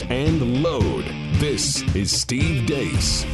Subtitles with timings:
[0.00, 1.04] And load.
[1.34, 3.24] This is Steve Deace.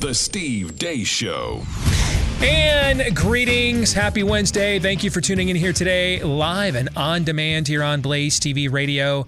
[0.00, 1.62] The Steve Deace Show.
[2.42, 3.92] And greetings.
[3.92, 4.78] Happy Wednesday.
[4.78, 8.72] Thank you for tuning in here today, live and on demand here on Blaze TV
[8.72, 9.26] radio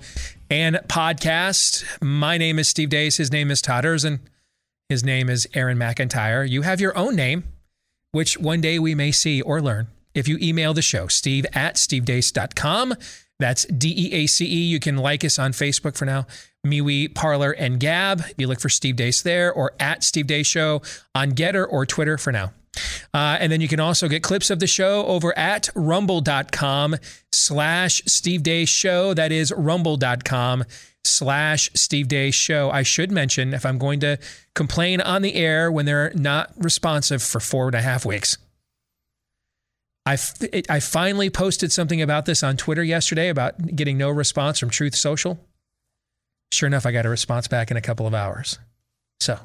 [0.49, 1.85] and podcast.
[2.01, 3.19] My name is Steve Deace.
[3.19, 4.21] His name is Todd Erzen.
[4.89, 6.49] His name is Aaron McIntyre.
[6.49, 7.45] You have your own name,
[8.13, 11.77] which one day we may see or learn if you email the show, steve at
[11.77, 12.95] stevedeace.com.
[13.39, 14.63] That's D E A C E.
[14.65, 16.27] You can like us on Facebook for now,
[16.67, 18.23] MeWe, Parler, and Gab.
[18.37, 20.83] You look for Steve Deace there or at Steve Deace Show
[21.15, 22.53] on Gettr or Twitter for now.
[23.13, 26.97] Uh, and then you can also get clips of the show over at rumble.com
[27.31, 29.13] slash Steve Deace Show.
[29.13, 30.65] That is rumble.com
[31.05, 32.71] slash Steve Deace Show.
[32.71, 34.19] I should mention if I'm going to
[34.55, 38.39] complain on the air when they're not responsive for four and a half weeks.
[40.05, 40.19] I,
[40.69, 44.97] I finally posted something about this on Twitter yesterday about getting no response from Truth
[44.97, 45.39] Social.
[46.53, 48.59] Sure enough, I got a response back in a couple of hours.
[49.21, 49.39] So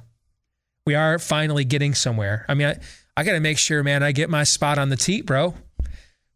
[0.86, 2.46] we are finally getting somewhere.
[2.50, 2.80] I mean, I,
[3.16, 5.54] I got to make sure, man, I get my spot on the teat, bro,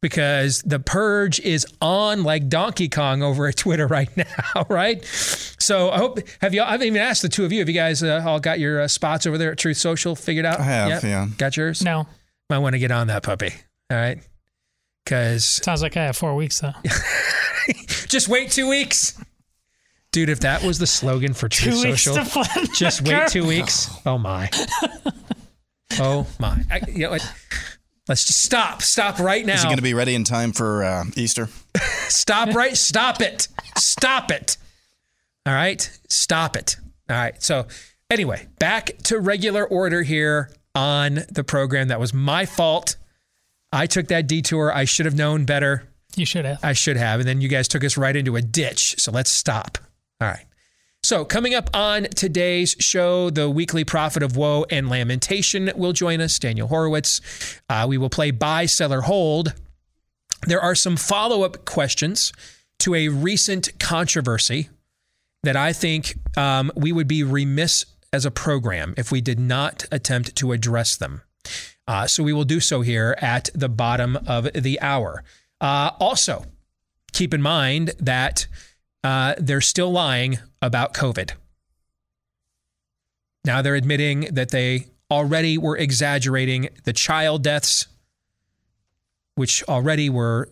[0.02, 5.04] because the purge is on like Donkey Kong over at Twitter right now, right?
[5.04, 6.62] So I hope have you.
[6.62, 7.60] I haven't even asked the two of you.
[7.60, 10.46] Have you guys uh, all got your uh, spots over there at Truth Social figured
[10.46, 10.60] out?
[10.60, 11.28] I have, yeah.
[11.38, 11.84] Got yours?
[11.84, 12.08] No.
[12.52, 13.54] Might want to get on that puppy.
[13.92, 14.20] All right.
[15.04, 16.74] Because Sounds like I have four weeks though.
[18.08, 19.22] just wait two weeks.
[20.12, 23.32] Dude, if that was the slogan for Truth Two weeks Social, to just wait curve.
[23.32, 23.90] two weeks.
[24.06, 24.50] Oh my.
[26.00, 26.64] Oh my.
[26.72, 27.34] I, you know what?
[28.08, 28.82] Let's just stop.
[28.82, 29.56] Stop right now.
[29.56, 31.50] Is it going to be ready in time for uh, Easter?
[32.08, 32.76] Stop right.
[32.76, 33.48] Stop it.
[33.78, 34.58] Stop it.
[35.46, 35.90] All right.
[36.10, 36.78] Stop it.
[37.10, 37.42] All right.
[37.42, 37.68] So,
[38.10, 41.90] anyway, back to regular order here on the program.
[41.90, 42.96] That was my fault.
[43.72, 44.74] I took that detour.
[44.74, 45.88] I should have known better.
[46.16, 46.60] You should have.
[46.64, 47.22] I should have.
[47.22, 48.96] And then you guys took us right into a ditch.
[49.00, 49.78] So let's stop.
[50.20, 50.46] All right.
[51.04, 56.22] So, coming up on today's show, the weekly prophet of woe and lamentation will join
[56.22, 57.60] us, Daniel Horowitz.
[57.68, 59.56] Uh, we will play buy, sell, or hold.
[60.46, 62.32] There are some follow up questions
[62.80, 64.70] to a recent controversy
[65.42, 69.86] that I think um, we would be remiss as a program if we did not
[69.92, 71.24] attempt to address them.
[71.92, 75.26] Uh, so we will do so here at the bottom of the hour.
[75.60, 76.46] Uh, also,
[77.12, 78.48] keep in mind that
[79.04, 81.34] uh, they're still lying about COVID.
[83.44, 87.88] Now they're admitting that they already were exaggerating the child deaths,
[89.36, 90.48] which already were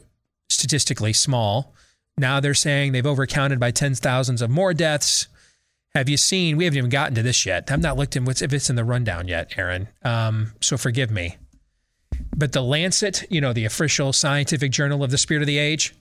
[0.49, 1.73] statistically small.
[2.17, 5.29] Now they're saying they've overcounted by tens thousands of more deaths.
[5.95, 6.57] Have you seen?
[6.57, 7.71] We haven't even gotten to this yet.
[7.71, 9.87] I'm not looked in what's if it's in the rundown yet, Aaron.
[10.03, 11.37] Um, so forgive me.
[12.35, 15.95] But the Lancet, you know, the official scientific journal of the spirit of the age,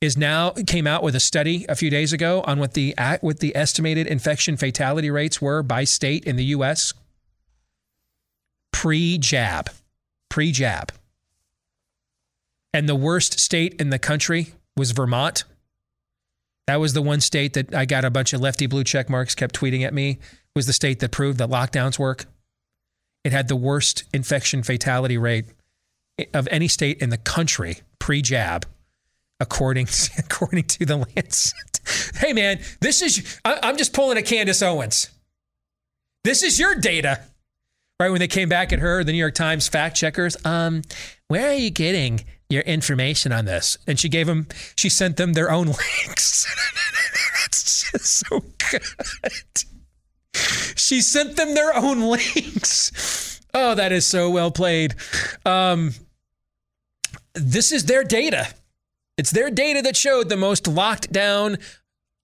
[0.00, 3.40] is now came out with a study a few days ago on what the what
[3.40, 6.92] the estimated infection fatality rates were by state in the U.S.
[8.72, 9.70] pre-jab,
[10.28, 10.92] pre-jab,
[12.72, 15.44] and the worst state in the country was Vermont.
[16.66, 19.34] That was the one state that I got a bunch of lefty blue check marks
[19.34, 20.18] kept tweeting at me.
[20.54, 22.24] Was the state that proved that lockdowns work.
[23.24, 25.46] It had the worst infection fatality rate
[26.32, 28.66] of any state in the country pre-jab
[29.38, 31.80] according to, according to the Lancet.
[32.16, 35.10] Hey man, this is I, I'm just pulling a Candace Owens.
[36.24, 37.20] This is your data.
[38.00, 40.82] Right when they came back at her, the New York Times fact checkers, um,
[41.28, 43.78] where are you getting your information on this?
[43.86, 44.46] And she gave them,
[44.76, 45.66] she sent them their own
[46.06, 46.46] links.
[47.42, 48.40] That's just so
[48.70, 48.82] good.
[50.76, 53.40] She sent them their own links.
[53.54, 54.94] Oh, that is so well played.
[55.44, 55.94] Um,
[57.34, 58.48] this is their data.
[59.16, 61.56] It's their data that showed the most locked down,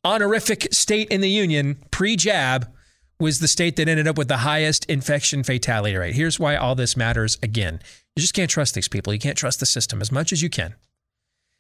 [0.05, 2.71] honorific state in the union pre jab
[3.19, 6.15] was the state that ended up with the highest infection fatality rate.
[6.15, 7.81] Here's why all this matters again.
[8.17, 9.13] You just can't trust these people.
[9.13, 10.75] You can't trust the system as much as you can.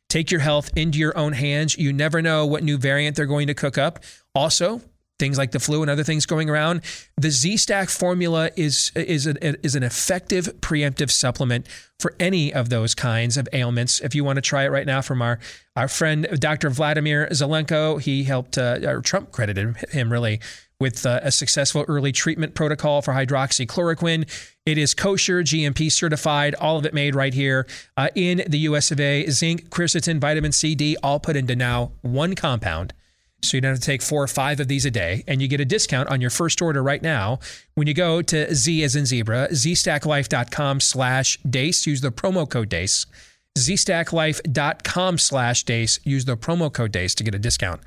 [0.08, 1.78] Take your health into your own hands.
[1.78, 4.04] You never know what new variant they're going to cook up.
[4.34, 4.82] Also,
[5.18, 6.82] things like the flu and other things going around,
[7.16, 11.66] the Z Stack formula is is an, is an effective preemptive supplement
[11.98, 14.00] for any of those kinds of ailments.
[14.00, 15.38] If you want to try it right now, from our
[15.76, 16.68] our friend Dr.
[16.68, 20.40] Vladimir Zelenko, he helped uh, Trump credited him really
[20.82, 24.28] with uh, a successful early treatment protocol for hydroxychloroquine.
[24.66, 28.90] It is kosher, GMP certified, all of it made right here uh, in the US
[28.90, 29.30] of A.
[29.30, 32.92] Zinc, quercetin, vitamin C, D, all put into now one compound.
[33.42, 35.48] So you don't have to take four or five of these a day, and you
[35.48, 37.40] get a discount on your first order right now
[37.74, 41.86] when you go to Z as in zebra, zstacklife.com slash deace.
[41.86, 43.06] Use the promo code deace.
[43.58, 45.98] zstacklife.com slash deace.
[46.04, 47.80] Use the promo code deace to get a discount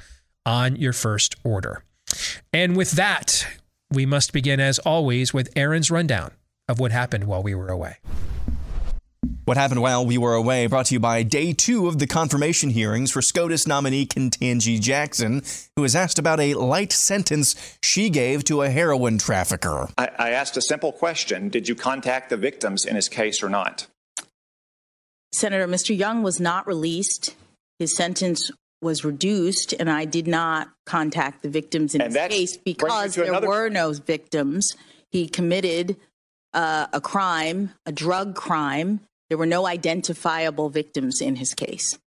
[0.46, 1.84] on your first order.
[2.54, 3.48] And with that,
[3.92, 6.32] we must begin, as always, with Aaron's rundown
[6.68, 7.98] of what happened while we were away.
[9.46, 12.72] What happened while we were away brought to you by day two of the confirmation
[12.72, 15.44] hearings for SCOTUS nominee Ketanji Jackson,
[15.76, 19.88] who was asked about a light sentence she gave to a heroin trafficker.
[20.00, 23.50] I, I asked a simple question Did you contact the victims in his case or
[23.50, 23.86] not?
[25.36, 25.96] Senator, Mr.
[25.96, 27.36] Young was not released.
[27.78, 28.50] His sentence
[28.81, 33.16] was reduced, and I did not contact the victims in And his that case because
[33.16, 34.75] there another- were no victims.
[35.12, 35.98] He committed
[36.54, 39.01] uh, a crime, a drug crime.
[39.30, 41.98] There were no identifiable victims in his case.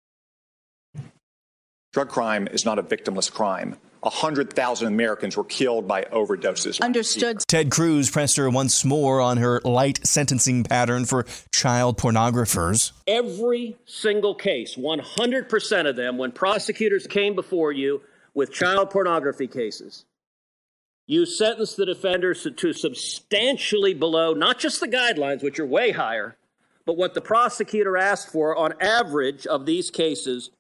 [1.93, 3.77] Drug crime is not a victimless crime.
[4.01, 6.81] 100,000 Americans were killed by overdoses.
[6.81, 7.41] Understood.
[7.47, 12.93] Ted Cruz pressed her once more on her light sentencing pattern for child pornographers.
[13.07, 18.01] every single case, 100% of them, when prosecutors came before you
[18.35, 20.05] with child pornography cases,
[21.07, 25.91] you sentenced the defenders to, to substantially below not just the guidelines, which are way
[25.91, 26.37] higher,
[26.85, 30.51] but what the prosecutor asked for on average of these cases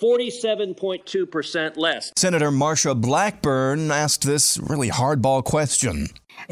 [0.00, 2.12] 47.2% less.
[2.16, 6.08] Senator Marsha Blackburn asked this really hardball question.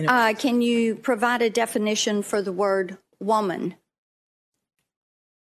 [0.08, 3.74] Uh, can you provide a definition for the word woman?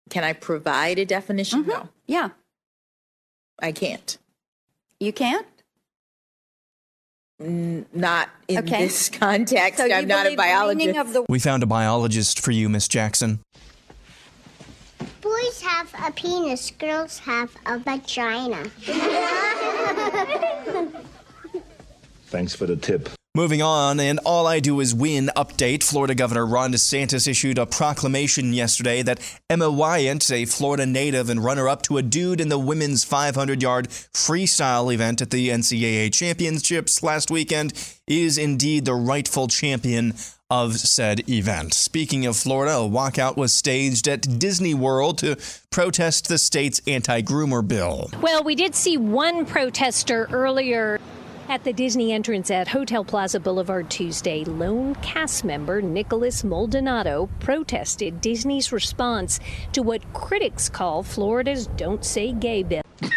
[0.10, 1.62] Can I provide a definition?
[1.62, 1.70] Mm-hmm.
[1.72, 2.30] No, Yeah,
[3.62, 4.18] I can't.
[5.00, 5.46] you can't.
[7.42, 8.84] Not in Okay.
[8.88, 9.78] this context.
[9.78, 10.44] So I'm not a believe the
[10.76, 11.14] meaning biologist.
[11.14, 13.40] the We found a biologist for you, Miss Jackson.
[15.30, 18.64] Boys have a penis, girls have a vagina.
[22.28, 23.10] Thanks for the tip.
[23.36, 25.84] Moving on, and All I Do Is Win update.
[25.84, 31.44] Florida Governor Ron DeSantis issued a proclamation yesterday that Emma Weyant, a Florida native and
[31.44, 36.12] runner up to a dude in the women's 500 yard freestyle event at the NCAA
[36.12, 37.74] Championships last weekend,
[38.08, 40.16] is indeed the rightful champion
[40.50, 41.74] of said event.
[41.74, 45.38] Speaking of Florida, a walkout was staged at Disney World to
[45.70, 48.10] protest the state's anti groomer bill.
[48.22, 51.00] Well, we did see one protester earlier
[51.50, 54.44] at the Disney entrance at Hotel Plaza Boulevard Tuesday.
[54.44, 59.40] Lone cast member Nicholas Maldonado protested Disney's response
[59.74, 62.82] to what critics call Florida's Don't Say Gay bill.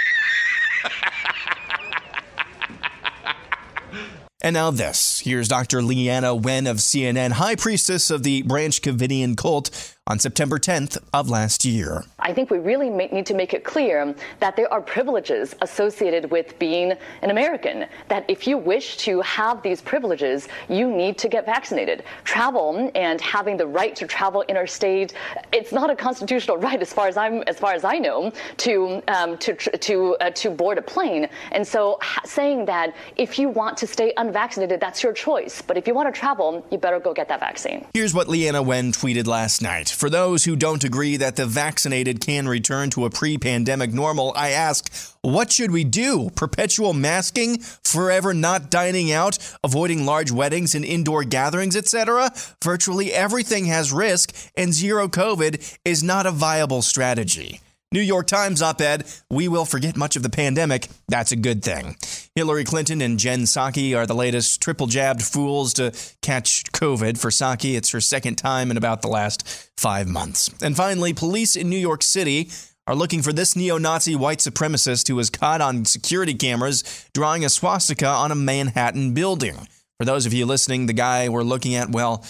[4.44, 5.21] And now this.
[5.21, 5.83] Here's Dr.
[5.83, 9.71] Leanna Wen of CNN, High Priestess of the Branch Covidian cult,
[10.09, 12.05] on September 10th of last year.
[12.19, 16.59] I think we really need to make it clear that there are privileges associated with
[16.59, 17.87] being an American.
[18.09, 22.03] That if you wish to have these privileges, you need to get vaccinated.
[22.25, 25.15] Travel and having the right to travel interstate,
[25.53, 29.03] it's not a constitutional right, as far as I'm, as far as I know, to
[29.06, 31.29] um, to to uh, to board a plane.
[31.53, 35.63] And so, saying that if you want to stay unvaccinated, that's your choice.
[35.63, 37.87] But if you want to travel, you better go get that vaccine.
[37.94, 39.92] Here's what Leanna Wen tweeted last night.
[39.93, 44.32] For those who don't agree that the vaccinated can return to a pre pandemic normal,
[44.37, 46.31] I ask, what should we do?
[46.34, 47.58] Perpetual masking?
[47.84, 49.39] Forever not dining out?
[49.63, 52.32] Avoiding large weddings and indoor gatherings, etc.?
[52.63, 57.61] Virtually everything has risk, and zero COVID is not a viable strategy.
[57.93, 60.89] New York Times op ed, we will forget much of the pandemic.
[61.08, 61.96] That's a good thing.
[62.34, 67.19] Hillary Clinton and Jen Psaki are the latest triple jabbed fools to catch COVID.
[67.19, 69.46] For Psaki, it's her second time in about the last
[69.77, 70.51] five months.
[70.63, 72.51] And finally, police in New York City
[72.87, 77.44] are looking for this neo Nazi white supremacist who was caught on security cameras drawing
[77.44, 79.69] a swastika on a Manhattan building.
[79.99, 82.25] For those of you listening, the guy we're looking at, well,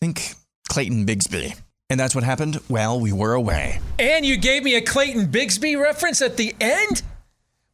[0.00, 0.34] think
[0.68, 1.60] Clayton Bigsby.
[1.90, 3.80] And that's what happened while we were away.
[3.98, 7.02] And you gave me a Clayton Bigsby reference at the end?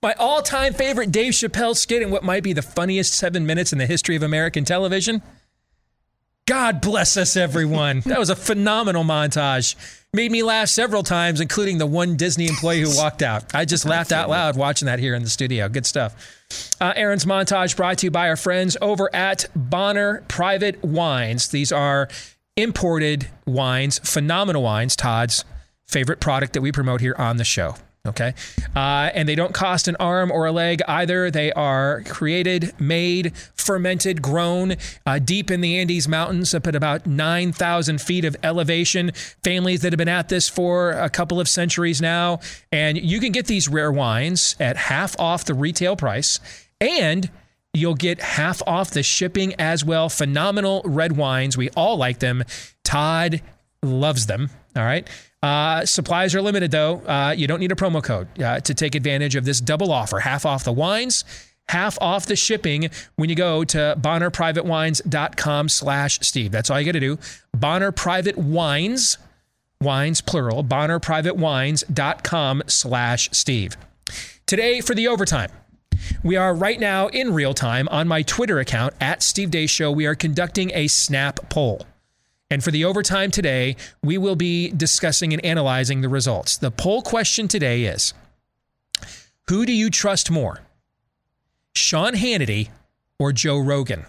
[0.03, 3.73] My all time favorite Dave Chappelle skit in what might be the funniest seven minutes
[3.73, 5.23] in the history of American television?
[6.47, 8.01] God bless us, everyone.
[8.07, 9.75] that was a phenomenal montage.
[10.13, 13.53] made me laugh several times, including the one Disney employee who walked out.
[13.53, 15.69] I just laughed out loud watching that here in the studio.
[15.69, 16.77] Good stuff.
[16.81, 21.49] Uh, Aaron's montage brought to you by our friends over at Bonner Private Wines.
[21.49, 22.09] These are
[22.57, 25.45] imported wines, phenomenal wines, Todd's
[25.87, 27.77] favorite product that we promote here on the show.
[28.07, 28.35] Okay.
[28.75, 31.31] Uh, and they don't cost an arm or a leg either.
[31.31, 37.07] They are created, made, fermented, grown uh, deep in the Andes Mountains up at about
[37.07, 39.11] 9,000 feet of elevation.
[39.43, 42.39] Families that have been at this for a couple of centuries now.
[42.71, 46.39] And you can get these rare wines at half off the retail price.
[46.81, 47.29] And
[47.77, 50.09] you'll get half off the shipping as well.
[50.09, 51.57] Phenomenal red wines.
[51.57, 52.45] We all like them.
[52.85, 53.43] Todd
[53.83, 54.51] loves them.
[54.75, 55.09] All right.
[55.43, 56.97] Uh, supplies are limited, though.
[57.07, 60.19] Uh, you don't need a promo code uh, to take advantage of this double offer
[60.19, 61.25] half off the wines,
[61.69, 66.51] half off the shipping when you go to bonnerprivatewines.com slash Steve.
[66.51, 67.19] That's all you got to do.
[67.55, 69.19] Bonner Private Wines,
[69.81, 73.77] wines plural, bonnerprivatewines.com slash Steve.
[74.47, 75.51] Today for the overtime.
[76.23, 79.91] We are right now in real time on my Twitter account at Steve Deace Show.
[79.91, 81.87] We are conducting a snap poll.
[82.51, 86.57] And for the overtime today, we will be discussing and analyzing the results.
[86.57, 88.15] The poll question today is
[89.49, 90.61] Who do you trust more,
[91.75, 92.69] Sean Hannity
[93.19, 94.07] or Joe Rogan?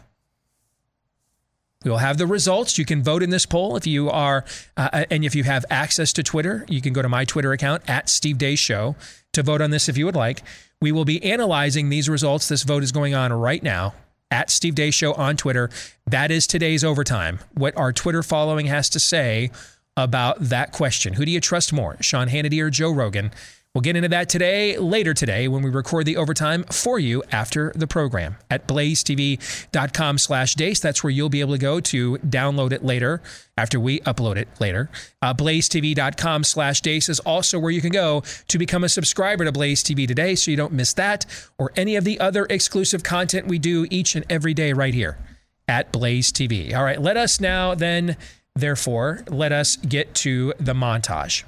[1.84, 2.78] We will have the results.
[2.78, 4.44] You can vote in this poll if you are,
[4.76, 7.84] uh, and if you have access to Twitter, you can go to my Twitter account
[7.88, 8.96] at Steve Deace Show
[9.34, 10.44] to vote on this if you would like.
[10.82, 12.48] We will be analyzing these results.
[12.48, 13.96] This vote is going on right now
[14.30, 15.70] at Steve Day Show on Twitter.
[16.06, 17.40] That is today's overtime.
[17.54, 19.50] What our Twitter following has to say
[19.96, 21.14] about that question.
[21.14, 23.32] Who do you trust more, Sean Hannity or Joe Rogan?
[23.78, 27.72] We'll get into that today, later today, when we record the overtime for you after
[27.76, 30.80] the program at blazetv.com slash deace.
[30.80, 33.22] That's where you'll be able to go to download it later
[33.56, 34.90] after we upload it later.
[35.22, 39.52] Uh, blazetv.com slash deace is also where you can go to become a subscriber to
[39.52, 41.28] Blaze TV today so you don't miss that
[41.60, 45.20] or any of the other exclusive content we do each and every day right here
[45.68, 46.76] at Blaze TV.
[46.76, 48.18] All right, let us now then,
[48.56, 51.44] therefore, let us get to the montage.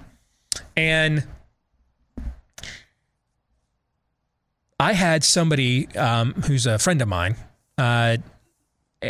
[0.78, 1.24] And
[4.80, 7.36] I had somebody um, who's a friend of mine
[7.78, 8.18] uh,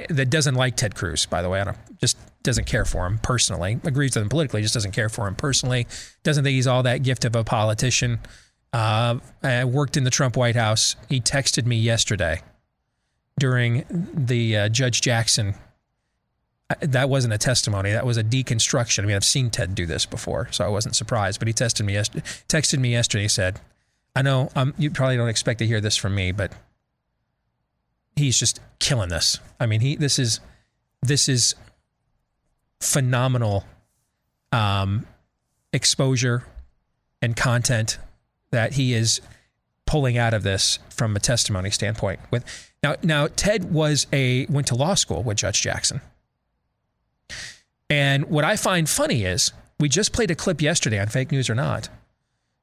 [0.09, 1.61] that doesn't like Ted Cruz, by the way.
[1.61, 3.79] I don't, just doesn't care for him personally.
[3.83, 5.87] Agrees with him politically, just doesn't care for him personally.
[6.23, 8.19] Doesn't think he's all that gift of a politician.
[8.73, 10.95] Uh, I worked in the Trump White House.
[11.07, 12.41] He texted me yesterday
[13.37, 15.55] during the uh, Judge Jackson.
[16.81, 17.91] That wasn't a testimony.
[17.91, 19.03] That was a deconstruction.
[19.03, 21.39] I mean, I've seen Ted do this before, so I wasn't surprised.
[21.39, 23.23] But he texted me, yesterday, texted me yesterday.
[23.23, 23.59] He said,
[24.15, 26.51] I know um, you probably don't expect to hear this from me, but
[28.15, 29.39] he's just killing this.
[29.59, 30.39] I mean, he this is
[31.01, 31.55] this is
[32.79, 33.65] phenomenal
[34.51, 35.05] um,
[35.73, 36.43] exposure
[37.21, 37.97] and content
[38.51, 39.21] that he is
[39.85, 42.19] pulling out of this from a testimony standpoint.
[42.31, 42.45] With
[42.83, 46.01] now, now Ted was a went to law school with Judge Jackson,
[47.89, 51.49] and what I find funny is we just played a clip yesterday on Fake News
[51.49, 51.89] or Not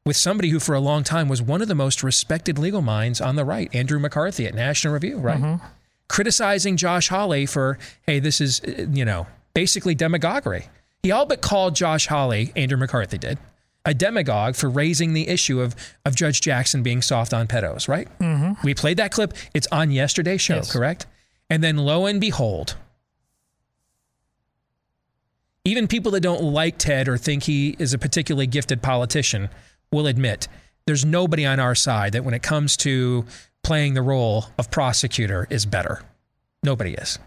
[0.06, 3.20] with somebody who, for a long time, was one of the most respected legal minds
[3.20, 5.40] on the right, Andrew McCarthy at National Review, right?
[5.40, 5.66] Mm-hmm.
[6.08, 10.68] Criticizing Josh Hawley for, hey, this is, you know, basically demagoguery.
[11.02, 13.38] He all but called Josh Hawley, Andrew McCarthy did,
[13.84, 18.06] a demagogue for raising the issue of, of Judge Jackson being soft on pedos, right?
[18.20, 18.64] Mm-hmm.
[18.64, 19.34] We played that clip.
[19.54, 20.72] It's on yesterday's show, yes.
[20.72, 21.06] correct?
[21.50, 22.76] And then lo and behold,
[25.64, 29.48] even people that don't like Ted or think he is a particularly gifted politician
[29.92, 30.48] will admit
[30.86, 33.24] there's nobody on our side that when it comes to
[33.62, 36.02] playing the role of prosecutor is better.
[36.62, 37.18] Nobody is.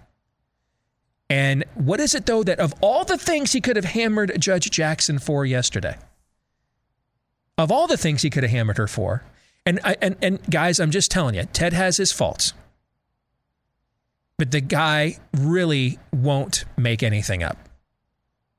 [1.29, 4.71] And what is it though that of all the things he could have hammered Judge
[4.71, 5.97] Jackson for yesterday,
[7.57, 9.23] of all the things he could have hammered her for,
[9.65, 12.53] and and and guys, I'm just telling you, Ted has his faults,
[14.37, 17.57] but the guy really won't make anything up.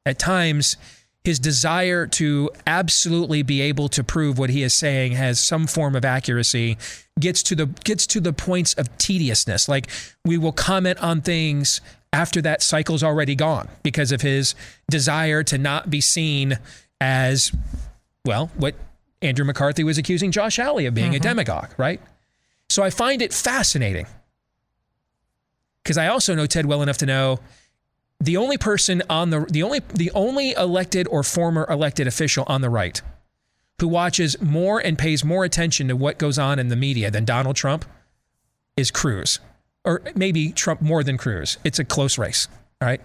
[0.07, 0.77] At times,
[1.25, 5.95] his desire to absolutely be able to prove what he is saying has some form
[5.95, 6.79] of accuracy
[7.19, 9.89] gets to the gets to the points of tediousness like
[10.25, 11.81] we will comment on things
[12.13, 14.55] after that cycle's already gone because of his
[14.91, 16.59] desire to not be seen
[17.01, 17.53] as
[18.25, 18.75] well what
[19.23, 21.17] Andrew McCarthy was accusing Josh Hawley of being mm-hmm.
[21.17, 22.01] a demagogue right
[22.71, 24.07] so I find it fascinating
[25.83, 27.41] because I also know Ted well enough to know
[28.21, 32.61] the only person on the the only the only elected or former elected official on
[32.61, 33.03] the right
[33.81, 37.25] who watches more and pays more attention to what goes on in the media than
[37.25, 37.87] Donald Trump
[38.77, 39.41] is Cruz.
[39.85, 41.57] Or maybe Trump more than Cruz.
[41.65, 42.47] It's a close race,
[42.83, 43.01] all right?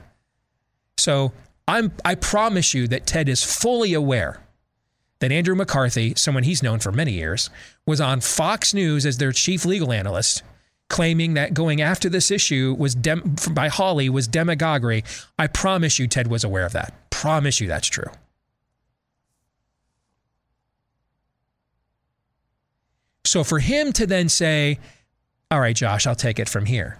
[0.97, 1.31] So
[1.67, 4.41] I'm I promise you that Ted is fully aware
[5.19, 7.49] that Andrew McCarthy, someone he's known for many years,
[7.85, 10.43] was on Fox News as their chief legal analyst,
[10.89, 15.03] claiming that going after this issue was dem- by Hawley was demagoguery.
[15.37, 17.09] I promise you, Ted was aware of that.
[17.09, 18.09] Promise you that's true.
[23.25, 24.79] So for him to then say,
[25.49, 26.99] "All right, Josh, I'll take it from here."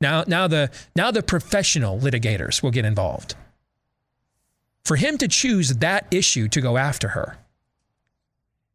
[0.00, 3.34] Now, now the now the professional litigators will get involved.
[4.84, 7.38] For him to choose that issue to go after her,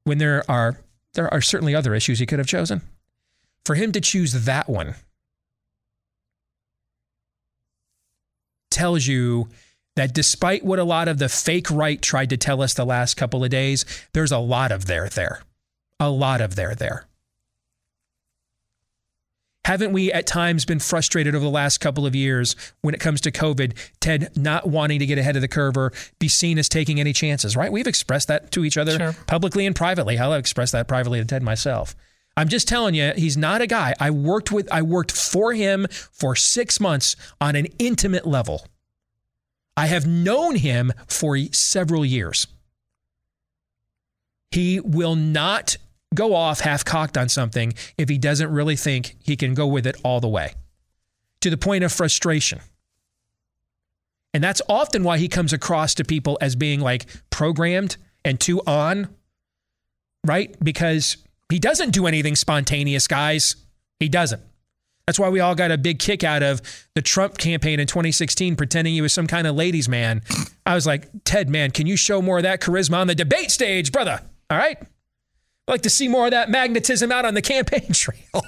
[0.03, 0.79] when there are
[1.13, 2.81] there are certainly other issues he could have chosen.
[3.65, 4.95] For him to choose that one
[8.69, 9.49] tells you
[9.95, 13.15] that despite what a lot of the fake right tried to tell us the last
[13.15, 15.41] couple of days, there's a lot of there there.
[15.99, 17.05] A lot of there there.
[19.65, 23.21] Haven't we at times been frustrated over the last couple of years when it comes
[23.21, 26.67] to COVID, Ted not wanting to get ahead of the curve or be seen as
[26.67, 27.71] taking any chances, right?
[27.71, 29.13] We've expressed that to each other Sure.
[29.27, 30.17] publicly and privately.
[30.17, 31.95] I'll express that privately to Ted myself.
[32.37, 33.93] I'm just telling you, he's not a guy.
[33.99, 38.65] I worked with I worked for him for 6 months on an intimate level.
[39.75, 42.47] I have known him for several years.
[44.51, 45.77] He will not
[46.13, 49.87] go off half cocked on something if he doesn't really think he can go with
[49.87, 50.53] it all the way
[51.39, 52.59] to the point of frustration.
[54.33, 58.61] And that's often why he comes across to people as being like programmed and too
[58.67, 59.09] on,
[60.25, 60.55] right?
[60.63, 61.17] Because
[61.51, 63.55] he doesn't do anything spontaneous, guys.
[63.99, 64.41] He doesn't.
[65.05, 66.61] That's why we all got a big kick out of
[66.95, 70.21] the Trump campaign in 2016, pretending he was some kind of ladies' man.
[70.65, 73.51] I was like, Ted, man, can you show more of that charisma on the debate
[73.51, 74.21] stage, brother?
[74.49, 74.77] All right.
[74.79, 74.87] I'd
[75.71, 78.43] like to see more of that magnetism out on the campaign trail.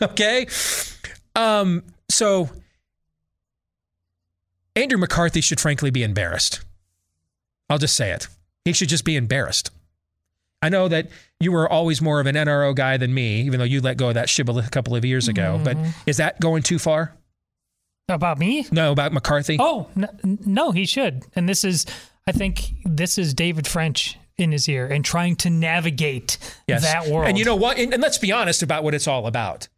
[0.00, 0.46] okay.
[1.36, 2.50] Um, so
[4.74, 6.64] Andrew McCarthy should frankly be embarrassed.
[7.68, 8.28] I'll just say it.
[8.64, 9.70] He should just be embarrassed.
[10.62, 11.08] I know that
[11.40, 14.08] you were always more of an NRO guy than me, even though you let go
[14.08, 15.60] of that shibboleth a couple of years ago.
[15.62, 15.90] But mm-hmm.
[16.06, 17.14] is that going too far?
[18.08, 18.66] About me?
[18.70, 19.56] No, about McCarthy.
[19.58, 21.24] Oh, n- no, he should.
[21.34, 21.86] And this is,
[22.26, 27.28] I think, this is David French in his ear and trying to navigate that world.
[27.28, 27.78] And you know what?
[27.78, 29.68] And, and let's be honest about what it's all about.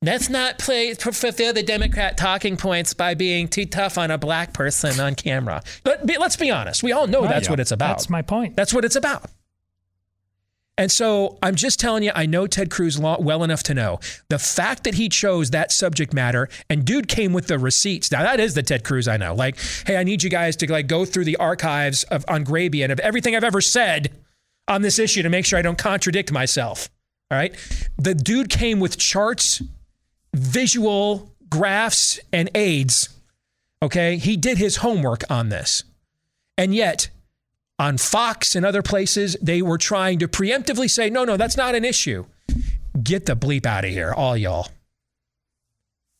[0.00, 4.52] Let's not play fulfill the Democrat talking points by being too tough on a black
[4.52, 5.60] person on camera.
[5.82, 6.84] But be, let's be honest.
[6.84, 7.98] We all know that's what it's about.
[7.98, 8.54] That's my point.
[8.54, 9.28] That's what it's about.
[10.78, 14.38] And so I'm just telling you, I know Ted Cruz well enough to know the
[14.38, 18.12] fact that he chose that subject matter and dude came with the receipts.
[18.12, 19.34] Now that is the Ted Cruz I know.
[19.34, 22.92] Like, hey, I need you guys to like go through the archives of on Grabian
[22.92, 24.12] of everything I've ever said
[24.68, 26.88] on this issue to make sure I don't contradict myself.
[27.30, 27.54] All right.
[27.98, 29.60] The dude came with charts,
[30.32, 33.08] visual graphs, and aids.
[33.82, 34.16] Okay.
[34.16, 35.82] He did his homework on this.
[36.56, 37.08] And yet,
[37.78, 41.74] on Fox and other places, they were trying to preemptively say, no, no, that's not
[41.74, 42.26] an issue.
[43.02, 44.68] Get the bleep out of here, all y'all.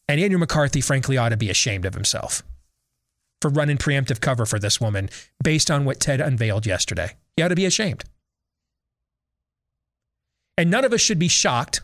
[0.08, 2.42] And Andrew McCarthy, frankly, ought to be ashamed of himself
[3.42, 5.10] for running preemptive cover for this woman
[5.42, 7.12] based on what Ted unveiled yesterday.
[7.36, 8.04] He ought to be ashamed.
[10.56, 11.82] And none of us should be shocked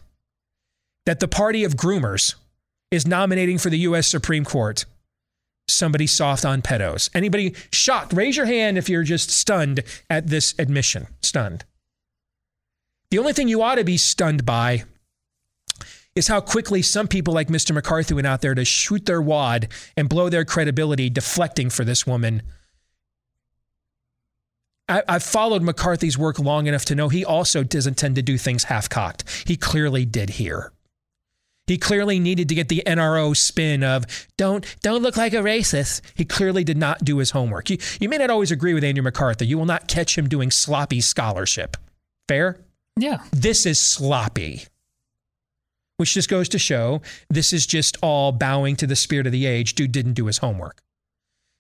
[1.07, 2.35] that the party of groomers
[2.91, 4.07] is nominating for the U.S.
[4.07, 4.85] Supreme Court
[5.69, 7.09] somebody soft on pedos.
[7.15, 8.13] Anybody shocked?
[8.13, 11.07] Raise your hand if you're just stunned at this admission.
[11.23, 11.65] Stunned.
[13.11, 14.85] The only thing you ought to be stunned by
[16.15, 17.75] is how quickly some people like Mr.
[17.75, 22.07] McCarthy went out there to shoot their wad and blow their credibility, deflecting for this
[22.07, 22.43] woman.
[24.89, 28.39] I, I've followed McCarthy's work long enough to know he also doesn't tend to do
[28.39, 29.25] things half cocked.
[29.47, 30.73] He clearly did here.
[31.67, 34.05] He clearly needed to get the NRO spin of
[34.37, 36.03] don't don't look like a racist.
[36.15, 37.71] He clearly did not do his homework.
[37.71, 39.47] You, you may not always agree with Andrew McCarthy.
[39.47, 41.77] You will not catch him doing sloppy scholarship.
[42.29, 42.61] Fair?
[42.99, 43.23] Yeah.
[43.33, 44.65] This is sloppy.
[45.97, 47.01] Which just goes to show
[47.31, 49.75] this is just all bowing to the spirit of the age.
[49.75, 50.83] Dude didn't do his homework.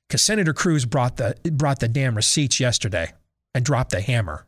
[0.08, 3.12] Because Senator Cruz brought the brought the damn receipts yesterday
[3.54, 4.46] and dropped the hammer.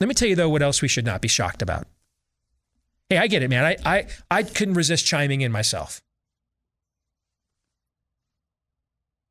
[0.00, 1.86] Let me tell you though what else we should not be shocked about.
[3.08, 3.64] Hey, I get it, man.
[3.64, 6.02] I, I, I couldn't resist chiming in myself.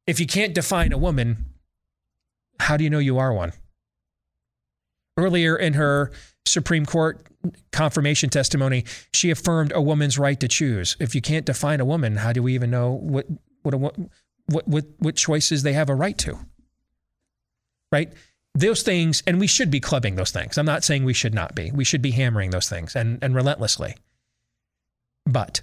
[0.08, 1.46] If you can't define a woman,
[2.60, 3.54] how do you know you are one?
[5.18, 6.12] Earlier in her
[6.46, 7.26] Supreme Court
[7.72, 10.96] confirmation testimony, she affirmed a woman's right to choose.
[11.00, 13.26] If you can't define a woman, how do we even know what
[13.64, 13.96] what a, what
[14.68, 16.38] what what choices they have a right to?
[17.92, 18.14] Right?
[18.56, 20.58] Those things, and we should be clubbing those things.
[20.58, 21.72] I'm not saying we should not be.
[21.72, 23.96] We should be hammering those things and, and relentlessly.
[25.26, 25.62] But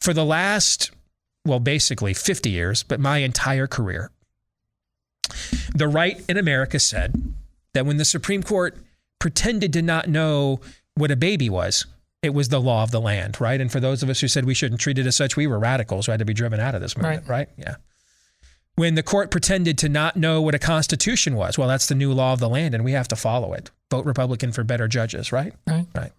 [0.00, 0.90] For the last,
[1.44, 4.10] well, basically 50 years, but my entire career,
[5.74, 7.34] the right in America said
[7.74, 8.76] that when the Supreme Court
[9.18, 10.60] pretended to not know
[10.94, 11.84] what a baby was,
[12.22, 13.60] it was the law of the land, right?
[13.60, 15.58] And for those of us who said we shouldn't treat it as such, we were
[15.58, 17.48] radicals who had to be driven out of this movement, right?
[17.48, 17.48] right?
[17.58, 17.74] Yeah.
[18.78, 22.12] When the court pretended to not know what a constitution was, well, that's the new
[22.12, 23.72] law of the land and we have to follow it.
[23.90, 25.52] Vote Republican for better judges, right?
[25.66, 25.86] Right.
[25.96, 26.12] Right.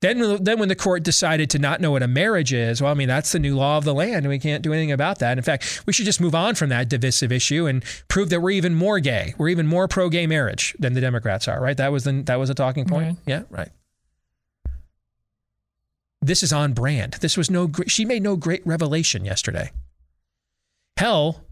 [0.00, 2.94] Then, then when the court decided to not know what a marriage is, well, I
[2.94, 5.38] mean, that's the new law of the land, and we can't do anything about that.
[5.38, 8.50] In fact, we should just move on from that divisive issue and prove that we're
[8.50, 11.60] even more gay, we're even more pro-gay marriage than the Democrats are.
[11.60, 11.76] Right?
[11.76, 13.06] That was the that was a talking point.
[13.06, 13.16] Right.
[13.26, 13.70] Yeah, right.
[16.22, 17.14] This is on brand.
[17.14, 17.72] This was no.
[17.88, 19.72] She made no great revelation yesterday.
[20.96, 21.45] Hell,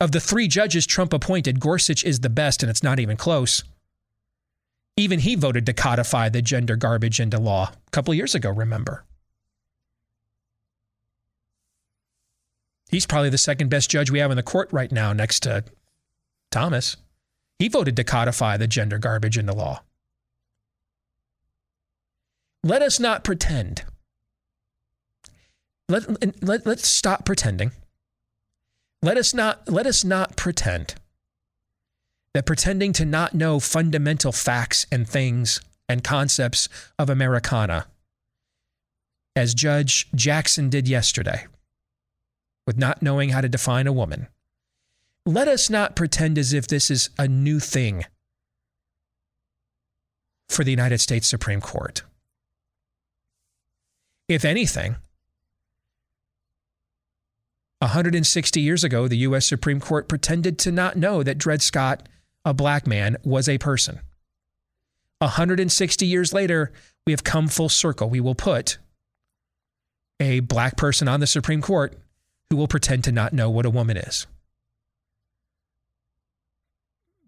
[0.00, 3.62] of the three judges Trump appointed, Gorsuch is the best, and it's not even close.
[4.96, 9.04] Even he voted to codify the gender garbage into law a couple years ago, remember?
[12.90, 15.64] He's probably the second best judge we have in the court right now, next to
[16.50, 16.96] Thomas.
[17.58, 19.82] He voted to codify the gender garbage into law.
[22.64, 23.84] Let us not pretend.
[25.88, 27.72] Let, let, let's stop pretending.
[29.02, 30.94] Let us not let us not pretend
[32.34, 37.86] that pretending to not know fundamental facts and things and concepts of Americana,
[39.34, 41.46] as Judge Jackson did yesterday,
[42.66, 44.28] with not knowing how to define a woman,
[45.26, 48.04] let us not pretend as if this is a new thing
[50.48, 52.02] for the United States Supreme Court.
[54.28, 54.96] If anything,
[57.80, 59.46] 160 years ago, the U.S.
[59.46, 62.08] Supreme Court pretended to not know that Dred Scott,
[62.44, 64.00] a black man, was a person.
[65.20, 66.72] 160 years later,
[67.06, 68.10] we have come full circle.
[68.10, 68.78] We will put
[70.18, 71.98] a black person on the Supreme Court
[72.50, 74.26] who will pretend to not know what a woman is.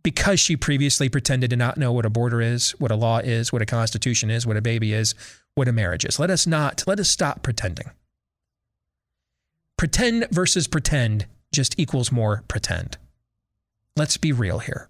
[0.02, 3.52] Because she previously pretended to not know what a border is, what a law is,
[3.52, 5.14] what a constitution is, what a baby is,
[5.54, 6.18] what a marriage is.
[6.18, 7.90] Let us not, let us stop pretending.
[9.82, 12.98] Pretend versus pretend just equals more pretend.
[13.96, 14.88] Let's be real here.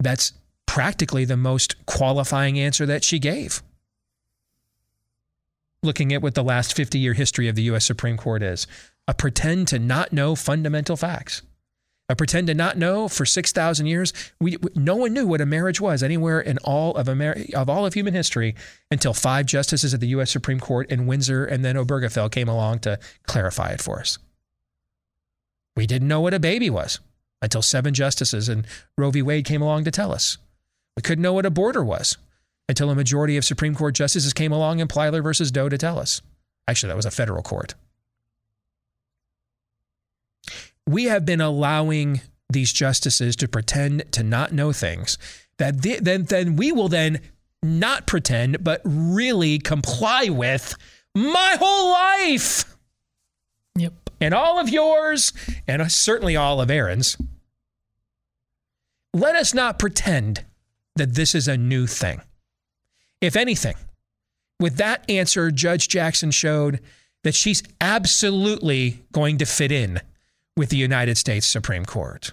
[0.00, 0.32] That's
[0.66, 3.62] practically the most qualifying answer that she gave.
[5.84, 7.84] Looking at what the last 50 year history of the U.S.
[7.84, 8.66] Supreme Court is
[9.06, 11.42] a pretend to not know fundamental facts.
[12.08, 14.12] I pretend to not know for 6,000 years.
[14.40, 17.84] We, no one knew what a marriage was anywhere in all of, Ameri- of all
[17.84, 18.54] of human history
[18.90, 20.30] until five justices of the U.S.
[20.30, 24.18] Supreme Court in Windsor and then Obergefell came along to clarify it for us.
[25.74, 27.00] We didn't know what a baby was
[27.42, 28.66] until seven justices and
[28.96, 29.22] Roe v.
[29.22, 30.38] Wade came along to tell us.
[30.96, 32.16] We couldn't know what a border was
[32.68, 35.98] until a majority of Supreme Court justices came along in Plyler versus Doe to tell
[35.98, 36.22] us.
[36.68, 37.74] Actually, that was a federal court
[40.86, 42.20] we have been allowing
[42.50, 45.18] these justices to pretend to not know things
[45.58, 47.20] that they, then then we will then
[47.62, 50.74] not pretend but really comply with
[51.14, 52.76] my whole life.
[53.76, 54.10] Yep.
[54.20, 55.32] And all of yours
[55.66, 57.16] and certainly all of Aaron's.
[59.12, 60.44] Let us not pretend
[60.96, 62.20] that this is a new thing.
[63.20, 63.76] If anything,
[64.60, 66.80] with that answer Judge Jackson showed
[67.24, 70.00] that she's absolutely going to fit in
[70.56, 72.32] with the United States Supreme Court.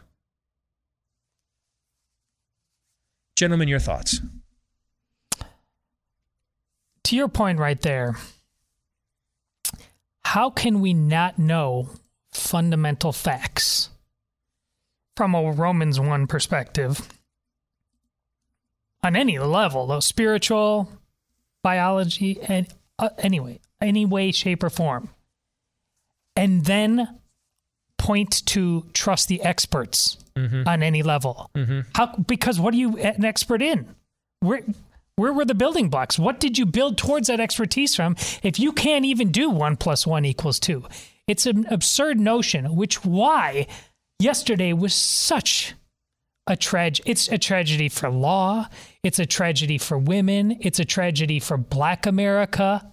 [3.35, 4.21] Gentlemen, your thoughts.
[7.05, 8.15] To your point right there,
[10.23, 11.89] how can we not know
[12.31, 13.89] fundamental facts
[15.17, 17.09] from a Romans 1 perspective
[19.03, 20.89] on any level, though spiritual,
[21.61, 25.09] biology, and uh, anyway, any way, shape, or form?
[26.35, 27.19] And then
[28.03, 30.67] point to trust the experts mm-hmm.
[30.67, 31.49] on any level.
[31.55, 31.79] Mm-hmm.
[31.95, 32.07] How?
[32.17, 33.87] Because what are you an expert in?
[34.41, 34.61] Where
[35.15, 36.19] where were the building blocks?
[36.19, 38.17] What did you build towards that expertise from?
[38.43, 40.83] If you can't even do one plus one equals two,
[41.27, 42.75] it's an absurd notion.
[42.75, 43.67] Which why
[44.19, 45.73] yesterday was such
[46.45, 47.09] a tragedy.
[47.09, 48.67] It's a tragedy for law.
[49.01, 50.57] It's a tragedy for women.
[50.59, 52.91] It's a tragedy for Black America.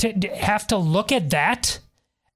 [0.00, 1.78] To, to have to look at that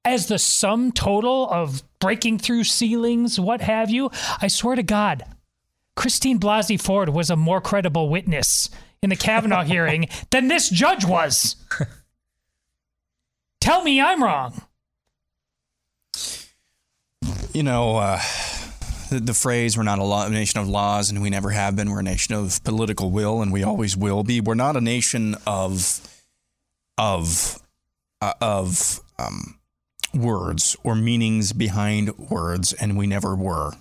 [0.06, 4.08] as the sum total of breaking through ceilings, what have you,
[4.40, 5.24] I swear to God,
[5.96, 8.70] Christine Blasey Ford was a more credible witness
[9.02, 11.56] in the Kavanaugh hearing than this judge was.
[13.60, 14.62] Tell me I'm wrong.
[17.52, 18.20] You know, uh,
[19.10, 21.74] the, the, phrase, we're not a, law, a nation of laws and we never have
[21.74, 21.90] been.
[21.90, 24.40] We're a nation of political will and we always will be.
[24.40, 26.00] We're not a nation of
[26.98, 27.60] of
[28.20, 29.58] uh, of um,
[30.16, 33.72] words or meanings behind words, and we never were.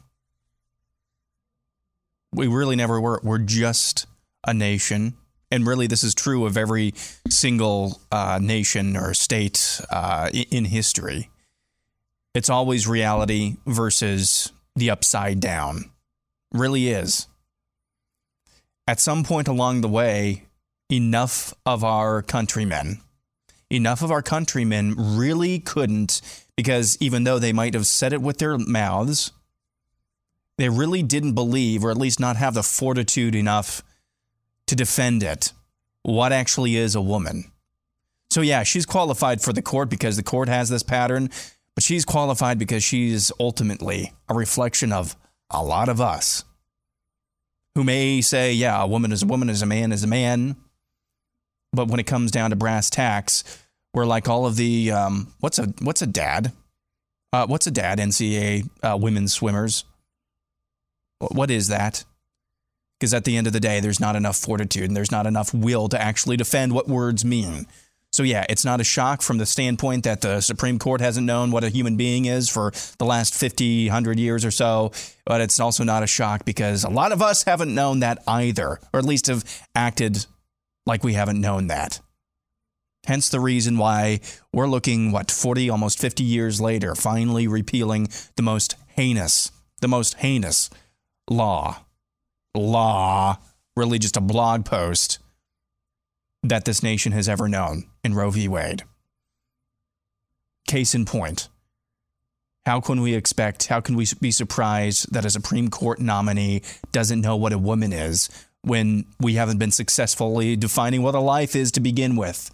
[2.34, 3.19] We really never were.
[3.24, 4.06] We're just
[4.45, 5.15] a nation.
[5.52, 6.93] And really, this is true of every
[7.30, 11.30] single uh, nation or state uh, in history.
[12.34, 15.91] It's always reality versus the upside down.
[16.52, 17.28] Really is.
[18.88, 20.43] At some point along the way,
[20.91, 23.02] enough of our countrymen,
[23.69, 26.21] enough of our countrymen really couldn't,
[26.56, 29.32] because even though they might have said it with their mouths,
[30.58, 33.84] they really didn't believe, or at least not have the fortitude enough
[34.67, 35.51] to defend it.
[36.04, 37.51] What actually is a woman?
[38.30, 41.30] So, yeah, she's qualified for the court because the court has this pattern,
[41.73, 45.15] but she's qualified because she's ultimately a reflection of
[45.49, 46.43] a lot of us
[47.75, 50.56] who may say, yeah, a woman is a woman, is a man is a man.
[51.75, 53.43] But when it comes down to brass tacks,
[53.93, 56.51] we're like all of the um, what's a what's a dad?
[57.31, 57.99] Uh, what's a dad?
[57.99, 59.83] NCAA uh, women's swimmers.
[61.19, 62.03] What is that?
[62.99, 65.53] Because at the end of the day, there's not enough fortitude and there's not enough
[65.53, 67.67] will to actually defend what words mean.
[68.15, 71.51] So, yeah, it's not a shock from the standpoint that the Supreme Court hasn't known
[71.51, 74.93] what a human being is for the last 50, 100 years or so.
[75.25, 78.79] But it's also not a shock because a lot of us haven't known that either,
[78.93, 79.43] or at least have
[79.75, 80.25] acted
[80.86, 82.00] like we haven't known that.
[83.06, 84.19] Hence the reason why
[84.52, 90.15] we're looking, what, 40, almost 50 years later, finally repealing the most heinous, the most
[90.15, 90.69] heinous
[91.30, 91.84] law,
[92.56, 93.38] law,
[93.76, 95.19] really just a blog post
[96.41, 98.48] that this nation has ever known in Roe v.
[98.48, 98.84] Wade.
[100.67, 101.50] Case in point.
[102.65, 107.21] How can we expect, how can we be surprised that a Supreme Court nominee doesn't
[107.21, 108.30] know what a woman is
[108.65, 112.51] when we haven't been successfully defining what a life is to begin with?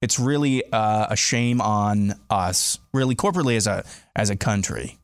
[0.00, 4.98] It's really uh, a shame on us, really corporately as a as a country,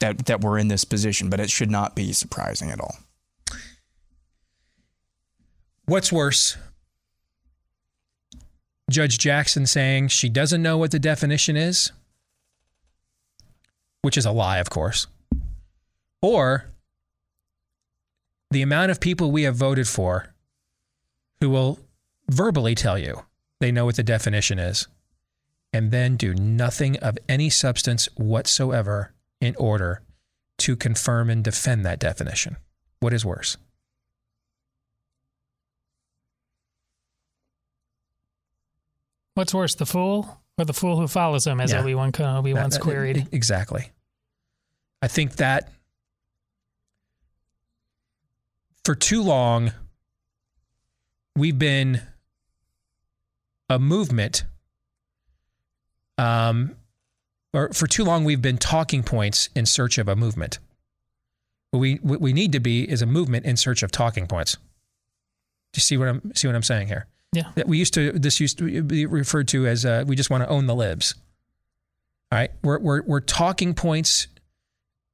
[0.00, 1.30] that that we're in this position.
[1.30, 2.96] But it should not be surprising at all.
[5.86, 6.56] What's worse?
[8.90, 11.90] Judge Jackson saying she doesn't know what the definition is,
[14.02, 15.06] which is a lie, of course,
[16.20, 16.73] or
[18.54, 20.32] the amount of people we have voted for
[21.40, 21.80] who will
[22.30, 23.24] verbally tell you
[23.58, 24.86] they know what the definition is
[25.72, 30.02] and then do nothing of any substance whatsoever in order
[30.56, 32.56] to confirm and defend that definition.
[33.00, 33.56] What is worse?
[39.34, 41.80] What's worse, the fool or the fool who follows him, as Yeah.
[41.80, 43.26] Obi Wan Kenobi once queried?
[43.32, 43.90] Exactly.
[45.02, 45.72] I think that
[48.84, 49.72] for too long,
[51.36, 52.02] we've been
[53.68, 54.44] a movement,
[56.18, 56.76] um,
[57.52, 60.58] or for too long, we've been talking points in search of a movement.
[61.70, 64.54] What we, what we need to be is a movement in search of talking points.
[64.54, 67.06] Do you see what I'm see what I'm saying here?
[67.32, 67.50] Yeah.
[67.56, 70.44] That we used to this used to be referred to as uh, we just want
[70.44, 71.16] to own the libs.
[72.30, 74.28] All right, we're we're we're talking points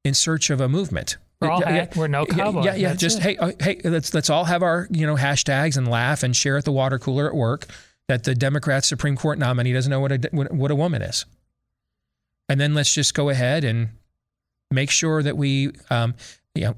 [0.04, 1.16] in search of a movement.
[1.40, 2.64] We're all Yeah, hack- we're no yeah, cowboy.
[2.64, 2.94] Yeah, yeah.
[2.94, 3.22] Just it.
[3.22, 6.56] hey, uh, hey, let's let's all have our you know hashtags and laugh and share
[6.58, 7.66] at the water cooler at work
[8.08, 11.24] that the Democrat Supreme Court nominee doesn't know what a what, what a woman is,
[12.48, 13.88] and then let's just go ahead and
[14.70, 16.14] make sure that we, um,
[16.54, 16.74] you know,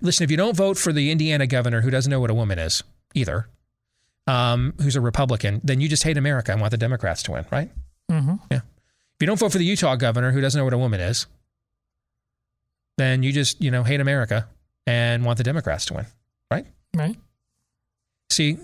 [0.00, 0.24] listen.
[0.24, 2.82] If you don't vote for the Indiana governor who doesn't know what a woman is
[3.14, 3.48] either,
[4.26, 7.46] um, who's a Republican, then you just hate America and want the Democrats to win,
[7.50, 7.70] right?
[8.10, 8.34] Mm-hmm.
[8.50, 8.58] Yeah.
[8.58, 11.26] If you don't vote for the Utah governor who doesn't know what a woman is,
[12.98, 14.46] then you just, you know, hate America
[14.86, 16.06] and want the Democrats to win,
[16.50, 16.66] right?
[16.94, 17.16] Right.
[18.28, 18.58] See,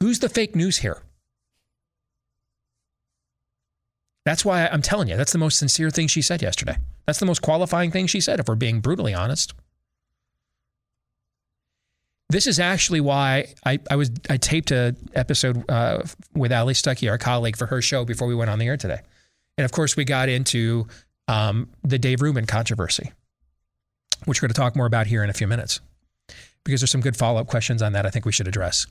[0.00, 1.02] who's the fake news here?
[4.24, 6.76] That's why I'm telling you, that's the most sincere thing she said yesterday.
[7.06, 9.54] That's the most qualifying thing she said, if we're being brutally honest.
[12.28, 16.02] This is actually why I, I was I taped a episode uh,
[16.34, 19.00] with Allie Stuckey, our colleague, for her show before we went on the air today,
[19.56, 20.86] and of course we got into
[21.26, 23.12] um, the Dave Rubin controversy,
[24.24, 25.80] which we're going to talk more about here in a few minutes,
[26.64, 28.86] because there's some good follow up questions on that I think we should address.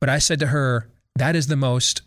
[0.00, 2.02] But I said to her, that is the most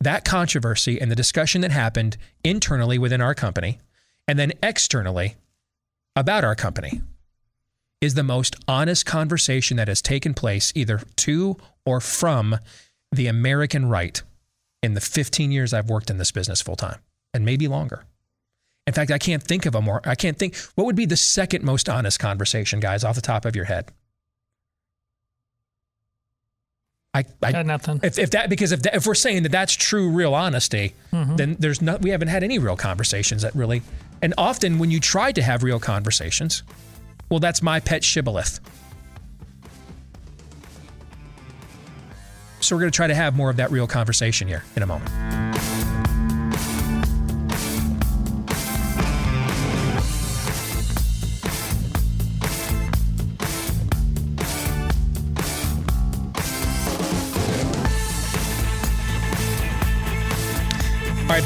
[0.00, 3.78] that controversy and the discussion that happened internally within our company,
[4.26, 5.36] and then externally
[6.14, 7.02] about our company
[8.00, 12.58] is the most honest conversation that has taken place either to or from
[13.10, 14.22] the American right
[14.82, 17.00] in the 15 years I've worked in this business full time
[17.34, 18.04] and maybe longer.
[18.88, 21.16] In fact, I can't think of a more, I can't think, what would be the
[21.16, 23.92] second most honest conversation, guys, off the top of your head?
[27.12, 28.00] I, I Got nothing.
[28.02, 31.36] If, if that because if that, if we're saying that that's true, real honesty, Mhm.
[31.36, 32.00] then there's not.
[32.00, 33.82] We haven't had any real conversations that really.
[34.22, 36.62] And often when you try to have real conversations,
[37.28, 38.58] well, that's my pet shibboleth.
[42.60, 44.86] So we're going to try to have more of that real conversation here in a
[44.86, 45.10] moment.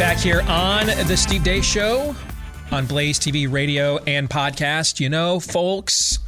[0.03, 2.17] Back here on the Steve Deace Show
[2.73, 4.99] on Blaze TV, radio, and podcast.
[4.99, 6.19] You know, folks,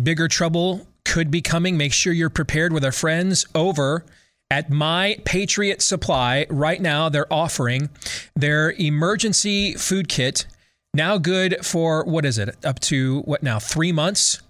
[0.00, 1.76] bigger trouble could be coming.
[1.76, 4.06] Make sure you're prepared with our friends over
[4.48, 6.46] at My Patriot Supply.
[6.48, 7.90] Right now, they're offering
[8.36, 10.46] their emergency food kit.
[10.94, 12.64] Now good for what is it?
[12.64, 13.58] Up to what now?
[13.58, 14.40] Three months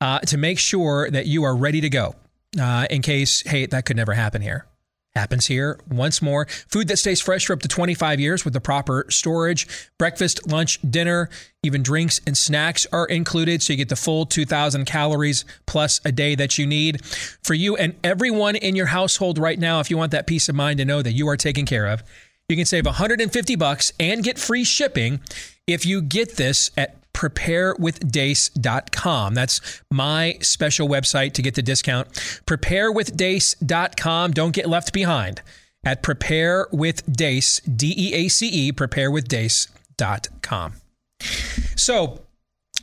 [0.00, 2.14] uh, to make sure that you are ready to go
[2.58, 4.64] uh, in case, hey, that could never happen here.
[5.16, 6.44] Happens here once more.
[6.68, 9.66] Food that stays fresh for up to 25 years with the proper storage.
[9.96, 11.30] Breakfast, lunch, dinner,
[11.62, 13.62] even drinks and snacks are included.
[13.62, 17.02] So you get the full 2,000 calories plus a day that you need.
[17.02, 20.54] For you and everyone in your household right now, if you want that peace of
[20.54, 22.02] mind to know that you are taken care of,
[22.50, 25.20] you can save 150 bucks and get free shipping
[25.66, 29.34] if you get this at preparewithdeace.com.
[29.34, 32.12] That's my special website to get the discount.
[32.46, 34.32] Preparewithdeace.com.
[34.32, 35.40] Don't get left behind
[35.82, 40.74] at preparewithdeace, D E A C E, preparewithdeace.com.
[41.76, 42.20] So,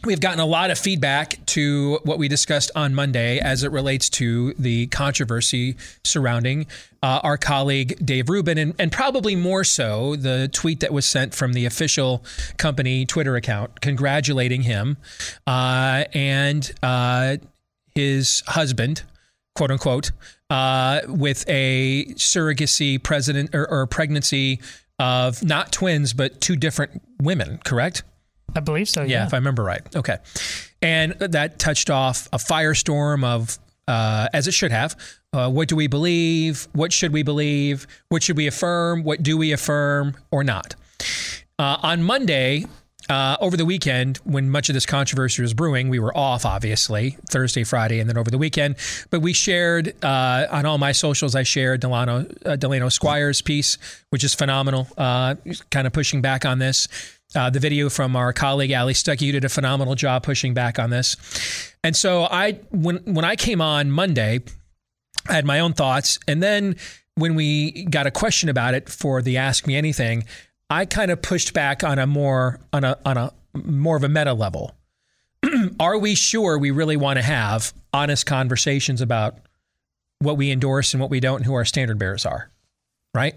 [0.05, 4.09] We've gotten a lot of feedback to what we discussed on Monday as it relates
[4.11, 6.67] to the controversy surrounding
[7.01, 11.33] uh, our colleague Dave Rubin, and, and probably more so the tweet that was sent
[11.33, 12.21] from the official
[12.57, 14.97] company Twitter account congratulating him
[15.47, 17.37] uh, and uh,
[17.95, 19.03] his husband,
[19.55, 20.11] quote unquote,
[20.49, 24.59] uh, with a surrogacy president or, or pregnancy
[24.99, 28.03] of not twins, but two different women, correct?
[28.55, 29.01] I believe so.
[29.01, 29.25] Yeah, Yeah.
[29.27, 29.81] if I remember right.
[29.95, 30.17] Okay.
[30.81, 34.95] And that touched off a firestorm of, uh, as it should have.
[35.31, 36.67] Uh, what do we believe?
[36.73, 37.87] What should we believe?
[38.09, 39.03] What should we affirm?
[39.03, 40.75] What do we affirm or not?
[41.57, 42.65] Uh, on Monday,
[43.09, 47.17] uh, over the weekend, when much of this controversy was brewing, we were off, obviously,
[47.29, 48.75] Thursday, Friday, and then over the weekend.
[49.09, 53.77] But we shared uh, on all my socials, I shared Delano, uh, Delano Squires' piece,
[54.09, 55.35] which is phenomenal, uh,
[55.69, 56.87] kind of pushing back on this.
[57.35, 60.77] Uh, the video from our colleague Allie Stuckey, who did a phenomenal job pushing back
[60.77, 61.73] on this.
[61.83, 64.41] And so I, when when I came on Monday,
[65.27, 66.75] I had my own thoughts, and then
[67.15, 70.25] when we got a question about it for the Ask Me Anything,
[70.69, 74.09] I kind of pushed back on a more on a on a more of a
[74.09, 74.75] meta level.
[75.79, 79.37] Are we sure we really want to have honest conversations about
[80.19, 82.49] what we endorse and what we don't, and who our standard bearers are,
[83.13, 83.35] right?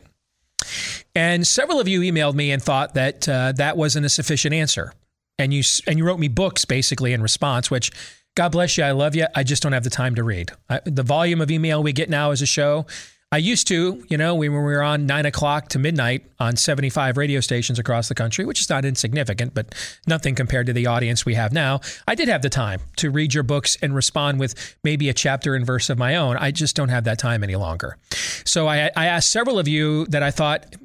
[1.16, 4.92] And several of you emailed me and thought that uh, that wasn't a sufficient answer,
[5.38, 7.90] and you and you wrote me books basically in response, which
[8.34, 9.26] God bless you, I love you.
[9.34, 10.52] I just don't have the time to read.
[10.68, 12.84] I, the volume of email we get now as a show.
[13.32, 17.16] I used to, you know, when we were on nine o'clock to midnight on 75
[17.16, 19.74] radio stations across the country, which is not insignificant, but
[20.06, 21.80] nothing compared to the audience we have now.
[22.06, 25.56] I did have the time to read your books and respond with maybe a chapter
[25.56, 26.36] and verse of my own.
[26.36, 27.96] I just don't have that time any longer.
[28.44, 30.76] So I, I asked several of you that I thought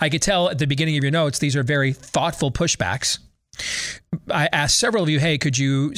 [0.00, 3.18] I could tell at the beginning of your notes, these are very thoughtful pushbacks.
[4.30, 5.92] I asked several of you, hey, could you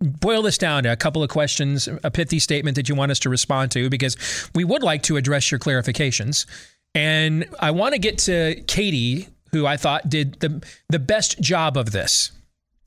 [0.00, 3.18] boil this down to a couple of questions, a pithy statement that you want us
[3.20, 3.88] to respond to?
[3.88, 6.46] Because we would like to address your clarifications.
[6.94, 11.76] And I want to get to Katie, who I thought did the, the best job
[11.76, 12.32] of this.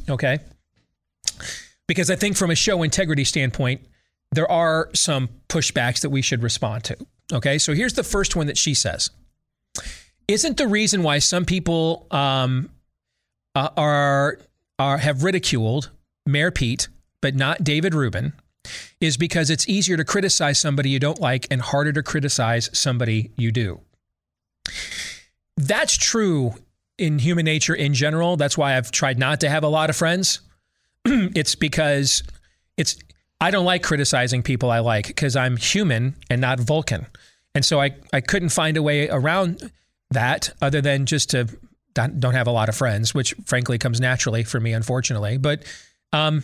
[0.10, 0.40] Okay.
[1.88, 3.82] Because I think from a show integrity standpoint,
[4.32, 6.98] there are some pushbacks that we should respond to.
[7.32, 7.58] Okay.
[7.58, 9.10] So here's the first one that she says
[10.30, 12.70] Isn't the reason why some people um,
[13.56, 14.38] uh, are
[14.78, 15.90] are have ridiculed
[16.28, 16.88] Mayor Pete,
[17.20, 18.34] but not David Rubin,
[19.02, 23.32] is because it's easier to criticize somebody you don't like and harder to criticize somebody
[23.38, 23.82] you do.
[25.58, 26.54] That's true
[27.00, 28.38] in human nature in general.
[28.38, 30.42] That's why I've tried not to have a lot of friends.
[31.06, 32.22] it's because
[32.78, 32.98] it's
[33.42, 37.08] I don't like criticizing people I like because I'm human and not Vulcan.
[37.56, 39.72] And so I, I couldn't find a way around
[40.12, 41.48] that other than just to
[41.94, 45.38] don't have a lot of friends, which frankly comes naturally for me, unfortunately.
[45.38, 45.64] But
[46.14, 46.44] um,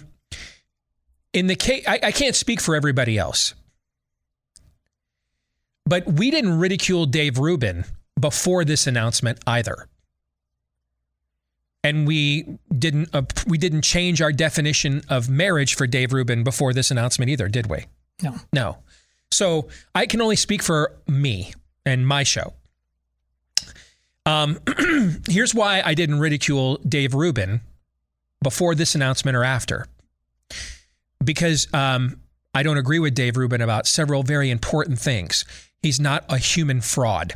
[1.33, 3.53] in the case, I, I can't speak for everybody else.
[5.85, 7.85] But we didn't ridicule Dave Rubin
[8.19, 9.87] before this announcement either.
[11.83, 16.73] And we didn't uh, we didn't change our definition of marriage for Dave Rubin before
[16.73, 17.85] this announcement either, did we?
[18.23, 18.35] No.
[18.51, 18.77] No.
[19.31, 21.53] So I can only speak for me
[21.85, 22.53] and my show.
[24.25, 24.59] Um,
[25.29, 27.61] here's why I didn't ridicule Dave Rubin
[28.41, 29.87] before this announcement or after.
[31.23, 32.19] Because um,
[32.53, 35.45] I don't agree with Dave Rubin about several very important things.
[35.81, 37.35] He's not a human fraud.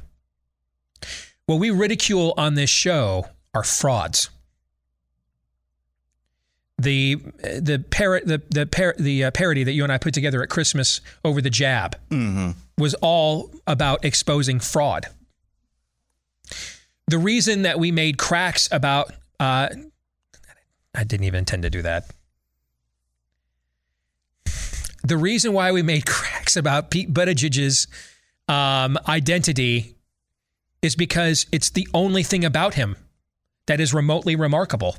[1.45, 4.29] What we ridicule on this show are frauds.
[6.77, 10.41] The the parrot the the par- the uh, parody that you and I put together
[10.41, 11.97] at Christmas over the jab
[12.77, 15.07] was all about exposing fraud.
[17.09, 19.69] The reason that we made cracks about uh,
[20.93, 22.11] I didn't even intend to do that.
[25.03, 27.87] The reason why we made cracks about Pete Buttigieg's
[28.47, 29.95] um, identity
[30.81, 32.95] is because it's the only thing about him
[33.67, 34.97] that is remotely remarkable.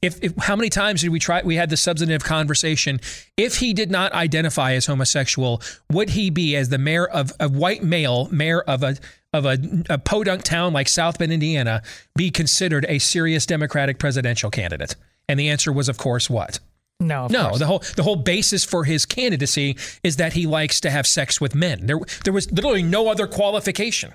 [0.00, 1.42] If, if how many times did we try?
[1.42, 3.00] We had the substantive conversation.
[3.36, 7.48] If he did not identify as homosexual, would he be as the mayor of a
[7.48, 8.96] white male mayor of a
[9.32, 9.58] of a,
[9.90, 11.82] a podunk town like South Bend, Indiana,
[12.14, 14.96] be considered a serious Democratic presidential candidate?
[15.28, 16.60] And the answer was, of course, what?
[16.98, 17.48] No, no.
[17.48, 17.58] course.
[17.58, 21.40] The whole the whole basis for his candidacy is that he likes to have sex
[21.40, 21.86] with men.
[21.86, 24.14] There there was literally no other qualification.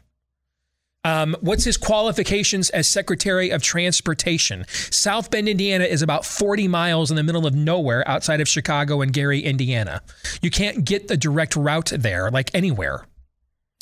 [1.04, 4.66] Um, what's his qualifications as Secretary of Transportation?
[4.70, 9.02] South Bend, Indiana is about 40 miles in the middle of nowhere outside of Chicago
[9.02, 10.02] and Gary, Indiana.
[10.42, 13.06] You can't get the direct route there like anywhere.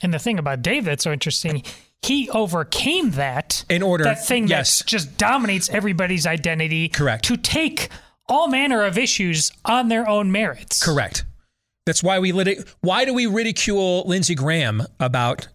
[0.01, 1.63] And the thing about Dave that's so interesting,
[2.01, 4.79] he overcame that In order- that thing yes.
[4.79, 6.87] that just dominates everybody's identity.
[6.87, 7.25] Correct.
[7.25, 7.89] To take
[8.29, 10.81] all manner of issues on their own merits.
[10.81, 11.25] Correct.
[11.85, 15.49] That's why we lit Why do we ridicule Lindsey Graham about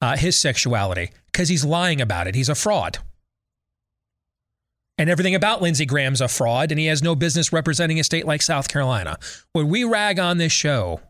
[0.00, 1.10] uh, his sexuality?
[1.26, 2.34] Because he's lying about it.
[2.34, 2.98] He's a fraud.
[4.98, 8.26] And everything about Lindsey Graham's a fraud, and he has no business representing a state
[8.26, 9.16] like South Carolina.
[9.52, 11.00] What we rag on this show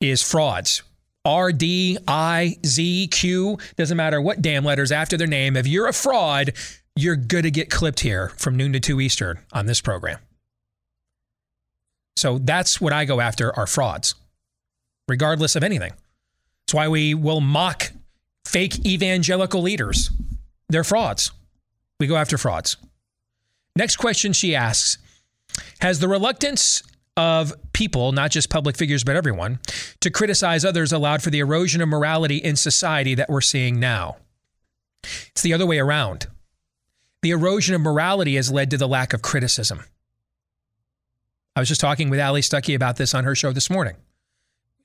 [0.00, 0.82] is frauds.
[1.24, 5.56] R, D, I, Z, Q, doesn't matter what damn letters after their name.
[5.56, 6.52] If you're a fraud,
[6.94, 10.18] you're going to get clipped here from noon to 2 Eastern on this program.
[12.16, 14.14] So that's what I go after are frauds,
[15.08, 15.92] regardless of anything.
[16.66, 17.92] That's why we will mock
[18.46, 20.10] fake evangelical leaders.
[20.68, 21.30] They're frauds.
[22.00, 22.76] We go after frauds.
[23.76, 24.98] Next question she asks
[25.80, 26.82] Has the reluctance
[27.16, 29.60] of people, not just public figures, but everyone,
[30.00, 34.16] to criticize others allowed for the erosion of morality in society that we're seeing now?
[35.30, 36.26] It's the other way around.
[37.22, 39.84] The erosion of morality has led to the lack of criticism.
[41.56, 43.94] I was just talking with Allie Stuckey about this on her show this morning.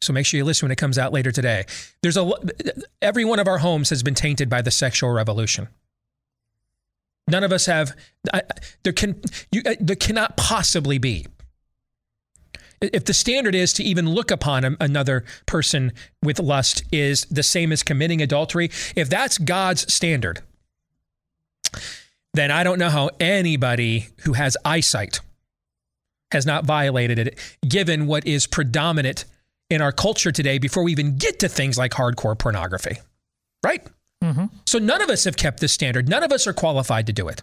[0.01, 1.65] So make sure you listen when it comes out later today.
[2.01, 2.31] There's a
[3.01, 5.67] every one of our homes has been tainted by the sexual revolution.
[7.27, 7.95] None of us have.
[8.33, 8.41] I,
[8.83, 9.21] there can
[9.51, 11.27] you uh, there cannot possibly be.
[12.81, 15.91] If the standard is to even look upon another person
[16.23, 20.41] with lust is the same as committing adultery, if that's God's standard,
[22.33, 25.19] then I don't know how anybody who has eyesight
[26.31, 27.37] has not violated it,
[27.67, 29.25] given what is predominant
[29.70, 32.97] in our culture today before we even get to things like hardcore pornography.
[33.63, 33.86] Right?
[34.65, 36.09] So none of us have kept this standard.
[36.09, 37.41] None of us are qualified to do it.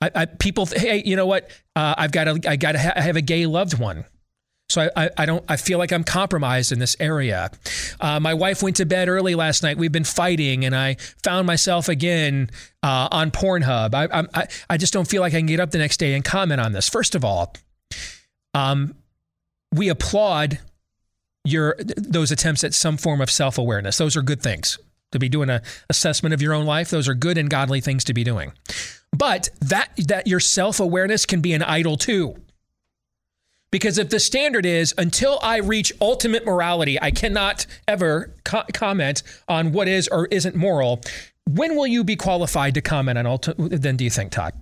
[0.00, 1.50] I, I, people, hey, you know what?
[1.74, 4.04] Uh, I've got to, I got to ha- have a gay loved one.
[4.70, 7.50] So I, I, I don't, I feel like I'm compromised in this area.
[8.00, 9.78] Uh, my wife went to bed early last night.
[9.78, 12.50] We've been fighting, and I found myself again
[12.82, 13.94] uh, on Pornhub.
[13.94, 16.22] I, I, I just don't feel like I can get up the next day and
[16.22, 16.88] comment on this.
[16.88, 17.54] First of all,
[18.52, 18.94] um,
[19.72, 20.60] we applaud
[21.50, 23.98] your those attempts at some form of self awareness.
[23.98, 24.78] Those are good things
[25.12, 26.90] to be doing a assessment of your own life.
[26.90, 28.52] Those are good and godly things to be doing.
[29.16, 32.36] But that that your self awareness can be an idol too.
[33.70, 39.22] Because if the standard is until I reach ultimate morality, I cannot ever co- comment
[39.46, 41.02] on what is or isn't moral.
[41.46, 43.82] When will you be qualified to comment on ultimate?
[43.82, 44.54] Then do you think, Todd?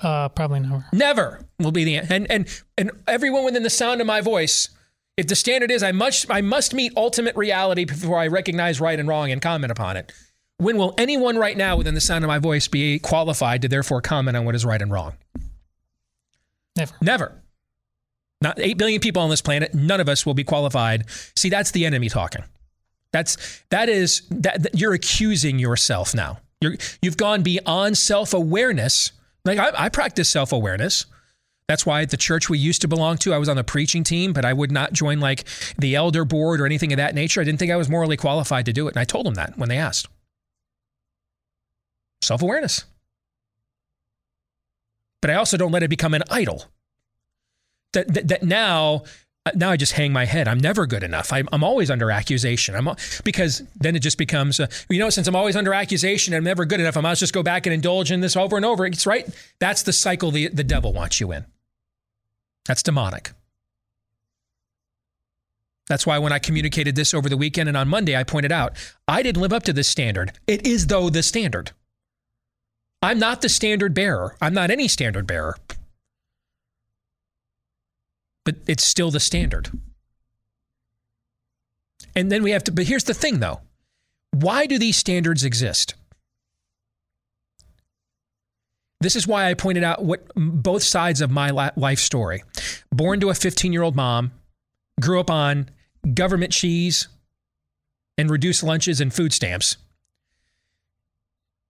[0.00, 0.84] Uh, probably never.
[0.92, 4.68] Never will be the and and and everyone within the sound of my voice.
[5.16, 8.98] If the standard is I must I must meet ultimate reality before I recognize right
[8.98, 10.12] and wrong and comment upon it.
[10.58, 14.00] When will anyone right now within the sound of my voice be qualified to therefore
[14.00, 15.14] comment on what is right and wrong?
[16.76, 16.94] Never.
[17.00, 17.32] Never.
[18.40, 21.04] Not 8 billion people on this planet, none of us will be qualified.
[21.36, 22.42] See, that's the enemy talking.
[23.12, 26.38] That's that is that, that- you're accusing yourself now.
[26.60, 29.12] You're you've gone beyond self-awareness.
[29.44, 31.06] Like I, I practice self-awareness.
[31.72, 34.04] That's why at the church we used to belong to, I was on the preaching
[34.04, 35.44] team, but I would not join like
[35.78, 37.40] the elder board or anything of that nature.
[37.40, 38.90] I didn't think I was morally qualified to do it.
[38.90, 40.06] And I told them that when they asked.
[42.20, 42.84] Self awareness.
[45.22, 46.66] But I also don't let it become an idol.
[47.94, 49.04] That, that, that now
[49.54, 50.48] now I just hang my head.
[50.48, 51.32] I'm never good enough.
[51.32, 52.74] I'm, I'm always under accusation.
[52.74, 52.86] I'm
[53.24, 56.44] because then it just becomes, uh, you know, since I'm always under accusation, and I'm
[56.44, 56.98] never good enough.
[56.98, 58.84] I must just go back and indulge in this over and over.
[58.84, 59.26] It's right.
[59.58, 61.46] That's the cycle the, the devil wants you in.
[62.66, 63.32] That's demonic.
[65.88, 68.76] That's why when I communicated this over the weekend and on Monday, I pointed out
[69.08, 70.38] I didn't live up to this standard.
[70.46, 71.72] It is, though, the standard.
[73.02, 74.36] I'm not the standard bearer.
[74.40, 75.56] I'm not any standard bearer
[78.44, 79.70] but it's still the standard.
[82.14, 83.60] And then we have to, but here's the thing though
[84.32, 85.94] why do these standards exist?
[89.02, 92.44] This is why I pointed out what both sides of my life story.
[92.92, 94.32] Born to a 15 year old mom,
[95.00, 95.68] grew up on
[96.14, 97.08] government cheese
[98.16, 99.76] and reduced lunches and food stamps.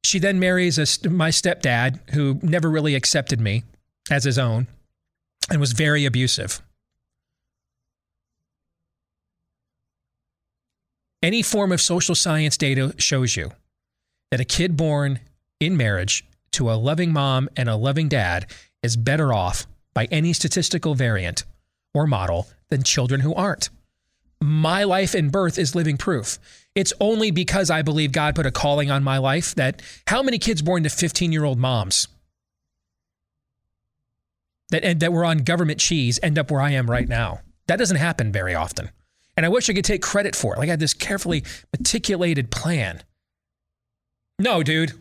[0.05, 3.63] She then marries a, my stepdad, who never really accepted me
[4.11, 4.67] as his own
[5.49, 6.61] and was very abusive.
[11.23, 13.53] Any form of social science data shows you
[14.31, 15.21] that a kid born
[15.61, 18.47] in marriage to a loving mom and a loving dad
[18.83, 21.45] is better off by any statistical variant
[21.95, 23.69] or model than children who aren't.
[24.41, 26.39] My life and birth is living proof.
[26.75, 30.39] It's only because I believe God put a calling on my life that how many
[30.39, 32.09] kids born to 15 year old moms
[34.71, 37.41] that, that were on government cheese end up where I am right now.
[37.69, 38.91] That doesn't happen very often.
[39.37, 40.59] And I wish I could take credit for it.
[40.59, 43.03] Like I had this carefully meticulated plan.
[44.39, 44.93] No, dude.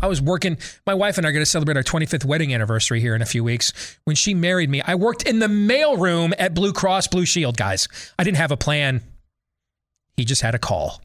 [0.00, 0.58] I was working.
[0.86, 3.26] My wife and I are going to celebrate our 25th wedding anniversary here in a
[3.26, 3.98] few weeks.
[4.04, 7.88] When she married me, I worked in the mailroom at Blue Cross Blue Shield, guys.
[8.18, 9.02] I didn't have a plan.
[10.16, 11.00] He just had a call.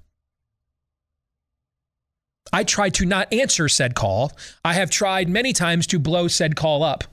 [2.54, 4.32] I tried to not answer said call.
[4.64, 7.04] I have tried many times to blow said call up.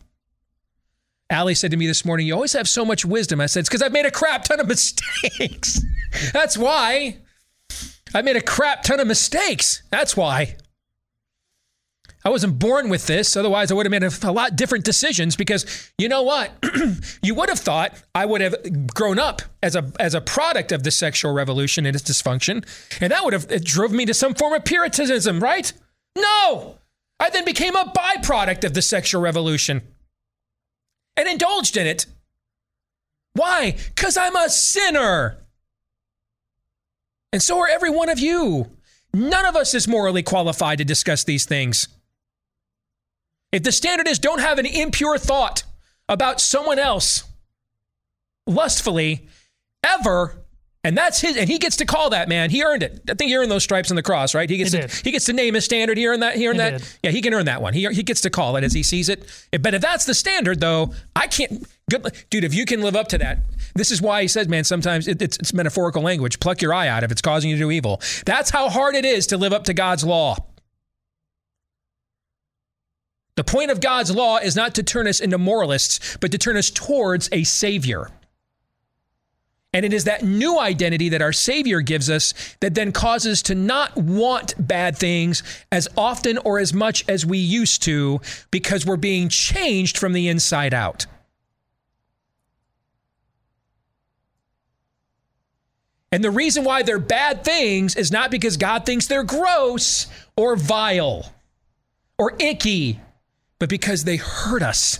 [1.30, 3.41] Allie said to me this morning, You always have so much wisdom.
[3.41, 5.80] I said, It's because I've made a crap ton of mistakes.
[6.33, 7.16] That's why.
[8.14, 9.83] I made a crap ton of mistakes.
[9.91, 10.57] That's why.
[12.24, 13.36] I wasn't born with this.
[13.36, 16.52] Otherwise, I would have made a, a lot different decisions because you know what?
[17.22, 20.84] you would have thought I would have grown up as a, as a product of
[20.84, 22.64] the sexual revolution and its dysfunction.
[23.00, 25.72] And that would have it drove me to some form of puritanism, right?
[26.16, 26.78] No.
[27.18, 29.82] I then became a byproduct of the sexual revolution
[31.16, 32.06] and indulged in it.
[33.34, 33.76] Why?
[33.94, 35.38] Because I'm a sinner.
[37.32, 38.70] And so are every one of you.
[39.14, 41.88] None of us is morally qualified to discuss these things.
[43.53, 45.62] If the standard is don't have an impure thought
[46.09, 47.24] about someone else
[48.46, 49.28] lustfully
[49.84, 50.38] ever,
[50.84, 52.50] and that's his, and he gets to call that man.
[52.50, 53.03] He earned it.
[53.09, 54.50] I think he earned those stripes on the cross, right?
[54.50, 55.00] He gets he to, did.
[55.05, 55.96] he gets to name his standard.
[55.96, 56.34] He earned that.
[56.36, 56.78] He earned He that.
[56.80, 56.88] did.
[57.05, 57.72] Yeah, he can earn that one.
[57.72, 59.24] He he gets to call it as he sees it.
[59.61, 61.66] But if that's the standard, though, I can't.
[61.88, 62.42] Good, dude.
[62.44, 63.38] If you can live up to that,
[63.74, 64.64] this is why he says, man.
[64.64, 66.40] Sometimes it, it's, it's metaphorical language.
[66.40, 68.00] Pluck your eye out if it's causing you to do evil.
[68.26, 70.36] That's how hard it is to live up to God's law.
[73.35, 76.57] The point of God's law is not to turn us into moralists, but to turn
[76.57, 78.11] us towards a Savior.
[79.74, 83.55] And it is that new identity that our Savior gives us that then causes to
[83.55, 88.20] not want bad things as often or as much as we used to
[88.51, 91.07] because we're being changed from the inside out.
[96.12, 100.07] And the reason why they're bad things is not because God thinks they're gross
[100.37, 101.33] or vile
[102.18, 103.01] or icky,
[103.62, 104.98] but because they hurt us.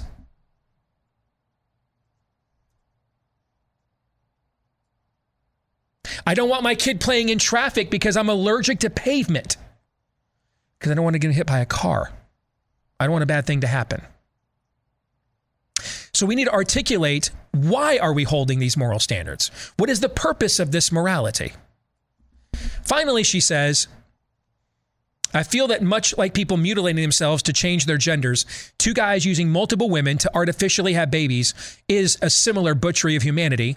[6.25, 9.57] I don't want my kid playing in traffic because I'm allergic to pavement.
[10.79, 12.13] Because I don't want to get hit by a car.
[13.01, 14.03] I don't want a bad thing to happen.
[16.15, 19.51] So we need to articulate why are we holding these moral standards?
[19.77, 21.51] What is the purpose of this morality?
[22.85, 23.89] Finally, she says,
[25.35, 28.45] I feel that much like people mutilating themselves to change their genders,
[28.79, 31.55] two guys using multiple women to artificially have babies
[31.89, 33.77] is a similar butchery of humanity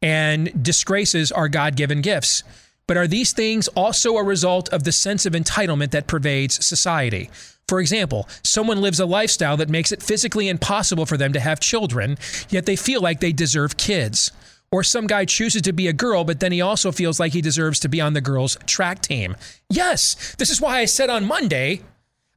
[0.00, 2.42] and disgraces our God given gifts.
[2.86, 7.30] But are these things also a result of the sense of entitlement that pervades society?
[7.68, 11.58] For example, someone lives a lifestyle that makes it physically impossible for them to have
[11.58, 12.16] children,
[12.48, 14.30] yet they feel like they deserve kids.
[14.72, 17.40] Or some guy chooses to be a girl, but then he also feels like he
[17.40, 19.36] deserves to be on the girls' track team.
[19.70, 21.82] Yes, this is why I said on Monday,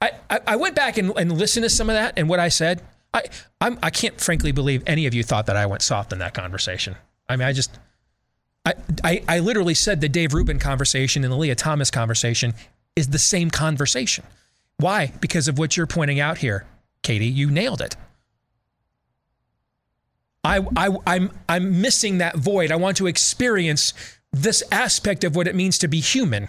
[0.01, 2.49] I, I, I went back and, and listened to some of that and what I
[2.49, 2.81] said.
[3.13, 3.23] I,
[3.59, 6.33] I'm, I can't frankly believe any of you thought that I went soft in that
[6.33, 6.95] conversation.
[7.27, 7.77] I mean, I just,
[8.63, 12.53] I, I, I literally said the Dave Rubin conversation and the Lia Thomas conversation
[12.95, 14.23] is the same conversation.
[14.77, 15.11] Why?
[15.19, 16.65] Because of what you're pointing out here,
[17.01, 17.25] Katie.
[17.25, 17.95] You nailed it.
[20.43, 22.71] I, I, I'm, I'm missing that void.
[22.71, 23.93] I want to experience
[24.31, 26.47] this aspect of what it means to be human.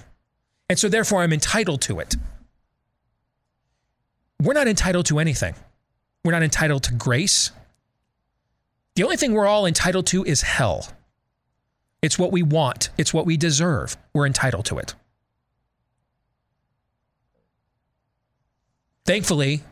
[0.68, 2.14] And so, therefore, I'm entitled to it.
[4.40, 5.54] We're not entitled to anything.
[6.24, 7.50] We're not entitled to grace.
[8.94, 10.88] The only thing we're all entitled to is hell.
[12.02, 13.96] It's what we want, it's what we deserve.
[14.14, 14.94] We're entitled to it.
[19.04, 19.62] Thankfully,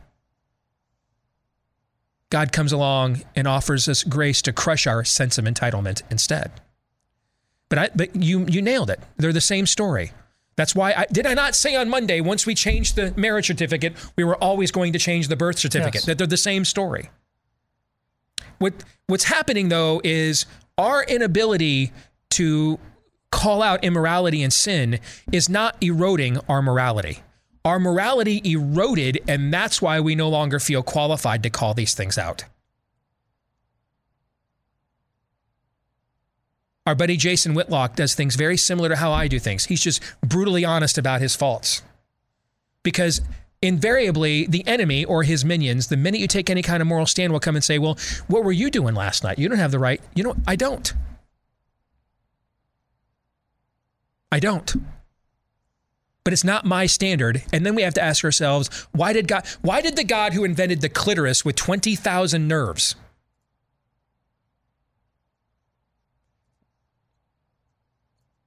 [2.29, 6.51] God comes along and offers us grace to crush our sense of entitlement instead.
[7.69, 8.99] But I, but you you nailed it.
[9.17, 10.11] They're the same story.
[10.55, 13.93] That's why I did I not say on Monday once we changed the marriage certificate,
[14.15, 15.95] we were always going to change the birth certificate.
[15.95, 16.05] Yes.
[16.05, 17.09] That they're the same story.
[18.57, 18.73] What
[19.07, 20.45] what's happening though is
[20.77, 21.91] our inability
[22.31, 22.79] to
[23.31, 24.99] call out immorality and sin
[25.31, 27.23] is not eroding our morality.
[27.65, 32.17] Our morality eroded, and that's why we no longer feel qualified to call these things
[32.17, 32.45] out.
[36.85, 39.65] Our buddy Jason Whitlock does things very similar to how I do things.
[39.65, 41.83] He's just brutally honest about his faults.
[42.81, 43.21] Because
[43.61, 47.31] invariably, the enemy or his minions, the minute you take any kind of moral stand,
[47.31, 47.97] will come and say, Well,
[48.27, 49.37] what were you doing last night?
[49.37, 50.01] You don't have the right.
[50.15, 50.91] You know, I don't.
[54.31, 54.75] I don't.
[56.29, 57.41] But it's not my standard.
[57.51, 60.43] And then we have to ask ourselves, why did God why did the God who
[60.43, 62.95] invented the clitoris with 20,000 nerves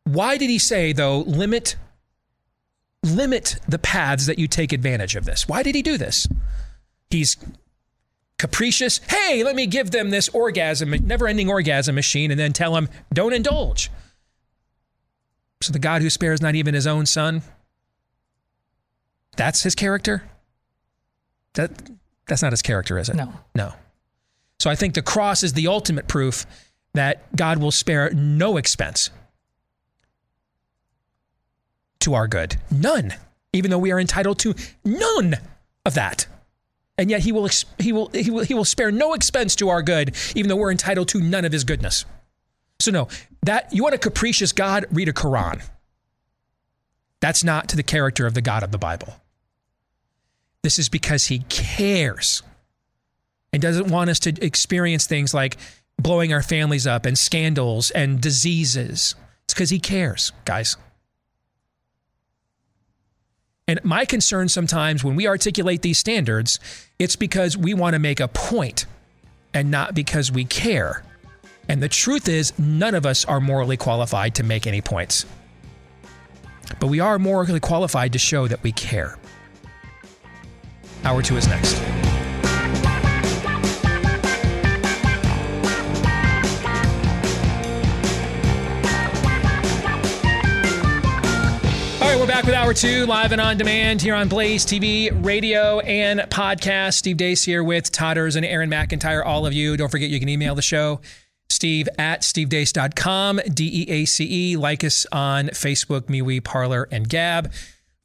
[0.04, 1.74] Why did he say though limit
[3.02, 5.48] limit the paths that you take advantage of this?
[5.48, 6.28] Why did he do this?
[7.10, 7.36] He's
[8.38, 9.00] capricious.
[9.08, 13.32] Hey, let me give them this orgasm, never-ending orgasm machine and then tell them don't
[13.32, 13.90] indulge.
[15.60, 17.42] So the God who spares not even his own son,
[19.36, 20.22] that's his character?
[21.54, 21.70] That
[22.26, 23.16] that's not his character, is it?
[23.16, 23.32] No.
[23.54, 23.74] No.
[24.58, 26.46] So I think the cross is the ultimate proof
[26.94, 29.10] that God will spare no expense
[32.00, 32.56] to our good.
[32.70, 33.14] None.
[33.52, 34.54] Even though we are entitled to
[34.84, 35.36] none
[35.84, 36.26] of that.
[36.98, 39.82] And yet he will he will he will he will spare no expense to our
[39.82, 42.04] good even though we're entitled to none of his goodness.
[42.78, 43.08] So no,
[43.42, 45.62] that you want a capricious God, read a Quran.
[47.20, 49.14] That's not to the character of the God of the Bible.
[50.62, 52.42] This is because he cares
[53.52, 55.56] and doesn't want us to experience things like
[55.98, 59.14] blowing our families up and scandals and diseases.
[59.44, 60.76] It's because he cares, guys.
[63.68, 66.58] And my concern sometimes when we articulate these standards,
[66.98, 68.86] it's because we want to make a point
[69.54, 71.02] and not because we care.
[71.68, 75.26] And the truth is, none of us are morally qualified to make any points.
[76.80, 79.16] But we are morally qualified to show that we care.
[81.05, 81.80] Hour two is next.
[92.00, 95.11] All right, we're back with hour two, live and on demand here on Blaze TV,
[95.24, 96.94] radio, and podcast.
[96.94, 99.24] Steve Deace here with Todders and Aaron McIntyre.
[99.24, 101.00] All of you, don't forget you can email the show,
[101.48, 104.57] steve at stevedeace.com, D E A C E.
[104.57, 107.53] Like us on Facebook, MeWe, Parler, and Gab.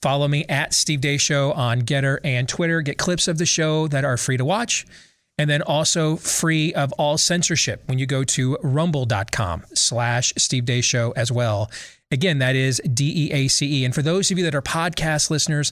[0.02, 2.82] Follow me at Steve Deace Show on GETTR and Twitter.
[2.82, 4.86] Get clips of the show that are free to watch.
[5.40, 10.84] And then also free of all censorship when you go to rumble.com slash Steve Deace
[10.84, 11.70] Show as well.
[12.12, 13.86] Again, that is D E A C E.
[13.86, 15.72] And for those of you that are podcast listeners,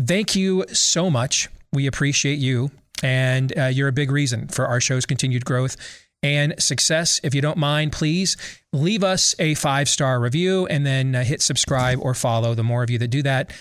[0.00, 1.48] thank you so much.
[1.72, 2.70] We appreciate you.
[3.02, 5.76] And uh, you're a big reason for our show's continued growth
[6.22, 7.20] and success.
[7.22, 8.36] If you don't mind, please
[8.72, 12.54] leave us a five star review and then uh, hit subscribe or follow.
[12.54, 13.52] The more of you that do that,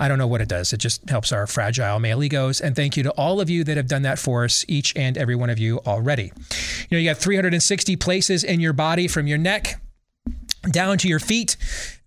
[0.00, 0.72] I don't know what it does.
[0.72, 2.60] It just helps our fragile male egos.
[2.60, 5.16] And thank you to all of you that have done that for us, each and
[5.16, 6.32] every one of you already.
[6.88, 9.80] You know, you got 360 places in your body from your neck
[10.70, 11.56] down to your feet.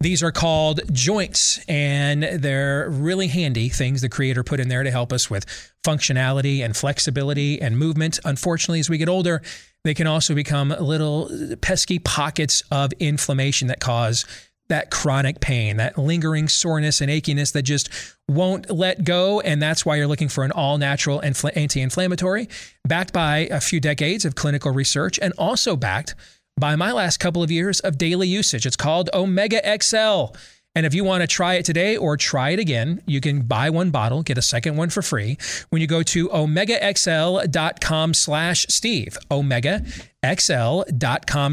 [0.01, 4.91] These are called joints, and they're really handy things the creator put in there to
[4.91, 5.45] help us with
[5.83, 8.19] functionality and flexibility and movement.
[8.25, 9.41] Unfortunately, as we get older,
[9.83, 11.29] they can also become little
[11.61, 14.25] pesky pockets of inflammation that cause
[14.69, 17.89] that chronic pain, that lingering soreness and achiness that just
[18.27, 19.41] won't let go.
[19.41, 22.47] And that's why you're looking for an all natural anti inflammatory,
[22.87, 26.13] backed by a few decades of clinical research and also backed
[26.59, 28.65] by my last couple of years of daily usage.
[28.65, 30.35] It's called Omega XL.
[30.75, 33.71] And if you want to try it today or try it again, you can buy
[33.71, 35.37] one bottle, get a second one for free
[35.69, 39.17] when you go to omegaxl.com slash Steve.
[39.31, 39.95] Omegaxl.com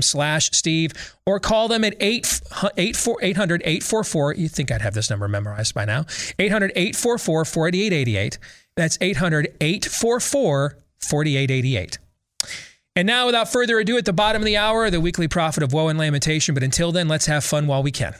[0.02, 0.92] slash Steve.
[1.24, 2.42] Or call them at 8,
[2.76, 4.34] 800 844.
[4.34, 6.04] You think I'd have this number memorized by now.
[6.38, 8.38] 800 844 4888.
[8.76, 11.98] That's 800 844 4888.
[12.94, 15.72] And now, without further ado, at the bottom of the hour, the weekly prophet of
[15.72, 16.54] woe and lamentation.
[16.54, 18.14] But until then, let's have fun while we can.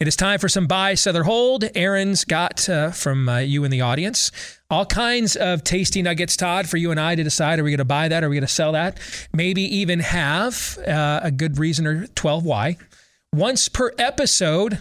[0.00, 1.64] It is time for some buy, sell, or hold.
[1.74, 4.30] Aaron's got uh, from uh, you in the audience
[4.74, 7.78] all kinds of tasty nuggets, Todd, for you and I to decide are we going
[7.78, 8.24] to buy that?
[8.24, 8.98] Are we going to sell that?
[9.32, 12.76] Maybe even have uh, a good reason or 12 why.
[13.32, 14.80] Once per episode,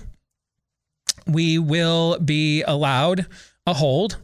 [1.27, 3.27] we will be allowed
[3.67, 4.17] a hold.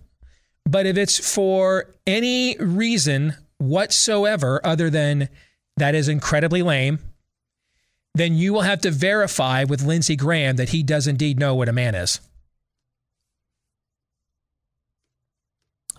[0.66, 5.30] But if it's for any reason whatsoever other than
[5.78, 6.98] that is incredibly lame,
[8.20, 11.70] then you will have to verify with Lindsey Graham that he does indeed know what
[11.70, 12.20] a man is.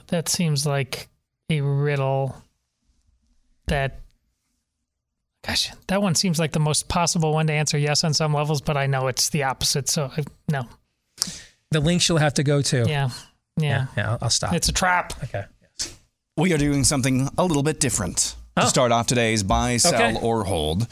[0.09, 1.09] That seems like
[1.49, 2.37] a riddle
[3.69, 4.01] that
[5.47, 8.61] gosh, that one seems like the most possible one to answer yes on some levels,
[8.61, 10.67] but I know it's the opposite, so I, no.
[11.71, 12.79] The links you'll have to go to.
[12.79, 12.85] Yeah.
[12.87, 13.11] Yeah.
[13.57, 14.53] Yeah, yeah, I'll, I'll stop.
[14.55, 15.13] It's a trap.
[15.25, 15.45] okay.
[16.37, 18.63] We are doing something a little bit different Oh.
[18.63, 20.17] to start off today's buy, sell, Okay.
[20.21, 20.89] or hold.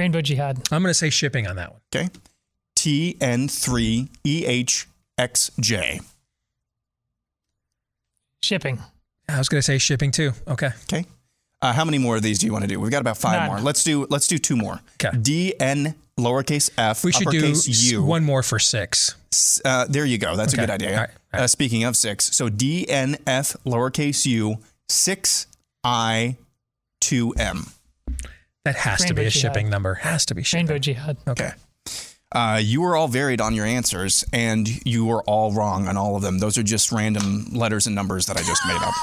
[0.00, 0.56] Rainbow Jihad.
[0.72, 1.80] I'm gonna say shipping on that one.
[1.94, 2.08] Okay.
[2.74, 4.88] T N three E H
[5.18, 6.00] X J.
[8.42, 8.80] Shipping.
[9.28, 10.32] I was gonna say shipping too.
[10.48, 10.70] Okay.
[10.84, 11.04] Okay.
[11.62, 12.80] Uh, how many more of these do you want to do?
[12.80, 13.46] We've got about five None.
[13.48, 13.60] more.
[13.60, 14.80] Let's do let's do two more.
[15.02, 15.14] Okay.
[15.18, 18.02] D N lowercase f We should do uppercase s- U.
[18.02, 19.14] one more for six.
[19.64, 20.36] Uh, there you go.
[20.36, 20.62] That's Okay.
[20.62, 20.90] a good idea.
[20.92, 21.10] All right.
[21.10, 21.42] All right.
[21.42, 24.56] Uh, speaking of six, so D N F lowercase u
[24.88, 25.46] six
[25.84, 26.36] I
[27.02, 27.66] two M.
[28.64, 29.54] That has to be a jihad.
[29.54, 29.94] shipping number.
[29.94, 30.66] Has to be shipping.
[30.66, 31.16] Rainbow Jihad.
[31.26, 31.52] Okay.
[32.32, 36.14] Uh, you were all varied on your answers, and you were all wrong on all
[36.14, 36.38] of them.
[36.38, 38.94] Those are just random letters and numbers that I just made up.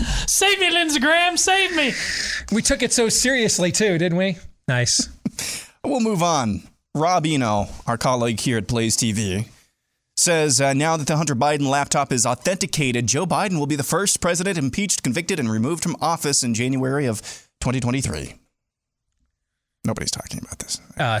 [0.26, 1.36] Save me, Lindsey Graham.
[1.36, 1.92] Save me.
[2.52, 4.38] We took it so seriously too, didn't we?
[4.66, 5.08] Nice.
[5.84, 6.62] We'll move on.
[6.94, 9.46] Rob Eno, our colleague here at Blaze TV,
[10.18, 13.82] says uh, now that the Hunter Biden laptop is authenticated, Joe Biden will be the
[13.82, 17.20] first president impeached, convicted, and removed from office in January of
[17.60, 18.34] 2023.
[19.84, 20.80] Nobody's talking about this.
[20.98, 21.20] Uh,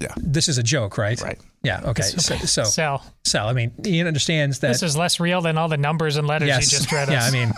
[0.00, 0.14] Yeah.
[0.16, 1.20] This is a joke, right?
[1.20, 1.38] Right.
[1.62, 1.80] Yeah.
[1.84, 2.02] Okay.
[2.02, 3.04] So, so, Sell.
[3.24, 4.68] so I mean, Ian understands that.
[4.68, 6.72] This is less real than all the numbers and letters yes.
[6.72, 7.18] you just read yeah.
[7.18, 7.28] us.
[7.28, 7.52] I mean,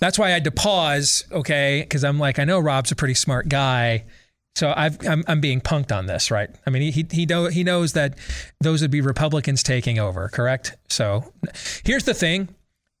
[0.00, 1.24] that's why I had to pause.
[1.30, 4.04] Okay, because I'm like, I know Rob's a pretty smart guy.
[4.56, 6.48] So I'm, I'm being punked on this, right?
[6.66, 8.16] I mean, he he know, he knows that
[8.60, 10.76] those would be Republicans taking over, correct?
[10.88, 11.32] So
[11.84, 12.54] here's the thing: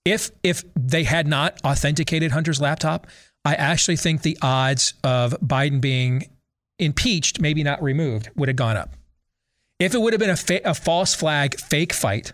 [0.04, 3.06] if if they had not authenticated Hunter's laptop,
[3.44, 6.28] I actually think the odds of Biden being
[6.78, 8.94] impeached, maybe not removed, would have gone up.
[9.78, 12.32] If it would have been a, fa- a false flag fake fight,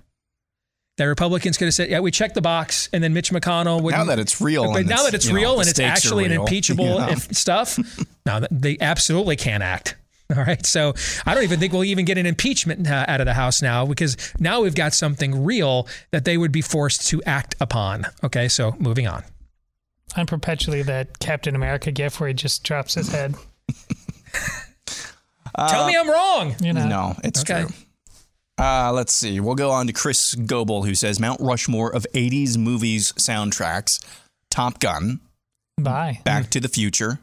[1.01, 3.93] the Republicans could have said, "Yeah, we checked the box," and then Mitch McConnell would.
[3.93, 6.33] Now that it's real but now that it's you know, real and it's actually an
[6.41, 7.13] impeachable yeah.
[7.13, 7.79] if stuff,
[8.27, 9.97] now they absolutely can't act.
[10.37, 10.93] All right, so
[11.25, 13.87] I don't even think we'll even get an impeachment uh, out of the House now
[13.87, 18.05] because now we've got something real that they would be forced to act upon.
[18.23, 19.25] Okay, so moving on.
[20.17, 23.35] I'm perpetually that Captain America gif where he just drops his head.
[25.57, 26.57] Tell me I'm wrong.
[26.61, 26.87] You know.
[26.87, 27.63] No, it's Okay.
[27.63, 27.75] true.
[28.61, 29.41] Uh, let's see.
[29.41, 34.05] We'll go on to Chris Goebel, who says Mount Rushmore of 80s movies soundtracks.
[34.51, 35.21] Top Gun,
[35.81, 36.21] Bye.
[36.25, 37.21] Back to the Future,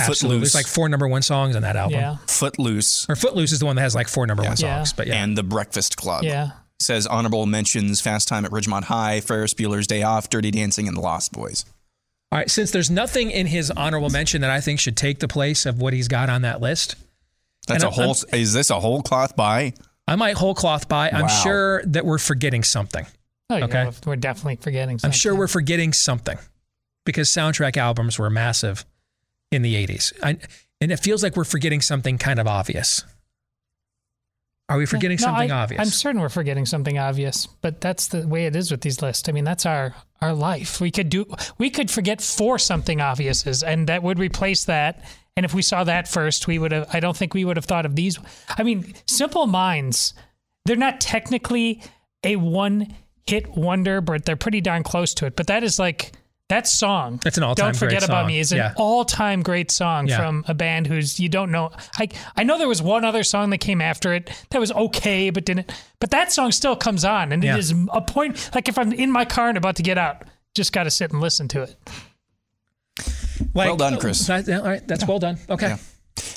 [0.00, 0.36] Absolutely.
[0.38, 1.98] Footloose, There's like four number one songs on that album.
[1.98, 2.16] Yeah.
[2.28, 4.76] Footloose, Or Footloose is the one that has like four number one Yeah.
[4.78, 4.92] songs.
[4.94, 5.22] But yeah.
[5.22, 6.22] and The Breakfast Club.
[6.24, 6.52] Yeah.
[6.80, 10.96] Says honorable mentions Fast Time at Ridgemont High, Ferris Bueller's Day Off, Dirty Dancing, and
[10.96, 11.66] The Lost Boys.
[12.32, 12.50] All right.
[12.50, 15.78] Since there's nothing in his honorable mention that I think should take the place of
[15.80, 16.94] what he's got on that list,
[17.66, 18.16] That's And a I'm- whole.
[18.32, 19.74] Is this a whole cloth buy?
[20.10, 21.08] I might whole cloth by.
[21.08, 21.26] I'm Wow.
[21.28, 23.06] sure that we're forgetting something.
[23.48, 23.64] Oh, yeah.
[23.64, 23.90] Okay.
[24.04, 25.08] We're definitely forgetting something.
[25.14, 26.38] I'm sure we're forgetting something
[27.06, 28.84] because soundtrack albums were massive
[29.50, 30.12] in the 80s.
[30.22, 30.36] I,
[30.80, 33.04] and it feels like we're forgetting something kind of obvious.
[34.68, 35.80] Are we forgetting No, something I, obvious?
[35.80, 39.28] I'm certain we're forgetting something obvious, but that's the way it is with these lists.
[39.28, 40.80] I mean, that's our our life.
[40.80, 41.26] We could do
[41.58, 45.02] we could forget four something obviouses, and that would replace that.
[45.40, 46.86] And if we saw that first, we would have.
[46.92, 48.18] I don't think we would have thought of these.
[48.58, 50.12] I mean, Simple Minds.
[50.66, 51.82] They're not technically
[52.22, 52.94] a one
[53.26, 55.36] hit wonder, but they're pretty darn close to it.
[55.36, 56.12] But that is like
[56.50, 57.20] that song.
[57.24, 58.26] That's an all-time Don't forget great about song.
[58.26, 58.66] me is Yeah.
[58.68, 60.18] an all time great song Yeah.
[60.18, 61.70] from a band who's you don't know.
[61.98, 65.30] I I know there was one other song that came after it that was okay,
[65.30, 65.72] but didn't.
[66.00, 67.54] But that song still comes on, and Yeah.
[67.54, 68.50] it is a point.
[68.54, 70.24] Like if I'm in my car and about to get out,
[70.54, 71.76] just got to sit and listen to it.
[73.54, 74.26] Like- Well done, Chris.
[74.26, 75.38] That- all right, that's well done.
[75.48, 75.76] Okay.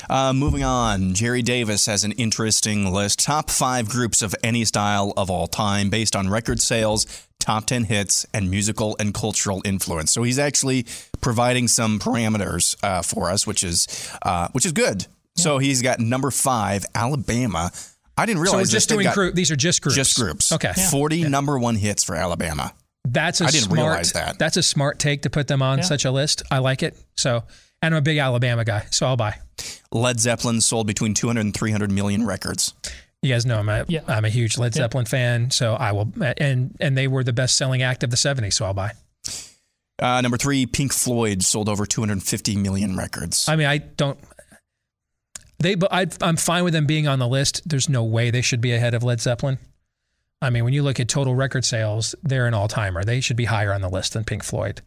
[0.08, 3.18] Uh, moving on, Jerry Davis has an interesting list.
[3.20, 7.06] Top five groups of any style of all time based on record sales,
[7.40, 10.12] top 10 hits, and musical and cultural influence.
[10.12, 10.86] So he's actually
[11.20, 13.86] providing some parameters uh, for us, which is
[14.22, 15.06] uh, which is good.
[15.36, 17.72] So he's got number five, Alabama.
[18.16, 19.34] I didn't So realize we're just doing got group.
[19.34, 19.96] These are just groups.
[19.96, 20.52] Just groups.
[20.52, 20.72] Okay.
[20.72, 22.72] 40 number one hits for Alabama.
[23.14, 24.38] That's a I didn't smart, realize that.
[24.38, 25.84] That's a smart take to put them on Yeah.
[25.84, 26.42] such a list.
[26.50, 26.96] I like it.
[27.16, 27.44] So,
[27.80, 29.38] and I'm a big Alabama guy, so I'll buy.
[29.92, 32.74] Led Zeppelin sold between 200 and 300 million records.
[33.22, 34.00] You guys know I'm a Yeah.
[34.08, 34.82] am a huge Led Yeah.
[34.82, 36.12] Zeppelin fan, so I will.
[36.38, 38.92] And and they were the best selling act of the '70s, so I'll buy.
[40.02, 43.48] Uh, number three, Pink Floyd sold over 250 million records.
[43.48, 44.18] I mean, I don't.
[45.60, 47.62] They, but I, I'm fine with them being on the list.
[47.64, 49.58] There's no way they should be ahead of Led Zeppelin.
[50.44, 53.02] I mean, when you look at total record sales, they're an all timer.
[53.04, 54.80] They should be higher on the list than Pink Floyd.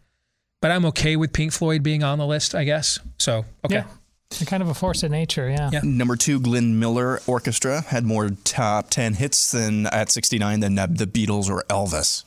[0.61, 2.99] But I'm okay with Pink Floyd being on the list, I guess.
[3.19, 3.75] So okay.
[3.75, 3.83] Yeah.
[4.31, 5.49] They're kind of a force of nature.
[5.49, 5.69] Yeah.
[5.71, 5.81] Yeah.
[5.83, 11.07] Number two, Glenn Miller Orchestra had more top 10 hits than at 69 than the
[11.07, 12.23] Beatles or Elvis.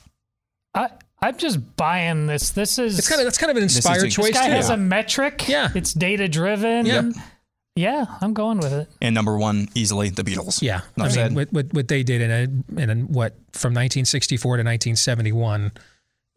[0.73, 0.89] I
[1.21, 2.49] I'm just buying this.
[2.49, 4.51] This is It's kind of that's kind of an is inspired a- this guy too.
[4.53, 5.47] has a metric.
[5.47, 5.69] Yeah.
[5.75, 6.85] It's data driven.
[6.87, 7.11] Yeah.
[7.75, 8.89] Yeah, I'm going with it.
[9.01, 10.61] And number one, easily the Beatles.
[10.61, 11.35] Yeah, Enough I mean, said.
[11.35, 15.71] what, what what they did in a in a, what from 1964 to 1971.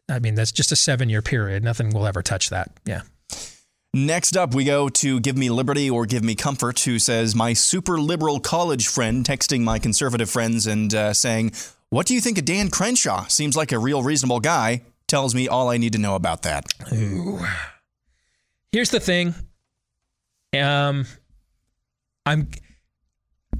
[0.07, 1.63] I mean, that's just a seven year period.
[1.63, 2.71] Nothing will ever touch that.
[2.85, 3.01] Yeah.
[3.93, 7.53] Next up, we go to Give Me Liberty or Give Me Comfort, who says, My
[7.53, 11.53] super liberal college friend texting my conservative friends and uh, saying,
[11.89, 13.25] What do you think of Dan Crenshaw?
[13.27, 14.81] Seems like a real reasonable guy.
[15.07, 16.65] Tells me all I need to know about that.
[18.71, 19.33] Here's the thing.
[20.53, 21.05] Um,
[22.25, 22.49] I'm.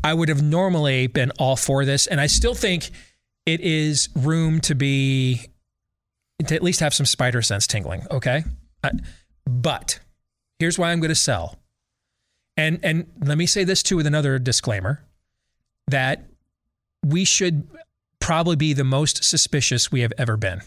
[0.03, 2.91] I would have normally been all for this, and I still think
[3.45, 5.41] it is room to be
[6.45, 8.05] to at least have some spider sense tingling.
[8.11, 8.43] Okay,
[8.83, 8.91] I,
[9.47, 9.99] but
[10.59, 11.57] here's why I'm going to sell.
[12.57, 15.03] And and let me say this too with another disclaimer
[15.87, 16.25] that
[17.03, 17.67] we should
[18.19, 20.61] probably be the most suspicious we have ever been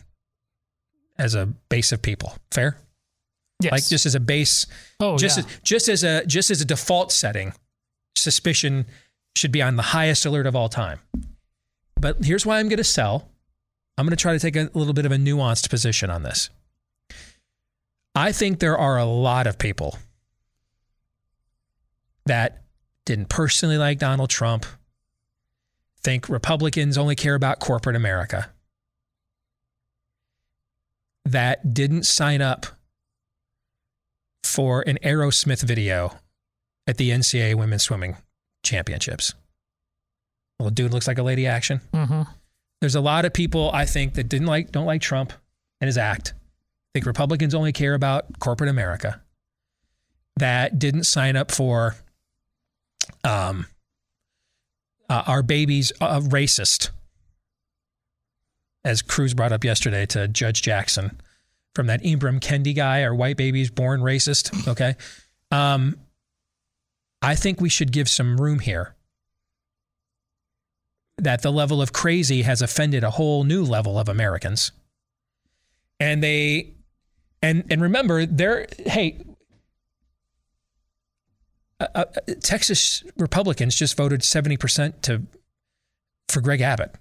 [1.19, 2.35] as a base of people.
[2.53, 2.77] Fair?
[3.61, 3.73] Yes.
[3.73, 4.67] Like just as a base,
[5.01, 5.45] Oh, just yeah.
[5.45, 7.53] as, just as a just as a default setting,
[8.19, 8.87] suspicion
[9.37, 10.99] should be on the highest alert of all time.
[12.01, 13.29] But here's why I'm going to sell.
[13.97, 16.51] I'm going to try to take a little bit of a nuanced position on this.
[18.15, 19.99] I think there are a lot of people
[22.27, 22.63] that
[23.05, 24.67] didn't personally like Donald Trump,
[26.01, 28.51] think Republicans only care about corporate America,
[31.25, 32.67] that didn't sign up
[34.43, 36.19] for an Aerosmith video
[36.89, 38.17] at the NCAA Women's Swimming
[38.65, 39.35] Championships.
[40.59, 41.81] Well, dude looks like a lady action.
[41.93, 42.23] Mm-hmm.
[42.81, 45.33] There's a lot of people I think that didn't like don't like Trump
[45.81, 46.33] and his act.
[46.95, 49.21] Think Republicans only care about corporate America.
[50.39, 51.95] That didn't sign up for
[53.23, 53.67] um
[55.11, 56.91] uh, our baby's uh, racist,
[58.85, 61.19] as Cruz brought up yesterday to Judge Jackson
[61.75, 64.69] from that Ibram Kendi guy, our white baby's born racist.
[64.69, 64.97] Okay.
[65.51, 65.97] Um,
[67.21, 68.95] I think we should give some room here.
[71.17, 74.71] That the level of crazy has offended a whole new level of Americans.
[75.99, 76.75] And they,
[77.43, 79.19] and and remember, they're hey,
[81.81, 82.05] uh, uh,
[82.41, 85.23] Texas Republicans just voted seventy percent to
[86.29, 86.95] for Greg Abbott,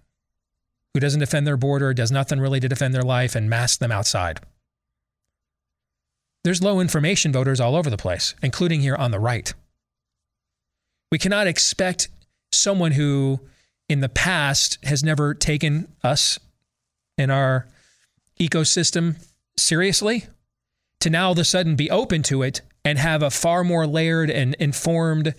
[0.95, 3.91] who doesn't defend their border, does nothing really to defend their life, and mask them
[3.91, 4.39] outside.
[6.47, 9.53] there's low information voters all over the place, including here on the right.
[11.11, 12.09] We cannot expect
[12.51, 13.39] someone who
[13.89, 16.39] in the past has never taken us
[17.17, 17.67] in our
[18.39, 19.15] ecosystem
[19.57, 20.25] seriously
[20.99, 23.87] to now all of a sudden be open to it and have a far more
[23.87, 25.33] layered and informed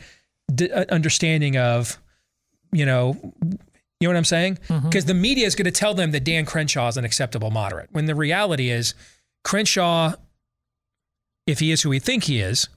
[0.52, 1.98] d- uh, understanding of,
[2.72, 3.16] you know,
[4.00, 4.58] you know what I'm saying?
[4.84, 7.88] Because the media is going to tell them that Dan Crenshaw is an acceptable moderate,
[7.92, 8.94] when the reality is
[9.44, 10.14] Crenshaw,
[11.46, 12.68] if he is who we think he is,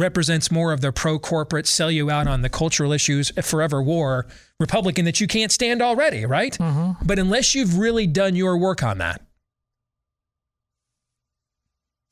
[0.00, 4.26] represents more of the pro corporate, sell you out on the cultural issues, forever war
[4.58, 6.56] Republican that you can't stand already, right?
[6.58, 7.04] Mm-hmm.
[7.06, 9.22] But unless you've really done your work on that,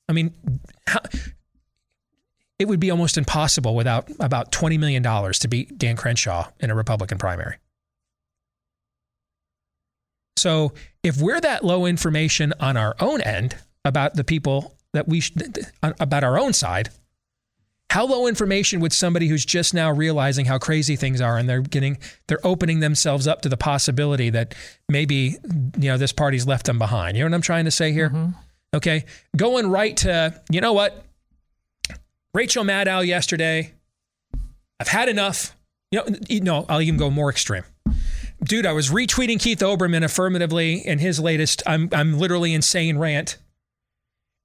[0.09, 0.35] I mean,
[0.87, 1.01] how,
[2.59, 6.75] it would be almost impossible without about $20 million to beat Dan Crenshaw in a
[6.75, 7.57] Republican primary.
[10.37, 10.73] So
[11.03, 15.67] if we're that low information on our own end about the people that we should,
[15.83, 16.91] about our own side,
[17.91, 21.61] how low information would somebody who's just now realizing how crazy things are and they're
[21.61, 24.55] getting they're opening themselves up to the possibility that
[24.89, 25.37] maybe
[25.79, 27.17] you know this party's left them behind.
[27.17, 28.11] You know what I'm trying to say here?
[28.11, 28.31] Mm-hmm.
[28.75, 29.05] Okay.
[29.37, 31.05] Going right to, you know what?
[32.35, 33.73] Rachel Maddow yesterday.
[34.81, 35.57] I've had enough.
[35.93, 37.63] You know, know, I'll even go more extreme.
[38.43, 43.39] Dude, I was retweeting Keith Olbermann affirmatively in his latest I'm I'm literally insane rant.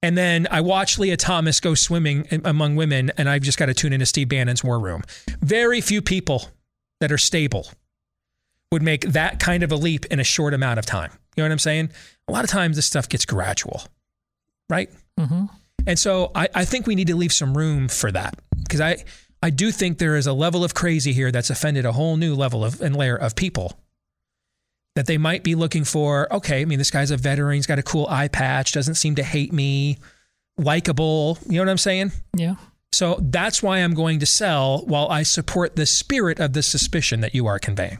[0.02, 3.74] And then I watched Lia Thomas go swimming among women, and I've just got to
[3.74, 5.02] tune into Steve Bannon's War Room.
[5.40, 6.48] Very few people
[7.00, 7.68] that are stable
[8.72, 11.10] would make that kind of a leap in a short amount of time.
[11.36, 11.90] You know what I'm saying?
[12.28, 13.82] A lot of times this stuff gets gradual,
[14.68, 14.90] right?
[15.18, 15.46] Mm-hmm.
[15.86, 19.04] And so I, I think we need to leave some room for that because I,
[19.42, 22.34] I do think there is a level of crazy here that's offended a whole new
[22.34, 23.78] level of and layer of people
[24.96, 26.32] that they might be looking for.
[26.32, 27.54] Okay, I mean, this guy's a veteran.
[27.54, 28.72] He's got a cool eye patch.
[28.72, 29.98] Doesn't seem to hate me.
[30.58, 31.38] Likable.
[31.46, 32.12] You know what I'm saying?
[32.34, 32.56] Yeah.
[32.92, 37.20] So that's why I'm going to sell while I support the spirit of the suspicion
[37.20, 37.98] that you are conveying.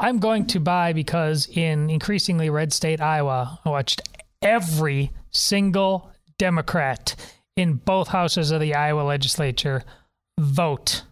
[0.00, 4.02] I'm going to buy because in increasingly red state Iowa, I watched
[4.42, 7.14] every single Democrat
[7.56, 9.84] in both houses of the Iowa legislature
[10.38, 11.04] vote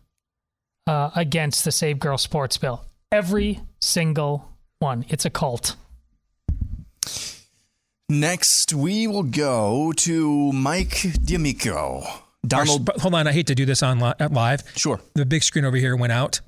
[0.87, 2.85] uh, against the Save Girl Sports bill.
[3.13, 4.52] Every single
[4.83, 5.07] one.
[5.09, 5.77] It's a cult.
[8.09, 12.03] Next, we will go to Mike D'Amico.
[12.47, 12.85] Donald.
[12.85, 14.63] But hold on, I hate to do this on li- live.
[14.77, 15.01] Sure.
[15.15, 16.41] The big screen over here went out.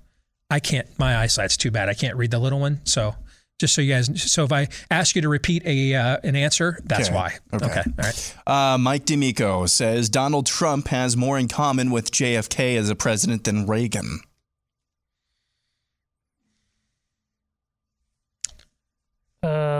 [0.50, 0.86] I can't.
[0.98, 1.88] My eyesight's too bad.
[1.88, 2.80] I can't read the little one.
[2.84, 3.14] So
[3.58, 4.10] just so you guys.
[4.30, 7.14] So if I ask you to repeat a uh, an answer, that's Okay.
[7.16, 7.34] why.
[7.52, 7.82] Okay.
[7.86, 8.34] All right.
[8.46, 13.44] Uh, Mike D'Amico says Donald Trump has more in common with JFK as a president
[13.44, 14.20] than Reagan.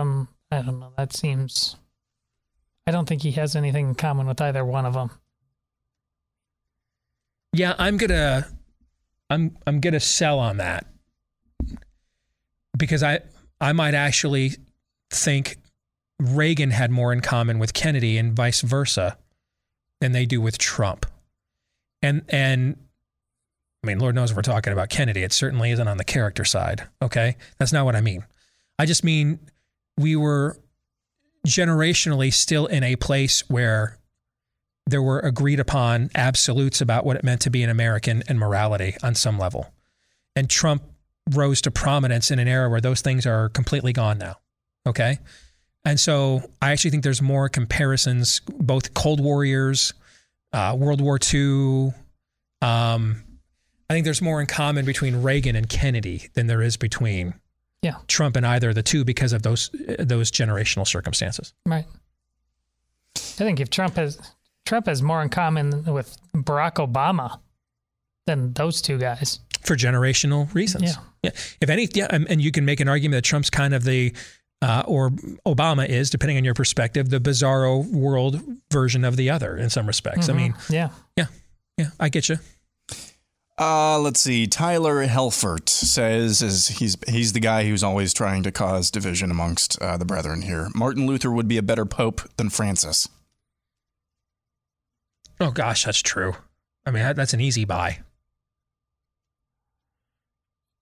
[0.05, 0.93] Um, I don't know.
[0.99, 1.77] That seems.
[2.87, 5.11] I don't think he has anything in common with either one of them.
[7.55, 8.47] Yeah, I'm gonna,
[9.31, 10.87] I'm I'm gonna sell on that
[12.77, 13.21] because I
[13.61, 14.53] I might actually
[15.11, 15.57] think
[16.21, 19.17] Reagan had more in common with Kennedy and vice versa
[20.01, 21.07] than they do with Trump,
[22.03, 22.77] and and
[23.83, 25.23] I mean, Lord knows if we're talking about Kennedy.
[25.23, 26.83] It certainly isn't on the character side.
[27.01, 28.25] Okay, that's not what I mean.
[28.79, 29.39] I just mean
[29.99, 30.59] we were
[31.47, 33.99] generationally still in a place where
[34.87, 38.95] there were agreed upon absolutes about what it meant to be an American and morality
[39.03, 39.73] on some level.
[40.37, 40.83] And Trump
[41.31, 44.37] rose to prominence in an era where those things are completely gone now.
[44.87, 45.19] Okay.
[45.85, 49.95] And so I actually think there's more comparisons, both Cold Warriors,
[50.53, 51.93] uh, World War II.
[52.63, 53.23] Um,
[53.89, 57.35] I think there's more in common between Reagan and Kennedy than there is between
[57.85, 57.97] Yeah.
[58.09, 61.53] Trump and either of the two because of those those generational circumstances.
[61.67, 61.85] Right.
[63.17, 64.19] I think if Trump has
[64.65, 67.39] Trump has more in common with Barack Obama
[68.27, 69.41] than those two guys.
[69.65, 70.85] for generational reasons.
[70.85, 70.95] Yeah.
[71.23, 71.31] yeah.
[71.61, 74.15] If any, yeah, and, and you can make an argument that Trump's kind of the,
[74.63, 75.11] uh, or
[75.47, 79.87] Obama is, depending on your perspective, the bizarro world version of the other in some
[79.87, 80.29] respects.
[80.31, 80.37] I Mhm.
[80.37, 81.27] mean, yeah, yeah,
[81.77, 82.39] yeah, I get you.
[83.57, 84.47] Uh, let's see.
[84.49, 89.81] Tyler Helfert says is he's he's the guy who's always trying to cause division amongst
[89.81, 90.69] uh, the brethren here.
[90.75, 93.09] Martin Luther would be a better pope than Francis.
[95.41, 96.35] Oh gosh, that's true.
[96.85, 98.01] I mean, that, that's an easy buy.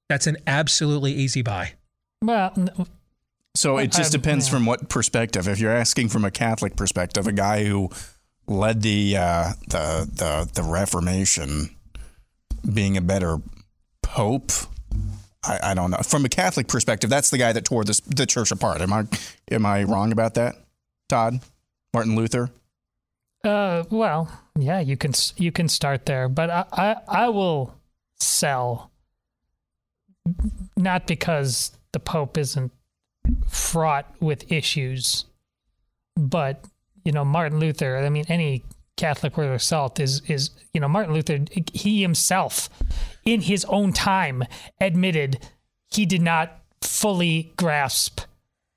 [0.08, 1.72] That's an absolutely easy buy.
[2.22, 2.70] Well, n-
[3.54, 4.52] So it just Um, depends yeah.
[4.54, 5.46] from what perspective.
[5.46, 7.90] If you're asking from a Catholic perspective, a guy who
[8.46, 11.76] led the uh, the the the Reformation,
[12.70, 13.38] being a better
[14.02, 14.52] pope,
[15.44, 15.98] I, I don't know.
[15.98, 18.80] From a Catholic perspective, that's the guy that tore this, the church apart.
[18.80, 19.06] Am I
[19.50, 20.56] am I wrong about that,
[21.08, 21.40] Todd?
[21.92, 22.50] Martin Luther.
[23.44, 27.74] Uh, well, yeah, you can you can start there, but I I, I will
[28.20, 28.90] sell
[30.76, 32.72] not because the Pope isn't
[33.48, 35.24] fraught with issues,
[36.16, 36.64] but
[37.04, 37.98] you know Martin Luther.
[37.98, 38.62] I mean, any
[38.96, 41.40] Catholic worth of salt is is you know Martin Luther.
[41.72, 42.68] He himself,
[43.24, 44.44] in his own time,
[44.80, 45.38] admitted
[45.90, 48.20] he did not fully grasp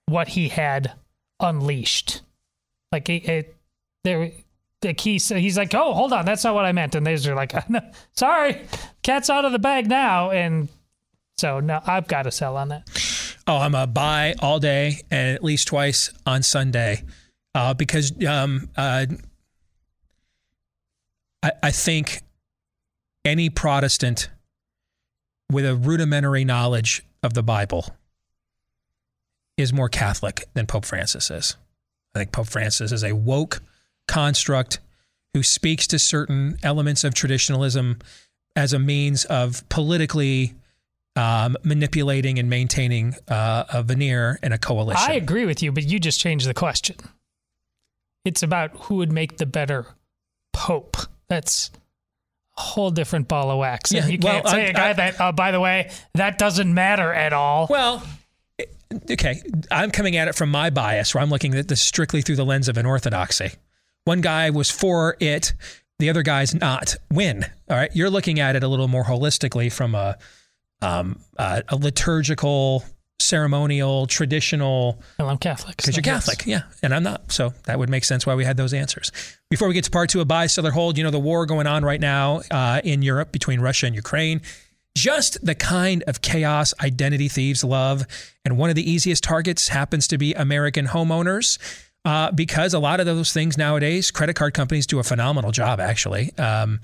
[0.05, 0.93] what he had
[1.39, 2.21] unleashed.
[2.91, 3.55] Like it, it
[4.03, 4.31] there,
[4.83, 6.95] like he he's like, oh, hold on, that's not what I meant.
[6.95, 7.53] And these are like,
[8.13, 8.61] sorry,
[9.03, 10.31] cat's out of the bag now.
[10.31, 10.69] And
[11.37, 12.87] so no, I've got to sell on that.
[13.47, 17.03] Oh, I'm a buy all day and at least twice on Sunday,
[17.53, 19.05] uh, because um, uh,
[21.45, 22.23] I, I think
[23.23, 24.29] any Protestant
[25.51, 27.95] with a rudimentary knowledge of the Bible
[29.55, 31.55] is more Catholic than Pope Francis is.
[32.15, 33.61] I think Pope Francis is a woke
[34.07, 34.79] construct
[35.33, 37.99] who speaks to certain elements of traditionalism
[38.55, 40.55] as a means of politically
[41.15, 45.11] um, manipulating and maintaining uh, a veneer and a coalition.
[45.11, 46.95] I agree with you, but you just changed the question.
[48.23, 49.85] It's about who would make the better
[50.53, 50.97] pope.
[51.27, 51.71] That's
[52.57, 53.91] a whole different ball of wax.
[53.91, 55.91] And Yeah, you can't well, say I- a guy I- that, uh, by the way,
[56.13, 57.67] that doesn't matter at all.
[57.69, 58.03] Well,
[59.09, 62.37] okay, I'm coming at it from my bias, where I'm looking at this strictly through
[62.37, 63.51] the lens of an orthodoxy.
[64.05, 65.53] One guy was for it,
[65.99, 66.95] the other guy's not.
[67.11, 67.45] Win.
[67.69, 70.17] All right, you're looking at it a little more holistically from a
[70.81, 72.83] um, uh, a liturgical,
[73.19, 75.01] ceremonial, traditional.
[75.19, 75.77] Well, I'm Catholic.
[75.77, 76.25] Because so you're yes.
[76.25, 77.31] Catholic, yeah, and I'm not.
[77.31, 79.11] So that would make sense why we had those answers.
[79.49, 81.45] Before we get to part two of buy, sell, or hold, you know the war
[81.45, 84.41] going on right now uh, in Europe between Russia and Ukraine.
[84.97, 88.05] Just the kind of chaos identity thieves love,
[88.45, 91.57] and one of the easiest targets happens to be American homeowners.
[92.05, 95.79] Uh, because a lot of those things nowadays, credit card companies do a phenomenal job,
[95.79, 96.79] actually, um,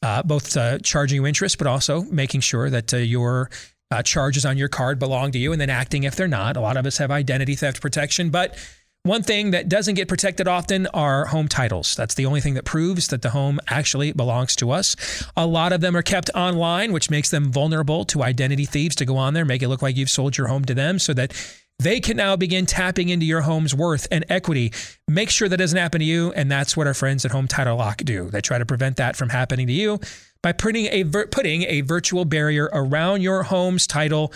[0.00, 3.50] uh, both uh, charging you interest, but also making sure that uh, your
[3.90, 6.56] uh, charges on your card belong to you and then acting if they're not.
[6.56, 8.56] A lot of us have identity theft protection, but
[9.02, 11.94] one thing that doesn't get protected often are home titles.
[11.96, 14.94] That's the only thing that proves that the home actually belongs to us.
[15.38, 19.06] A lot of them are kept online, which makes them vulnerable to identity thieves to
[19.06, 21.32] go on there, make it look like you've sold your home to them so that
[21.78, 24.70] they can now begin tapping into your home's worth and equity.
[25.08, 26.30] Make sure that doesn't happen to you.
[26.32, 28.28] And that's what our friends at Home Title Lock do.
[28.28, 29.98] They try to prevent that from happening to you
[30.42, 34.32] by putting a, putting a virtual barrier around your home's title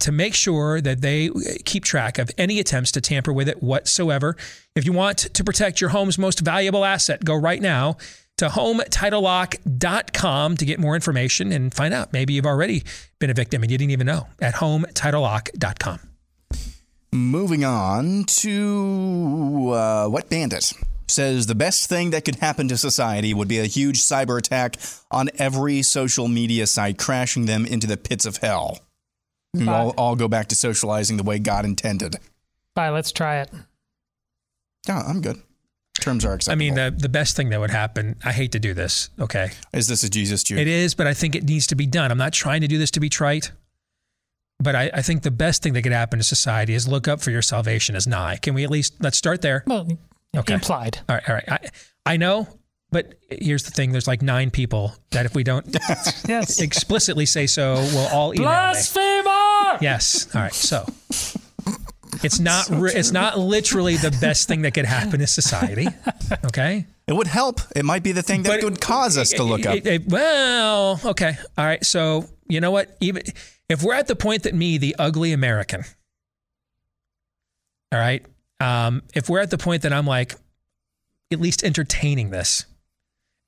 [0.00, 1.30] to make sure that they
[1.64, 4.36] keep track of any attempts to tamper with it whatsoever.
[4.74, 7.96] If you want to protect your home's most valuable asset, go right now
[8.38, 12.12] to hometitlelock.com to get more information and find out.
[12.12, 12.82] Maybe you've already
[13.20, 16.00] been a victim and you didn't even know at hometitlelock.com.
[17.12, 20.72] Moving on to uh, Wet Bandit
[21.06, 24.76] says the best thing that could happen to society would be a huge cyber attack
[25.10, 28.80] on every social media site, crashing them into the pits of hell.
[29.52, 32.16] We all, all go back to socializing the way God intended.
[32.74, 32.90] Bye.
[32.90, 33.50] Let's try it.
[34.88, 35.40] Yeah, I'm good.
[36.00, 36.52] Terms are acceptable.
[36.52, 39.52] I mean, the, the best thing that would happen, I hate to do this, okay?
[39.72, 40.58] Is this a Jesus Juke?
[40.58, 42.10] It is, but I think it needs to be done.
[42.10, 43.52] I'm not trying to do this to be trite,
[44.58, 47.20] but I, I think the best thing that could happen to society is look up
[47.22, 48.36] for your salvation as nigh.
[48.36, 49.62] Can we at least, let's start there?
[49.68, 49.86] Well,
[50.34, 50.98] implied.
[51.08, 51.48] All right, all right.
[51.48, 51.58] I,
[52.06, 52.48] I know,
[52.90, 55.66] but here's the thing there's like nine people that if we don't
[56.28, 56.60] yes.
[56.60, 58.54] explicitly say so, we'll all email me.
[58.54, 59.78] Blasphemer!
[59.80, 60.34] Yes.
[60.34, 60.52] All right.
[60.52, 60.86] So
[62.22, 65.88] it's not re- it's not literally the best thing that could happen to society.
[66.44, 66.86] Okay.
[67.06, 67.60] It would help.
[67.76, 69.76] It might be the thing that But would cause us to look up.
[69.76, 71.36] It- it- well, okay.
[71.58, 71.84] All right.
[71.84, 72.96] So you know what?
[73.00, 73.22] Even
[73.68, 75.84] if we're at the point that me, the ugly American,
[77.92, 78.24] all right,
[78.64, 80.34] um, if we're at the point that I'm like
[81.30, 82.64] at least entertaining this,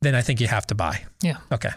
[0.02, 1.04] then I think you have to buy.
[1.22, 1.38] Yeah.
[1.50, 1.70] Okay.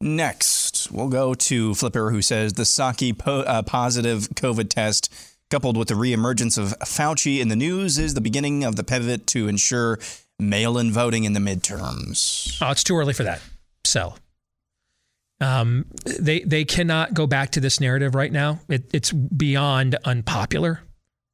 [0.00, 5.14] Next, we'll go to Flipper, who says the Psaki po- uh, positive COVID test,
[5.50, 9.26] coupled with the reemergence of Fauci in the news, is the beginning of the pivot
[9.28, 9.98] to ensure
[10.38, 12.58] mail in voting in the midterms.
[12.60, 13.40] Oh, it's too early for that.
[13.84, 14.18] Sell.
[15.40, 15.86] Um,
[16.18, 18.60] they they cannot go back to this narrative right now.
[18.68, 20.80] It, it's beyond unpopular,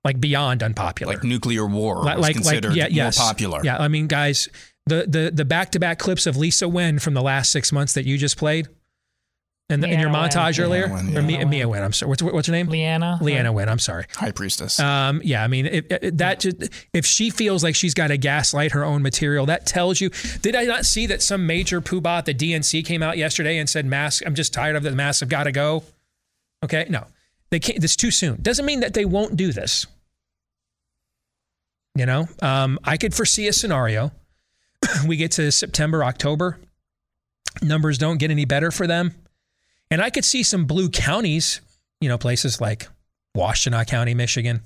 [0.04, 1.12] like beyond unpopular.
[1.14, 3.60] Like nuclear war Like- was like, considered like, yeah, more popular.
[3.64, 4.48] Yeah, I mean, guys,
[4.86, 7.92] the the the back to back clips of Lisa Wen from the last six months
[7.94, 8.66] that you just played,
[9.70, 10.30] and in your Leana Wen.
[10.30, 11.20] montage earlier, Leana Wen, or yeah.
[11.20, 11.82] Mia, Mia Wen.
[11.84, 12.08] I'm sorry.
[12.08, 12.66] What's what's her name?
[12.66, 13.20] Leana.
[13.20, 13.68] Leana Wen.
[13.68, 14.06] I'm sorry.
[14.16, 14.80] High priestess.
[14.80, 18.16] Um, yeah, I mean, it, it- that just, if she feels like she's got to
[18.18, 20.10] gaslight her own material, that tells you.
[20.40, 23.68] Did I not see that some major poobah at the DNC came out yesterday and
[23.68, 24.90] said, "Mask, I'm just tired of it.
[24.90, 25.84] The masks have got to go."
[26.64, 27.06] Okay, no,
[27.52, 27.80] they can't.
[27.80, 28.40] This too soon.
[28.40, 29.86] Doesn't mean that they won't do this.
[31.94, 34.10] You know, um, I could foresee a scenario
[35.06, 36.58] we get to September, October,
[37.60, 39.14] numbers don't get any better for them.
[39.90, 41.60] And I could see some blue counties,
[42.00, 42.88] you know, places like
[43.36, 44.62] Washtenaw County, Michigan,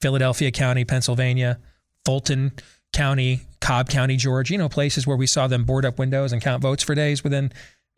[0.00, 1.58] Philadelphia County, Pennsylvania,
[2.04, 2.52] Fulton
[2.92, 6.40] County, Cobb County, Georgia, you know, places where we saw them board up windows and
[6.40, 7.50] count votes for days within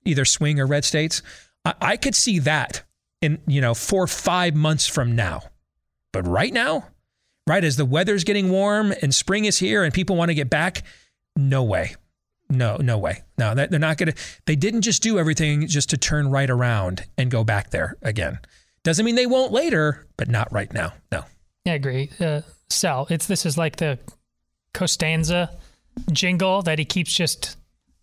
[0.07, 1.21] either swing or red states.
[1.67, 2.83] I, I could see that
[3.25, 5.43] in, you know, four five months from now.
[6.13, 6.87] But right now,
[7.47, 10.49] right as the weather's getting warm and spring is here and people want to get
[10.49, 10.83] back,
[11.35, 11.97] no way.
[12.51, 13.23] No, no way.
[13.39, 14.23] No, they're not going to.
[14.47, 18.39] They didn't just do everything just to turn right around and go back there again.
[18.83, 20.93] Doesn't mean they won't later, but not right now.
[21.11, 21.25] No.
[21.67, 22.11] I agree.
[22.21, 23.99] Uh, Sal, it's this is like the
[24.75, 25.51] Costanza
[26.13, 27.57] jingle that he keeps just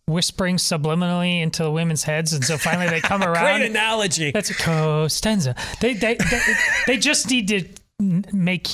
[0.08, 3.60] whispering subliminally into the women's heads, and so finally they come around.
[3.60, 4.32] Great analogy.
[4.32, 5.56] That's a Costanza.
[5.80, 6.42] They they they,
[6.88, 7.68] they just need to
[8.34, 8.68] make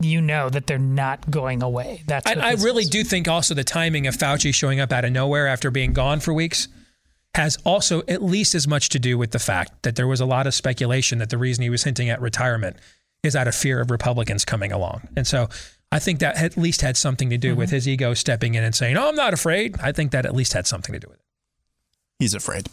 [0.00, 2.02] you know that they're not going away.
[2.06, 2.90] That's I, I really is.
[2.90, 6.20] do think also the timing of Fauci showing up out of nowhere after being gone
[6.20, 6.68] for weeks
[7.34, 10.26] has also at least as much to do with the fact that there was a
[10.26, 12.76] lot of speculation that the reason he was hinting at retirement
[13.22, 15.06] is out of fear of Republicans coming along.
[15.16, 15.48] And so
[15.90, 17.58] I think that at least had something to do mm-hmm.
[17.58, 20.34] with his ego stepping in and saying, "Oh, I'm not afraid." I think that at
[20.34, 21.24] least had something to do with it.
[22.18, 22.68] He's afraid.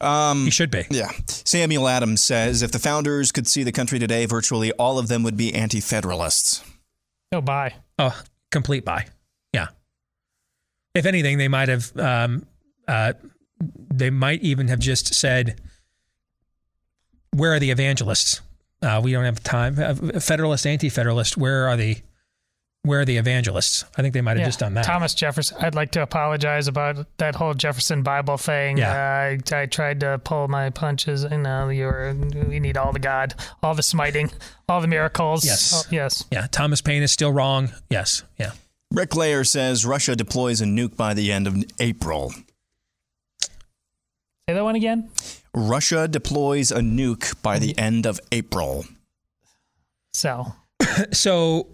[0.00, 0.86] Um, he should be.
[0.90, 1.10] Yeah.
[1.26, 5.22] Samuel Adams says if the founders could see the country today, virtually all of them
[5.22, 6.64] would be anti federalists.
[7.32, 7.74] Oh, bye.
[7.98, 8.18] Oh,
[8.50, 9.06] complete buy.
[9.52, 9.68] Yeah.
[10.94, 12.46] If anything, they might have, um,
[12.86, 13.12] uh,
[13.60, 15.60] they might even have just said,
[17.32, 18.40] where are the evangelists?
[18.80, 19.76] Uh, we don't have time.
[19.78, 21.98] Uh, Federalist, anti federalist, where are the
[22.88, 23.84] where are the evangelists?
[23.96, 24.46] I think they might have yeah.
[24.46, 24.84] just done that.
[24.84, 25.58] Thomas Jefferson.
[25.60, 28.78] I'd like to apologize about that whole Jefferson Bible thing.
[28.78, 28.90] Yeah.
[28.90, 31.24] Uh, I, I tried to pull my punches.
[31.30, 34.30] You know, you're, we need all the God, all the smiting,
[34.68, 35.44] all the miracles.
[35.44, 35.84] Yes.
[35.86, 36.24] Oh, yes.
[36.32, 36.46] Yeah.
[36.50, 37.70] Thomas Paine is still wrong.
[37.90, 38.22] Yes.
[38.38, 38.52] Yeah.
[38.90, 42.32] Rick Layer says Russia deploys a nuke by the end of April.
[44.48, 45.10] Say that one again.
[45.54, 48.86] Russia deploys a nuke by the end of April.
[50.14, 50.46] So.
[51.12, 51.66] so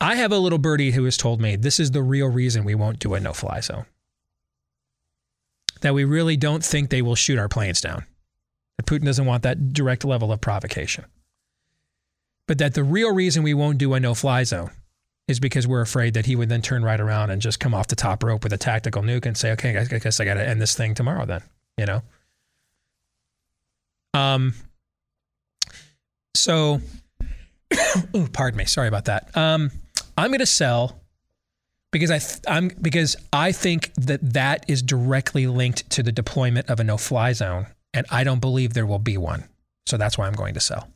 [0.00, 2.74] I have a little birdie who has told me this is the real reason we
[2.74, 3.84] won't do a no fly zone.
[5.82, 8.04] That we really don't think they will shoot our planes down.
[8.76, 11.04] That Putin doesn't want that direct level of provocation.
[12.46, 14.70] But that the real reason we won't do a no fly zone
[15.28, 17.86] is because we're afraid that he would then turn right around and just come off
[17.86, 20.46] the top rope with a tactical nuke and say, okay, I guess I got to
[20.46, 21.42] end this thing tomorrow then,
[21.78, 22.02] you know?
[24.12, 24.54] Um,
[26.34, 26.80] so,
[28.16, 28.64] ooh, pardon me.
[28.64, 29.36] Sorry about that.
[29.36, 29.70] Um,
[30.20, 31.00] I'm going to sell
[31.92, 36.68] because I th- I'm because I think that that is directly linked to the deployment
[36.68, 39.44] of a no-fly zone, and I don't believe there will be one.
[39.86, 40.88] So that's why I'm going to sell.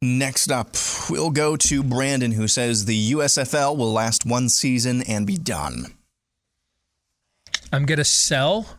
[0.00, 0.76] Next up,
[1.10, 5.86] we'll go to Brandon, who says the USFL will last one season and be done.
[7.72, 8.78] I'm going to sell.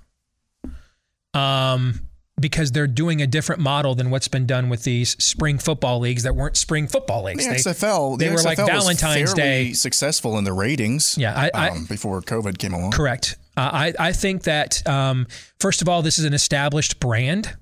[1.33, 2.07] Um,
[2.41, 6.23] because they're doing a different model than what's been done with these spring football leagues
[6.23, 7.45] that weren't spring football leagues.
[7.45, 11.17] The they, XFL, the they were XFL like Valentine's Day successful in the ratings.
[11.17, 12.91] Yeah, I, I, um, before COVID came along.
[12.91, 13.37] Correct.
[13.55, 15.27] Uh, I I think that um,
[15.59, 17.55] first of all, this is an established brand.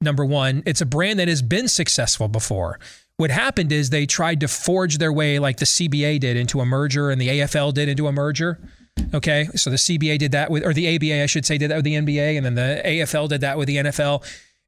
[0.00, 2.80] Number one, it's a brand that has been successful before.
[3.18, 6.66] What happened is they tried to forge their way, like the CBA did, into a
[6.66, 8.58] merger, and the AFL did into a merger
[9.14, 11.76] Okay, so the CBA did that with, or the ABA, I should say, did that
[11.76, 14.24] with the NBA, and then the AFL did that with the NFL.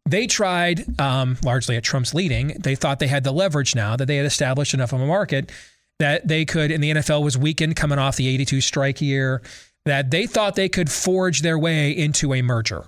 [0.06, 4.06] They tried, um, largely at Trump's leading, they thought they had the leverage now that
[4.06, 5.50] they had established enough of a market
[5.98, 9.40] that they could, and the NFL was weakened coming off the 82 strike year,
[9.84, 12.84] that they thought they could forge their way into a merger.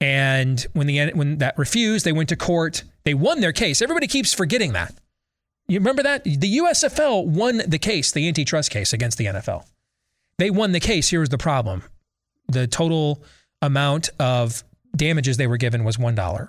[0.00, 2.84] And when the when that refused, they went to court.
[3.04, 3.82] They won their case.
[3.82, 4.94] Everybody keeps forgetting that.
[5.70, 6.24] You remember that?
[6.24, 9.66] The USFL won the case, the antitrust case against the NFL.
[10.36, 11.10] They won the case.
[11.10, 11.84] Here's the problem
[12.48, 13.22] the total
[13.62, 14.64] amount of
[14.96, 16.48] damages they were given was $1.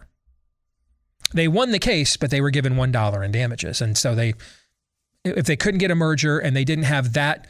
[1.35, 3.79] They won the case, but they were given $1 in damages.
[3.79, 4.33] And so they,
[5.23, 7.45] if they couldn't get a merger and they didn't have that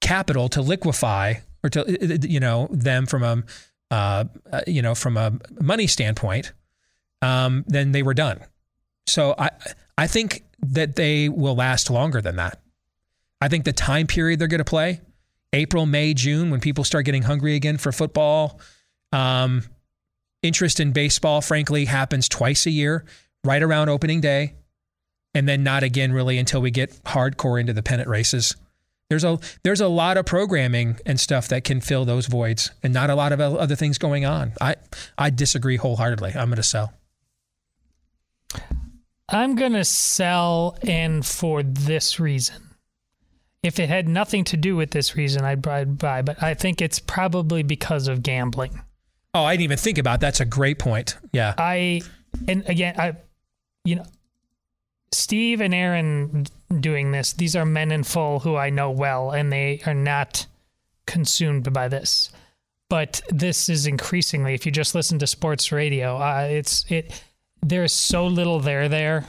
[0.00, 3.44] capital to liquefy or to, you know, them from a,
[3.92, 4.24] uh,
[4.66, 6.52] you know, from a money standpoint,
[7.20, 8.40] um, then they were done.
[9.06, 9.50] So I,
[9.96, 12.60] I think that they will last longer than that.
[13.40, 15.00] I think the time period they're going to play,
[15.52, 18.60] April, May, June, when people start getting hungry again for football,
[19.12, 19.64] um,
[20.42, 23.04] interest in baseball, frankly, happens twice a year,
[23.44, 24.54] right around opening day,
[25.34, 28.56] and then not again really until we get hardcore into the pennant races.
[29.10, 32.94] There's a there's a lot of programming and stuff that can fill those voids, and
[32.94, 34.52] not a lot of other things going on.
[34.58, 34.76] I
[35.18, 36.32] I disagree wholeheartedly.
[36.34, 36.94] I'm going to sell.
[39.32, 42.56] I'm going to sell in for this reason.
[43.62, 46.22] if it had nothing to do with this reason, I'd, buy.
[46.22, 48.82] But I think it's probably because of gambling.
[49.34, 50.20] Oh, I didn't even think about.
[50.20, 51.16] That's a great point.
[51.32, 51.54] Yeah.
[51.56, 52.02] I
[52.48, 53.16] and again, I,
[53.84, 54.04] you know,
[55.12, 56.46] Steve and Aaron
[56.80, 57.32] doing this.
[57.32, 60.46] These are men in full who I know well, and they are not
[61.06, 62.30] consumed by this.
[62.88, 64.52] But this is increasingly.
[64.54, 67.22] If you just listen to sports radio, uh, it's it.
[67.62, 69.24] There is so little there there.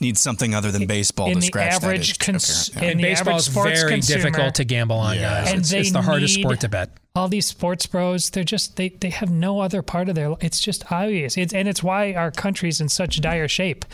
[0.00, 2.90] Needs something other than baseball in to the scratch that average itch, cons- apparently.
[2.90, 5.22] and the baseball is average sports very consumer- difficult to gamble on, Yeah.
[5.44, 5.50] guys.
[5.52, 6.90] And It's, it's the hardest sport to bet.
[7.14, 10.58] all these sports bros they're just they, they have no other part of their it's
[10.58, 13.84] just obvious it's and it's why our country's in such dire shape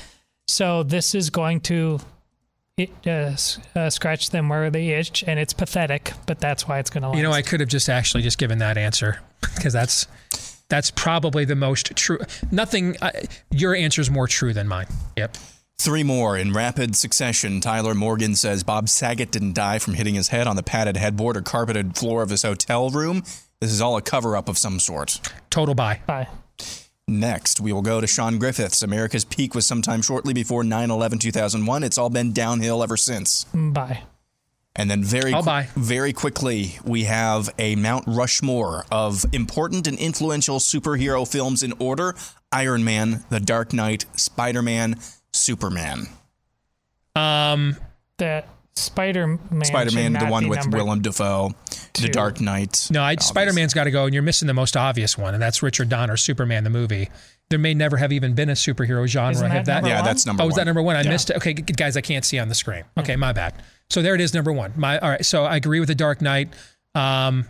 [0.49, 2.01] so this is going to
[2.79, 3.37] it uh,
[3.79, 7.15] uh, scratch them where they itch and it's pathetic but that's why it's going to
[7.15, 9.21] You know, I could have just actually just given that answer
[9.55, 10.07] because that's
[10.71, 12.19] that's probably the most true.
[12.51, 12.97] Nothing.
[13.03, 13.11] Uh,
[13.51, 14.87] your answer is more true than mine.
[15.19, 15.37] Yep.
[15.79, 17.61] Three more in rapid succession.
[17.61, 21.37] Tyler Morgan says Bob Saget didn't die from hitting his head on the padded headboard
[21.37, 23.23] or carpeted floor of his hotel room.
[23.61, 25.21] This is all a cover up of some sort.
[25.51, 26.01] Total buy.
[26.07, 26.29] Bye.
[27.09, 28.83] Next, we will go to Sean Griffiths.
[28.83, 31.83] America's peak was sometime shortly before 9 11 2001.
[31.83, 33.45] It's all been downhill ever since.
[33.53, 34.03] bye
[34.77, 40.59] And then very, qu- very quickly, we have a Mount Rushmore of important and influential
[40.59, 42.15] superhero films in order
[42.53, 44.97] Iron Man, The Dark Knight, Spider Man,
[45.33, 46.09] Superman.
[47.17, 47.77] Um,
[48.19, 50.67] that spider-man Spider Man, the one with.
[50.73, 51.53] Willem Dafoe,
[51.95, 52.09] The.
[52.09, 52.89] Dark Knight.
[52.91, 55.43] no, I, Spider Man's got to go, and you're missing the most obvious one, and
[55.43, 57.09] that's Richard Donner, Superman the movie.
[57.51, 59.33] There may never have even been a superhero genre.
[59.33, 59.75] Isn't that have that?
[59.75, 60.05] number Yeah, one?
[60.05, 60.51] that's number oh, one.
[60.53, 60.95] is that number one?
[60.95, 61.11] I Yeah.
[61.11, 61.37] missed it.
[61.37, 62.85] Okay, guys, I can't see on the screen.
[62.97, 63.55] Okay, my bad.
[63.91, 64.73] So there it is, number one.
[64.77, 65.25] My all right.
[65.27, 66.49] So I agree with the Dark Knight.
[66.95, 67.45] Um,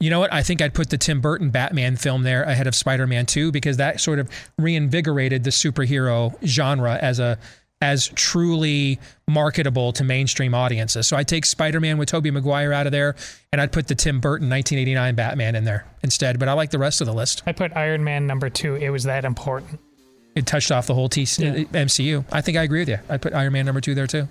[0.00, 0.32] you know what?
[0.32, 3.52] I think I'd put the Tim Burton Batman film there ahead of Spider Man Two
[3.52, 7.38] because that sort of reinvigorated the superhero genre as a
[7.84, 8.98] as truly
[9.28, 11.06] marketable to mainstream audiences.
[11.06, 13.14] So I take Spider Man with Tobey Maguire out of there,
[13.52, 16.38] and I'd put the Tim Burton 1989 Batman in there instead.
[16.38, 17.42] But I like the rest of the list.
[17.44, 19.78] i put iron man number two it was that important
[20.34, 22.24] It touched off the whole T- uh, MCU.
[22.32, 22.98] I think I agree with you.
[23.10, 24.22] I'd put Iron Man number two there too.
[24.22, 24.28] All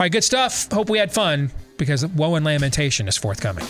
[0.00, 0.72] right, good stuff.
[0.72, 3.66] Hope we had fun because Woe and Lamentation is forthcoming.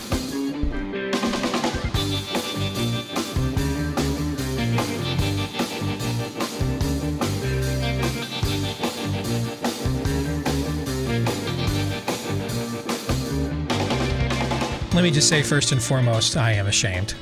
[14.97, 17.13] Let me just say first and foremost, I am ashamed.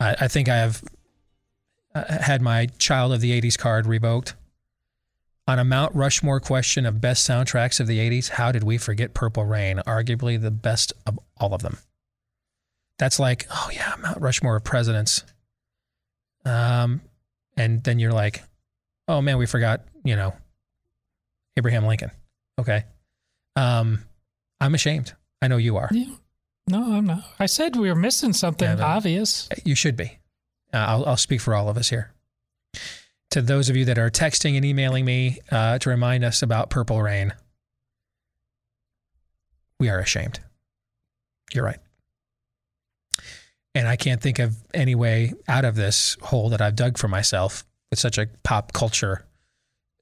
[0.00, 0.82] I, I think I have
[1.94, 4.34] uh, had my Child of the 80s card revoked.
[5.46, 9.14] On a Mount Rushmore question of best soundtracks of the 80s, how did we forget
[9.14, 9.80] Purple Rain?
[9.86, 11.78] Arguably the best of all of them.
[12.98, 15.22] That's like, oh yeah, Mount Rushmore of presidents.
[16.44, 17.00] Um,
[17.56, 18.42] and then you're like,
[19.06, 20.34] oh man, we forgot, you know,
[21.56, 22.10] Abraham Lincoln.
[22.58, 22.82] Okay.
[23.54, 24.00] Um,
[24.60, 25.14] I'm ashamed.
[25.42, 25.90] I know you are.
[26.68, 30.18] no i'm not i said we were missing something Yeah, obvious You should be.
[30.72, 32.12] Uh, I'll, I'll speak for all of us here.
[33.30, 36.70] To those of you that are texting and emailing me uh, to remind us about
[36.70, 37.32] Purple Rain,
[39.78, 40.40] we are ashamed.
[41.52, 41.78] You're right.
[43.74, 47.08] And I can't think of any way out of this hole that I've dug for
[47.08, 49.25] myself with such a pop culture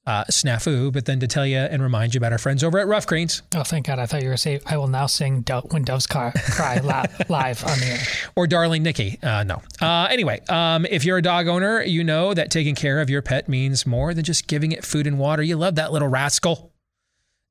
[0.07, 2.87] uh, snafu, but then to tell you and remind you about our friends over at
[2.87, 3.43] Ruff Greens.
[3.55, 6.07] oh thank god i thought you were saying i will now sing Do- when doves
[6.07, 7.99] cry, cry li- live on the air
[8.37, 9.19] or darling Nikki.
[9.23, 9.63] Uh, no.
[9.81, 13.23] Uh, anyway, um, if you're a dog owner, you know that taking care of your
[13.23, 15.43] pet means more than just giving it food and water.
[15.43, 16.73] You love that little rascal.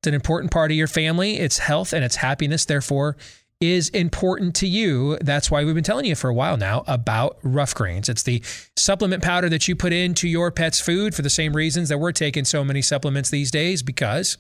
[0.02, 1.38] It's an important part of your family.
[1.38, 3.16] Its health and its happiness, therefore,
[3.64, 5.18] is important to you.
[5.22, 8.10] That's why we've been telling you for a while now about Ruff Greens.
[8.10, 8.44] It's the
[8.76, 12.12] supplement powder that you put into your pet's food for the same reasons that we're
[12.12, 14.38] taking so many supplements these days because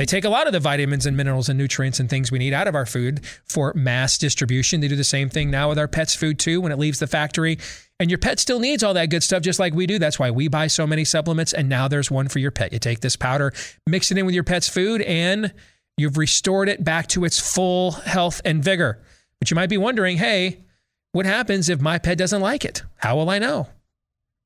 [0.00, 2.52] they take a lot of the vitamins and minerals and nutrients and things we need
[2.52, 4.80] out of our food for mass distribution.
[4.80, 7.06] They do the same thing now with our pets' food too when it leaves the
[7.06, 7.58] factory.
[8.00, 9.98] And your pet still needs all that good stuff just like we do.
[9.98, 11.52] That's why we buy so many supplements.
[11.52, 12.72] And now there's one for your pet.
[12.72, 13.52] You take this powder,
[13.86, 15.52] mix it in with your pet's food, and
[16.00, 19.02] you've restored it back to its full health and vigor.
[19.38, 20.64] But you might be wondering hey,
[21.12, 22.82] what happens if my pet doesn't like it?
[22.96, 23.68] How will I know?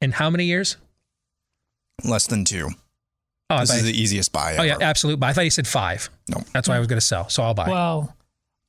[0.00, 0.76] In how many years?
[2.04, 2.68] Less than two.
[3.50, 4.52] Oh, this thought- is the easiest buy.
[4.52, 4.60] Ever.
[4.60, 4.84] Oh yeah, ever.
[4.84, 5.30] absolute buy.
[5.30, 6.08] I thought you said five.
[6.28, 7.28] No, that's why I was going to sell.
[7.28, 7.68] So I'll buy.
[7.68, 8.14] Well,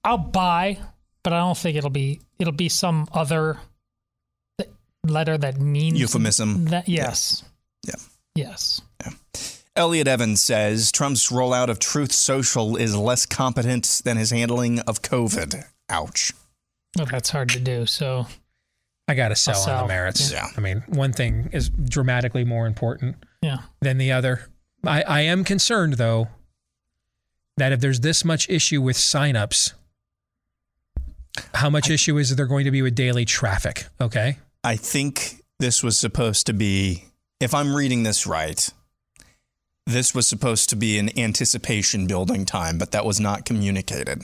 [0.03, 0.79] I'll buy,
[1.23, 3.59] but I don't think it'll be it'll be some other
[5.05, 6.65] letter that means Euphemism.
[6.65, 7.43] That yes.
[7.85, 7.95] Yeah.
[8.35, 8.81] Yes.
[9.75, 15.01] Elliot Evans says Trump's rollout of Truth Social is less competent than his handling of
[15.01, 15.63] COVID.
[15.89, 16.33] Ouch.
[16.97, 17.85] Well, that's hard to do.
[17.85, 18.27] So
[19.07, 20.31] I got to sell, I'll on the merits.
[20.31, 20.47] Yeah.
[20.55, 23.59] I mean, one thing is dramatically more important yeah.
[23.79, 24.49] than the other.
[24.85, 26.27] I, I am concerned though
[27.57, 29.73] that if there's this much issue with signups,
[31.53, 33.85] how much issue is there going to be with daily traffic?
[33.99, 34.37] Okay.
[34.63, 37.05] I think this was supposed to be,
[37.39, 38.69] if I'm reading this right,
[39.87, 44.21] this was supposed to be an anticipation building time, but that was not communicated.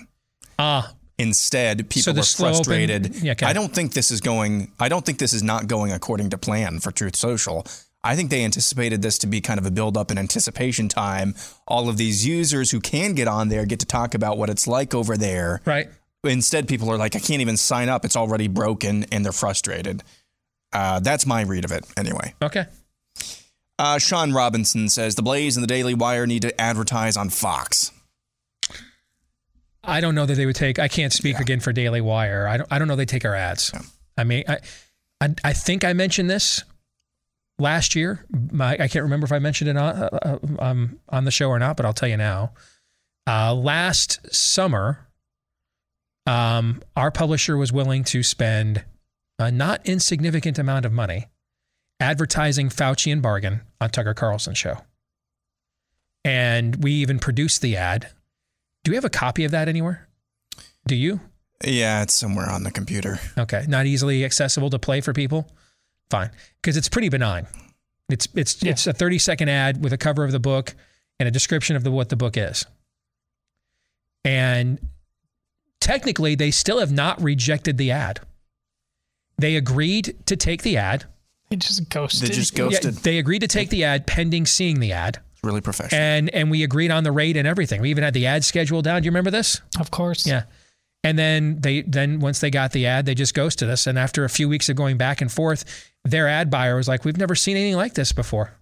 [0.59, 0.93] Ah.
[1.19, 3.15] Instead, people the were slow open- frustrated.
[3.15, 3.47] Yeah, okay.
[3.47, 4.71] I don't think this is going.
[4.79, 7.65] I don't think this is not going according to plan for Truth Social.
[8.03, 11.33] I think they anticipated this to be kind of a build up in anticipation time.
[11.67, 14.67] All of these users who can get on there get to talk about what it's
[14.67, 15.61] like over there.
[15.65, 15.89] Right.
[16.23, 18.03] Instead, people are like, I can't even sign up.
[18.03, 20.03] It's already broken, and they're frustrated.
[20.73, 22.33] Uh, that's my read of it, anyway.
[22.41, 22.65] Okay.
[23.79, 27.91] Uh, Sean Robinson says the Blaze and the Daily Wire need to advertise on Fox.
[29.83, 30.79] I don't know that they would take.
[30.79, 32.47] I can't speak again for Daily Wire.
[32.47, 32.67] I don't.
[32.71, 33.71] I don't know they take our ads.
[34.17, 34.57] I mean, I,
[35.21, 36.63] I, I think I mentioned this
[37.57, 38.25] last year.
[38.51, 41.47] My, I can't remember if I mentioned it on uh, uh, um, on the show
[41.49, 42.51] or not, but I'll tell you now.
[43.25, 45.06] Uh, last summer,
[46.27, 48.83] um, our publisher was willing to spend
[49.39, 51.27] a not insignificant amount of money
[51.99, 54.79] advertising Faucian Bargain on Tucker Carlson show,
[56.23, 58.09] and we even produced the ad.
[58.83, 60.07] Do we have a copy of that anywhere?
[60.85, 61.21] Do you?
[61.65, 63.19] Yeah, it's somewhere on the computer.
[63.37, 65.49] Okay, not easily accessible to play for people.
[66.09, 66.31] Fine,
[66.61, 67.47] because it's pretty benign.
[68.09, 70.75] It's it's it's a thirty second ad with a cover of the book
[71.19, 72.65] and a description of the what the book is.
[74.23, 74.79] And
[75.79, 78.19] technically, they still have not rejected the ad.
[79.37, 81.05] They agreed to take the ad.
[81.49, 82.29] They just ghosted.
[82.29, 82.95] They just Yeah, ghosted.
[82.97, 85.19] they agreed to take the ad pending seeing the ad.
[85.33, 86.01] It's really professional.
[86.01, 87.81] And and we agreed on the rate and everything.
[87.81, 89.01] We even had the ad schedule down.
[89.01, 89.61] Do you remember this?
[89.79, 90.25] Of course.
[90.25, 90.43] Yeah.
[91.03, 93.85] And then they then once they got the ad, they just ghosted us.
[93.87, 95.63] And after a few weeks of going back and forth,
[96.03, 98.56] their ad buyer was like, "We've never seen anything like this before.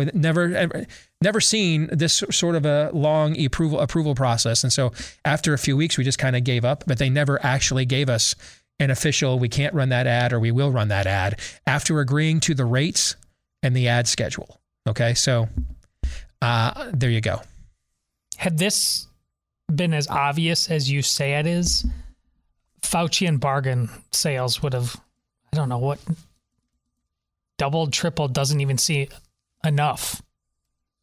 [0.00, 0.86] With never ever,
[1.22, 4.92] never seen this sort of a long approval approval process." And so
[5.24, 6.84] after a few weeks, we just kind of gave up.
[6.86, 8.34] But they never actually gave us
[8.78, 9.38] an official.
[9.38, 12.64] We can't run that ad, or we will run that ad after agreeing to the
[12.64, 13.16] rates
[13.62, 14.58] and the ad schedule.
[14.88, 15.48] Okay, so
[16.40, 17.42] uh, there you go.
[18.36, 19.06] Had this
[19.72, 21.84] been as obvious as you say it is,
[22.80, 24.96] Faucian Bargain sales would have,
[25.52, 25.98] I don't know what,
[27.58, 29.08] doubled, tripled, doesn't even see
[29.64, 30.22] enough.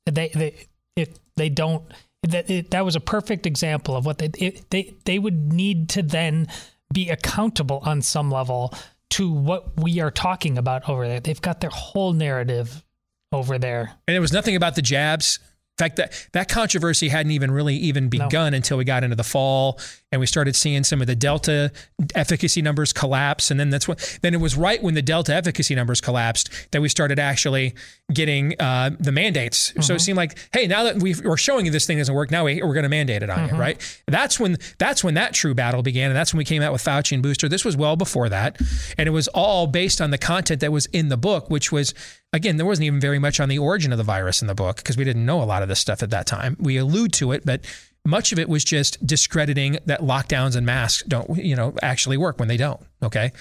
[0.06, 1.92] They they it they don't.
[2.24, 5.90] That it, that was a perfect example of what they it, they they would need
[5.90, 6.48] to then
[6.94, 8.74] be accountable on some level
[9.10, 11.20] to what we are talking about over there.
[11.20, 12.84] They've got their whole narrative
[13.32, 13.94] over there.
[14.08, 15.40] And it was nothing about the jabs.
[15.80, 19.24] In fact, that, that controversy hadn't even really even begun until we got into the
[19.24, 19.80] fall
[20.12, 21.72] and we started seeing some of the Delta
[22.16, 23.52] efficacy numbers collapse.
[23.52, 26.82] And then that's what, then it was right when the Delta efficacy numbers collapsed that
[26.82, 27.76] we started actually
[28.14, 29.74] getting uh, the mandates.
[29.86, 32.32] So it seemed like, hey, now that we've, we're showing you this thing doesn't work,
[32.32, 34.02] now we, we're going to mandate it on you, right?
[34.08, 36.10] That's when, that's when that true battle began.
[36.10, 37.50] And that's when we came out with Fauci and Booster.
[37.50, 38.62] This was well before that.
[38.98, 41.94] And it was all based on the content that was in the book, which was,
[42.32, 44.78] again, there wasn't even very much on the origin of the virus in the book
[44.78, 46.56] because we didn't know a lot of this stuff at that time.
[46.62, 47.66] We allude to it, but
[48.06, 52.40] much of it was just discrediting that lockdowns and masks don't, you know, actually work
[52.40, 52.80] when they don't.
[53.04, 53.34] Okay.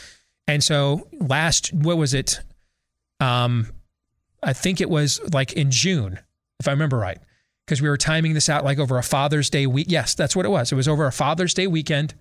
[0.49, 2.41] And so last, what was it?
[3.21, 3.69] Um,
[4.43, 6.19] I think it was like in June,
[6.61, 7.19] if I remember right,
[7.67, 9.87] because we were timing this out like over a Father's Day week.
[9.89, 10.73] Yes, that's what it was.
[10.73, 12.15] It was over a Father's Day weekend.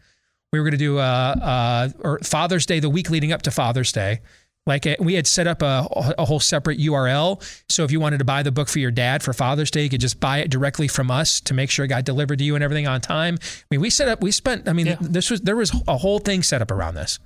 [0.52, 3.52] We were going to do a, a or Father's Day the week leading up to
[3.52, 4.22] Father's Day.
[4.68, 5.88] Like uh, we had set up a,
[6.18, 7.44] a whole separate URL.
[7.70, 9.90] So if you wanted to buy the book for your dad for Father's Day, you
[9.90, 12.56] could just buy it directly from us to make sure it got delivered to you
[12.56, 13.38] and everything on time.
[13.42, 16.20] I mean, we set up, we spent, I mean, this was, there was a whole
[16.20, 17.20] thing set up around this.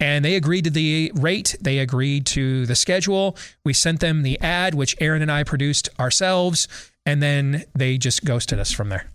[0.00, 3.36] And they agreed to the rate, they agreed to the schedule.
[3.64, 6.68] We sent them the ad, which Aaron and I produced ourselves,
[7.04, 9.06] and then they just ghosted us from there.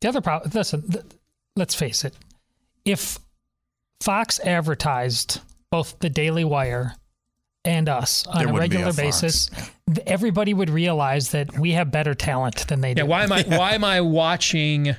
[0.00, 1.04] The other problem, listen, th-
[1.56, 2.14] let's face it.
[2.84, 3.18] If
[4.00, 5.40] Fox advertised
[5.70, 6.94] both the Daily Wire
[7.64, 9.50] and us on There a wouldn't a regular basis,
[9.92, 13.02] th- everybody would realize that we have better talent than they do.
[13.02, 14.94] Yeah, why am I why am I watching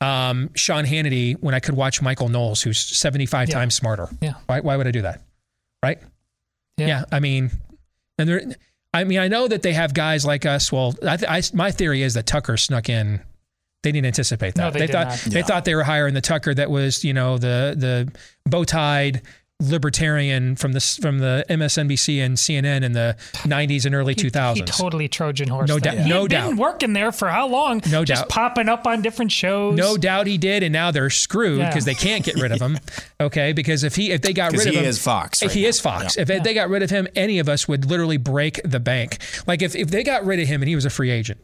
[0.00, 3.54] um, Sean Hannity when I could watch Michael Knowles, who's 75 Yeah.
[3.54, 4.08] times smarter?
[4.20, 4.34] Yeah.
[4.46, 5.22] Why, why would I do that?
[5.82, 5.98] Right?
[6.76, 7.04] Yeah.
[7.12, 7.50] I mean,
[8.18, 8.42] and there,
[8.92, 10.70] I mean, I know that they have guys like us.
[10.72, 13.20] Well, I, th- I, my theory is that Tucker snuck in.
[13.82, 14.62] They didn't anticipate that.
[14.62, 15.18] No, they did thought not.
[15.18, 15.44] they Yeah.
[15.46, 18.12] thought they were hiring the Tucker that was, you know, the the
[18.48, 19.20] bow tied
[19.60, 24.56] libertarian from the from the MSNBC and CNN in the 90s and early He- 2000s.
[24.56, 25.68] He totally Trojan horse.
[25.68, 25.84] No that.
[25.84, 26.48] doubt- He no had doubt.
[26.50, 27.80] Been working there for how long?
[27.90, 28.28] No Just doubt.
[28.30, 29.76] popping up on different shows.
[29.76, 31.68] No doubt he did, and now they're screwed Yeah.
[31.68, 32.78] because they can't get rid of him.
[33.20, 35.50] Okay, because if he if they got 'Cause rid of he him, is Fox right
[35.50, 35.68] he now.
[35.68, 36.16] is Fox.
[36.16, 36.24] Yeah.
[36.28, 39.18] If they got rid of him, any of us would literally break the bank.
[39.46, 41.40] Like if if they got rid of him and he was a free agent,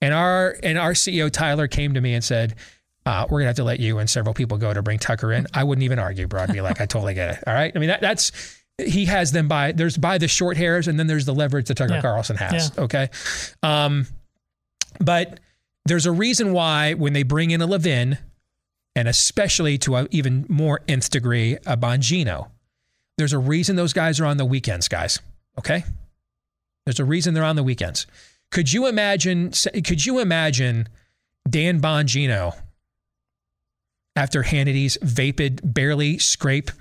[0.00, 2.54] and our and our CEO Tyler came to me and said.
[3.08, 5.46] Uh, we're gonna have to let you and several people go to bring Tucker in.
[5.54, 6.42] I wouldn't even argue, bro.
[6.42, 7.44] I'd be like, I totally get it.
[7.46, 7.72] All right.
[7.74, 8.32] I mean, that, that's
[8.76, 11.76] he has them by there's by the short hairs, and then there's the leverage that
[11.78, 12.02] Tucker Yeah.
[12.02, 12.70] Carlson has.
[12.76, 12.84] Yeah.
[12.84, 13.08] Okay.
[13.62, 14.06] Um,
[15.00, 15.40] but
[15.86, 18.18] there's a reason why when they bring in a Levin,
[18.94, 22.50] and especially to an even more nth degree, a Bongino,
[23.16, 25.18] there's a reason those guys are on the weekends, guys.
[25.58, 25.82] Okay.
[26.84, 28.06] There's a reason they're on the weekends.
[28.50, 29.52] Could you imagine?
[29.82, 30.88] Could you imagine
[31.48, 32.54] Dan Bongino
[34.18, 36.72] after Hannity's vapid, barely scrape,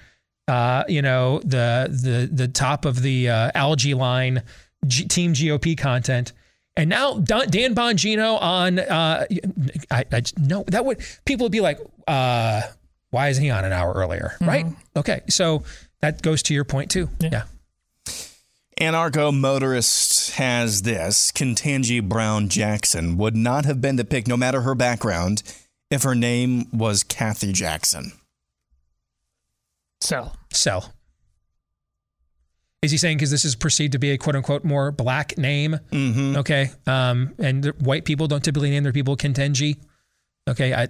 [0.47, 4.41] uh, you know, the the the top of the uh, algae line
[4.87, 6.33] G- Team GOP content,
[6.75, 8.79] and now Don, Dan Bongino on.
[8.79, 9.25] Uh,
[9.91, 12.61] I, I no, that would people would be like, uh,
[13.11, 14.35] why isn't he on an hour earlier?
[14.41, 14.65] Right?
[14.95, 15.63] Okay, so
[16.01, 17.07] that goes to your point too.
[17.19, 17.43] yeah.
[18.79, 21.31] Anarcho motorist has this.
[21.31, 25.41] Ketanji Brown Jackson would not have been the pick, no matter her background,
[25.89, 28.11] if her name was Kathy Jackson.
[30.01, 30.93] So Sell.
[32.83, 35.79] Is he saying because this is perceived to be a quote unquote more black name?
[35.91, 36.37] Mm-hmm.
[36.37, 36.69] Okay.
[36.85, 39.77] Um, and white people don't typically name their people Ketanji.
[40.47, 40.73] Okay.
[40.73, 40.87] I,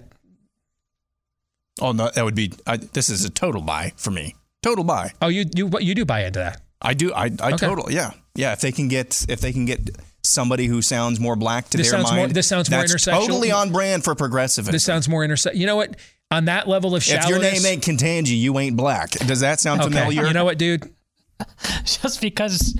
[1.80, 2.52] Oh no, that would be.
[2.66, 4.34] I, this is a total buy for me.
[4.62, 5.12] Total buy.
[5.22, 6.60] oh, you you you do buy into that.
[6.82, 7.12] I do.
[7.12, 7.56] I, I Okay.
[7.66, 7.90] total.
[7.90, 8.52] Yeah, yeah.
[8.52, 9.88] If they can get, if they can get
[10.22, 12.92] somebody who sounds more black to This their sounds more- mind, this sounds more that's
[12.94, 13.20] intersectional.
[13.20, 14.72] Totally on brand for progressivism.
[14.72, 15.56] This sounds more intersect.
[15.56, 15.96] You know what?
[16.30, 19.10] On that level of if your name ain't Ketanji, you ain't black.
[19.10, 19.90] Does that sound okay.
[19.90, 20.26] familiar?
[20.26, 20.92] You know what, dude?
[21.84, 22.78] just because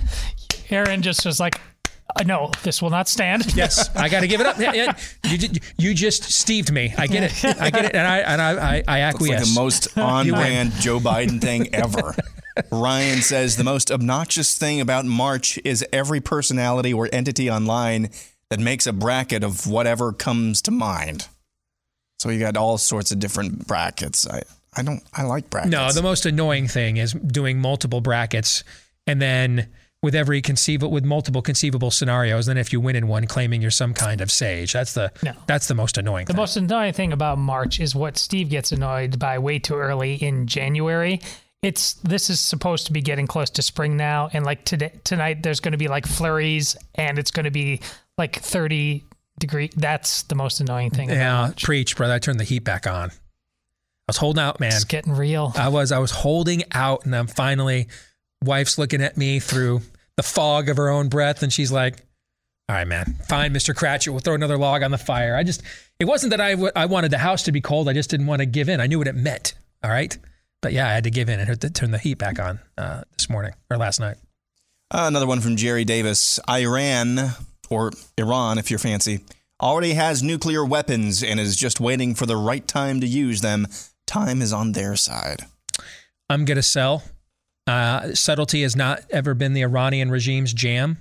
[0.69, 1.59] Aaron just was like,
[2.15, 3.53] uh, no, this will not stand.
[3.55, 4.59] Yes, I got to give it up.
[4.59, 4.97] Yeah, yeah.
[5.25, 6.93] You, you just steved me.
[6.97, 7.45] I get it.
[7.61, 9.53] I get it, and I and I I, I It's like acquiesce.
[9.53, 12.15] the most on brand Joe Biden thing ever.
[12.71, 18.09] Ryan says the most obnoxious thing about March is every personality or entity online
[18.49, 21.27] that makes a bracket of whatever comes to mind.
[22.19, 24.27] So you got all sorts of different brackets.
[24.27, 24.41] I,
[24.75, 25.71] I don't I like brackets.
[25.71, 28.63] No, the most annoying thing is doing multiple brackets
[29.07, 29.67] and then
[30.01, 32.45] with every conceivable with multiple conceivable scenarios.
[32.45, 34.73] Then if you win in one, claiming you're some kind of sage.
[34.73, 35.33] That's the No.
[35.47, 36.25] that's the most annoying.
[36.25, 36.37] The thing.
[36.41, 40.47] most annoying thing about March is what Steve gets annoyed by way too early in
[40.47, 41.21] January.
[41.61, 45.43] It's this is supposed to be getting close to spring now, and like today tonight
[45.43, 47.81] there's going to be like flurries, and it's going to be
[48.17, 49.03] like 30
[49.39, 49.69] degree.
[49.75, 51.09] That's the most annoying thing.
[51.09, 52.13] yeah, preach, brother.
[52.13, 53.09] I turned the heat back on.
[53.09, 53.13] I
[54.07, 54.71] was holding out, man.
[54.73, 55.51] It's getting real.
[55.55, 57.87] I was I was holding out, and I'm finally.
[58.41, 59.81] Wife's looking at me through
[60.15, 61.97] the fog of her own breath, and she's like,
[62.69, 64.13] "All right, man, fine, Mister Cratchit.
[64.13, 65.61] We'll throw another log on the fire." I just,
[65.99, 67.89] it wasn't that I, w- I wanted the house to be cold.
[67.89, 68.79] I just didn't want to give in.
[68.79, 69.55] I knew what it meant.
[69.83, 70.17] All right,
[70.61, 73.29] but yeah, I had to give in and turn the heat back on uh, this
[73.29, 74.17] morning or last night.
[74.91, 76.39] Uh, another one from Jerry Davis.
[76.49, 77.31] Iran,
[77.69, 79.21] or Iran if you're fancy,
[79.61, 83.67] already has nuclear weapons and is just waiting for the right time to use them.
[84.07, 85.45] Time is on their side.
[86.29, 87.03] I'm gonna sell.
[87.67, 90.97] Uh, subtlety has not ever been the Iranian regime's jam.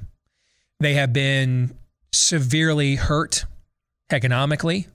[0.80, 1.76] They have been
[2.12, 3.46] severely hurt
[4.10, 4.86] economically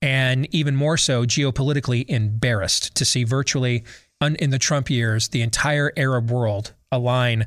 [0.00, 3.84] and even more so geopolitically embarrassed to see virtually
[4.20, 7.46] un, in the Trump years the entire Arab world align,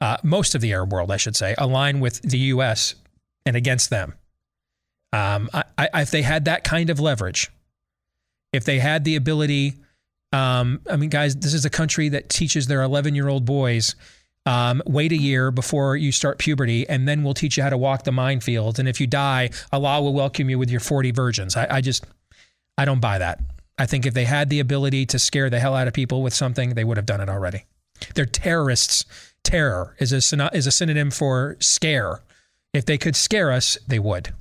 [0.00, 2.94] uh, most of the Arab world, I should say, align with the U.S.
[3.44, 4.14] and against them.
[5.12, 7.50] Um, I, I, if they had that kind of leverage,
[8.52, 9.74] if they had the ability,
[10.32, 13.94] um, I mean, guys, this is a country that teaches their 11 year old boys
[14.46, 17.76] um, wait a year before you start puberty, and then we'll teach you how to
[17.76, 18.78] walk the minefield.
[18.78, 21.56] And if you die, Allah will welcome you with your 40 virgins.
[21.56, 22.06] I, I just,
[22.78, 23.40] I don't buy that.
[23.78, 26.32] I think if they had the ability to scare the hell out of people with
[26.32, 27.64] something, they would have done it already.
[28.14, 29.04] They're terrorists.
[29.42, 32.20] Terror is a is a synonym for scare.
[32.72, 34.34] If they could scare us, they would.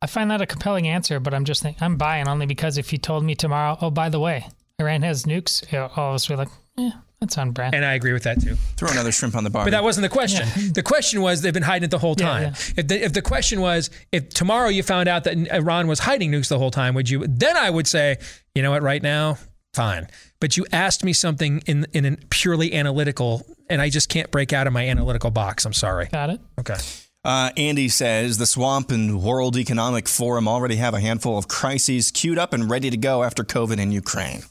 [0.00, 2.92] I find that a compelling answer, but I'm just thinking I'm buying only because if
[2.92, 4.46] you told me tomorrow, oh by the way,
[4.80, 5.62] Iran has nukes,
[5.96, 6.90] all of us would be like, yeah,
[7.22, 7.74] that's on brand.
[7.74, 8.56] And I agree with that too.
[8.76, 9.64] Throw another shrimp on the bar.
[9.64, 10.46] But that wasn't the question.
[10.72, 12.42] The question was they've been hiding it the whole time.
[12.42, 12.48] yeah.
[12.76, 16.30] If, the, if the question was if tomorrow you found out that Iran was hiding
[16.32, 17.24] nukes the whole time, would you?
[17.26, 18.18] Then I would say,
[18.54, 19.38] you know what, right now,
[19.72, 20.08] fine.
[20.40, 24.52] But you asked me something in in a purely analytical, and I just can't break
[24.52, 25.64] out of my analytical box.
[25.64, 26.06] I'm sorry.
[26.06, 26.40] Got it.
[26.58, 26.76] Okay.
[27.24, 32.10] Uh, Andy says the Swamp and World Economic Forum already have a handful of crises
[32.10, 34.42] queued up and ready to go after COVID in Ukraine.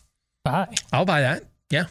[0.45, 0.73] Buy.
[0.93, 1.43] I'll buy that.
[1.69, 1.85] Yeah.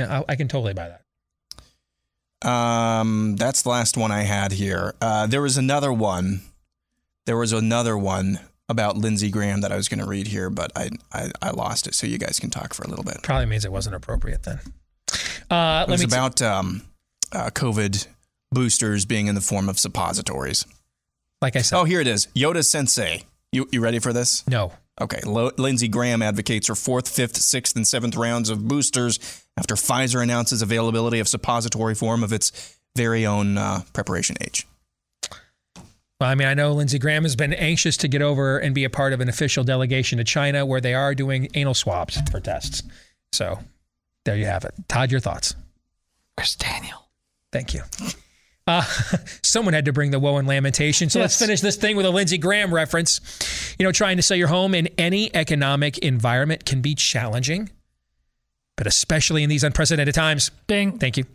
[0.00, 2.48] Yeah, I, I can totally buy that.
[2.48, 4.94] Um, that's the last one I had here.
[5.00, 6.40] Uh, there was another one.
[7.26, 10.72] There was another one about Lindsey Graham that I was going to read here, but
[10.76, 11.94] I, I I lost it.
[11.94, 13.22] So you guys can talk for a little bit.
[13.22, 14.60] Probably means it wasn't appropriate then.
[15.50, 16.82] Uh, It let was me t- about um,
[17.32, 18.06] uh, COVID
[18.52, 20.64] boosters being in the form of suppositories.
[21.42, 21.76] like I said.
[21.78, 22.26] Oh, here it is.
[22.34, 23.24] Yoda Sensei.
[23.52, 24.46] You you ready for this?
[24.46, 24.72] No.
[25.00, 25.20] Okay.
[25.26, 29.18] Lo- Lindsey Graham advocates for fourth, fifth, sixth, and seventh rounds of boosters
[29.60, 34.66] after Pfizer announces availability of suppository form of its very own uh, preparation H.
[36.18, 38.84] Well, I mean, I know Lindsey Graham has been anxious to get over and be
[38.84, 42.40] a part of an official delegation to China where they are doing anal swabs for
[42.40, 42.82] tests.
[43.32, 43.58] So
[44.24, 44.74] there you have it.
[44.88, 45.54] Todd, your thoughts?
[46.36, 47.08] Where's Daniel?
[47.52, 47.82] Thank you.
[48.66, 48.82] Uh,
[49.42, 51.10] someone had to bring the woe and lamentation.
[51.10, 53.20] So let's finish this thing with a Lindsey Graham reference.
[53.78, 57.70] You know, trying to sell your home in any economic environment can be challenging,
[58.80, 60.50] but especially in these unprecedented times.
[60.66, 60.96] Bing.
[60.96, 61.26] Thank you.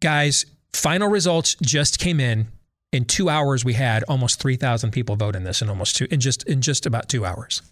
[0.00, 2.46] Guys, final results just came in.
[2.92, 6.20] In two hours, we had almost 3,000 people vote in this in almost two, in
[6.20, 7.62] just, in just about two hours.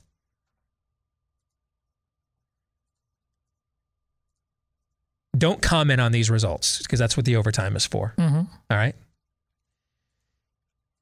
[5.40, 8.14] Don't comment on these results because that's what the overtime is for.
[8.18, 8.46] Mhm.
[8.70, 8.94] All right.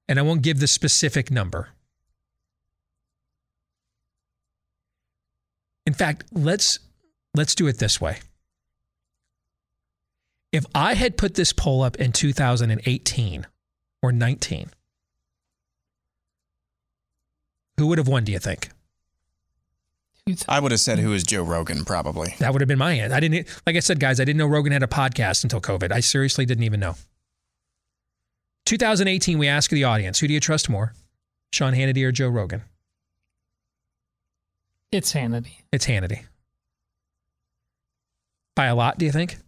[0.09, 1.71] And I won't give the specific number.
[5.87, 6.79] In fact, let's
[7.35, 8.21] let's do it this way.
[10.53, 13.47] If I had put this poll up in 2018
[14.03, 14.71] or 19,
[17.77, 18.71] who would have won, do you think?
[20.49, 22.35] I would have said who is Joe Rogan, probably.
[22.39, 23.15] That would have been my answer.
[23.15, 25.93] I didn't, like I said, guys, I didn't know Rogan had a podcast until COVID.
[25.93, 26.97] I seriously didn't even know.
[28.67, 30.93] 2018, we asked the audience, who do you trust more,
[31.53, 32.63] Sean Hannity or Joe Rogan?
[34.93, 35.63] It's Hannity.
[35.73, 36.25] It's Hannity.
[38.55, 39.39] By a lot, do you think?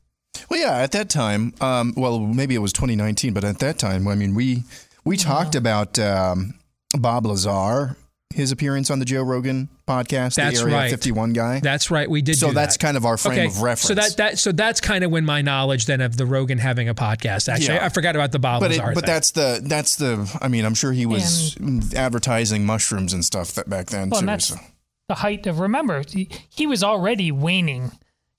[0.49, 4.07] Well, yeah, at that time, um, well, maybe it was 2019, but at that time,
[4.09, 4.65] I mean, we
[5.05, 6.55] we talked about um,
[6.99, 7.97] Bob Lazar,
[8.33, 10.91] his appearance on the Joe Rogan podcast, That's the Area right.
[10.91, 11.61] 51 guy.
[11.61, 12.09] That's right.
[12.09, 12.37] We did.
[12.37, 12.85] So do that's that.
[12.85, 13.83] kind of our frame of reference.
[13.89, 16.89] So that that so that's kind of when my knowledge then of the Rogan having
[16.89, 17.49] a podcast.
[17.53, 17.85] Actually, Yeah.
[17.85, 20.39] I forgot about the Bob but it, but that's the that's the.
[20.41, 21.57] I mean, I'm sure he was
[21.95, 24.23] advertising mushrooms and stuff that back then Well, too.
[24.25, 24.57] and that's so.
[25.09, 25.59] the height of.
[25.59, 27.93] Remember, he, he was already waning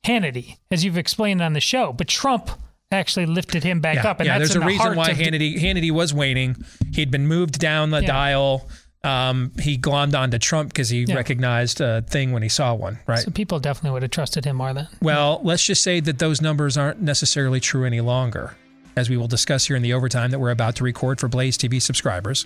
[0.05, 2.49] Hannity, as you've explained on the show, but Trump
[2.93, 5.59] actually lifted him back yeah, up, and yeah, that's there's a the reason why Hannity
[5.59, 6.55] Hannity was waning.
[6.93, 8.07] He'd been moved down the Yeah.
[8.07, 8.69] dial.
[9.03, 11.15] Um, he glommed onto Trump because he Yeah.
[11.15, 12.99] recognized a thing when he saw one.
[13.07, 13.19] Right.
[13.19, 14.87] So people definitely would have trusted him more then.
[15.01, 18.55] Well, let's just say that those numbers aren't necessarily true any longer,
[18.95, 21.57] as we will discuss here in the overtime that we're about to record for Blaze
[21.57, 22.45] TV subscribers.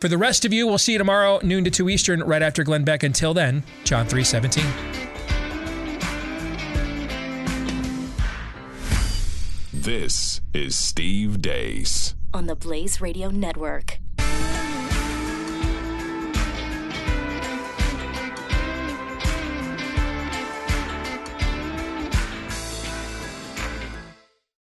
[0.00, 2.62] For the rest of you, we'll see you tomorrow, noon to 2 Eastern, right after
[2.62, 3.02] Glenn Beck.
[3.02, 4.64] Until then, John 317.
[9.72, 13.98] This is Steve Deace on the Blaze Radio Network.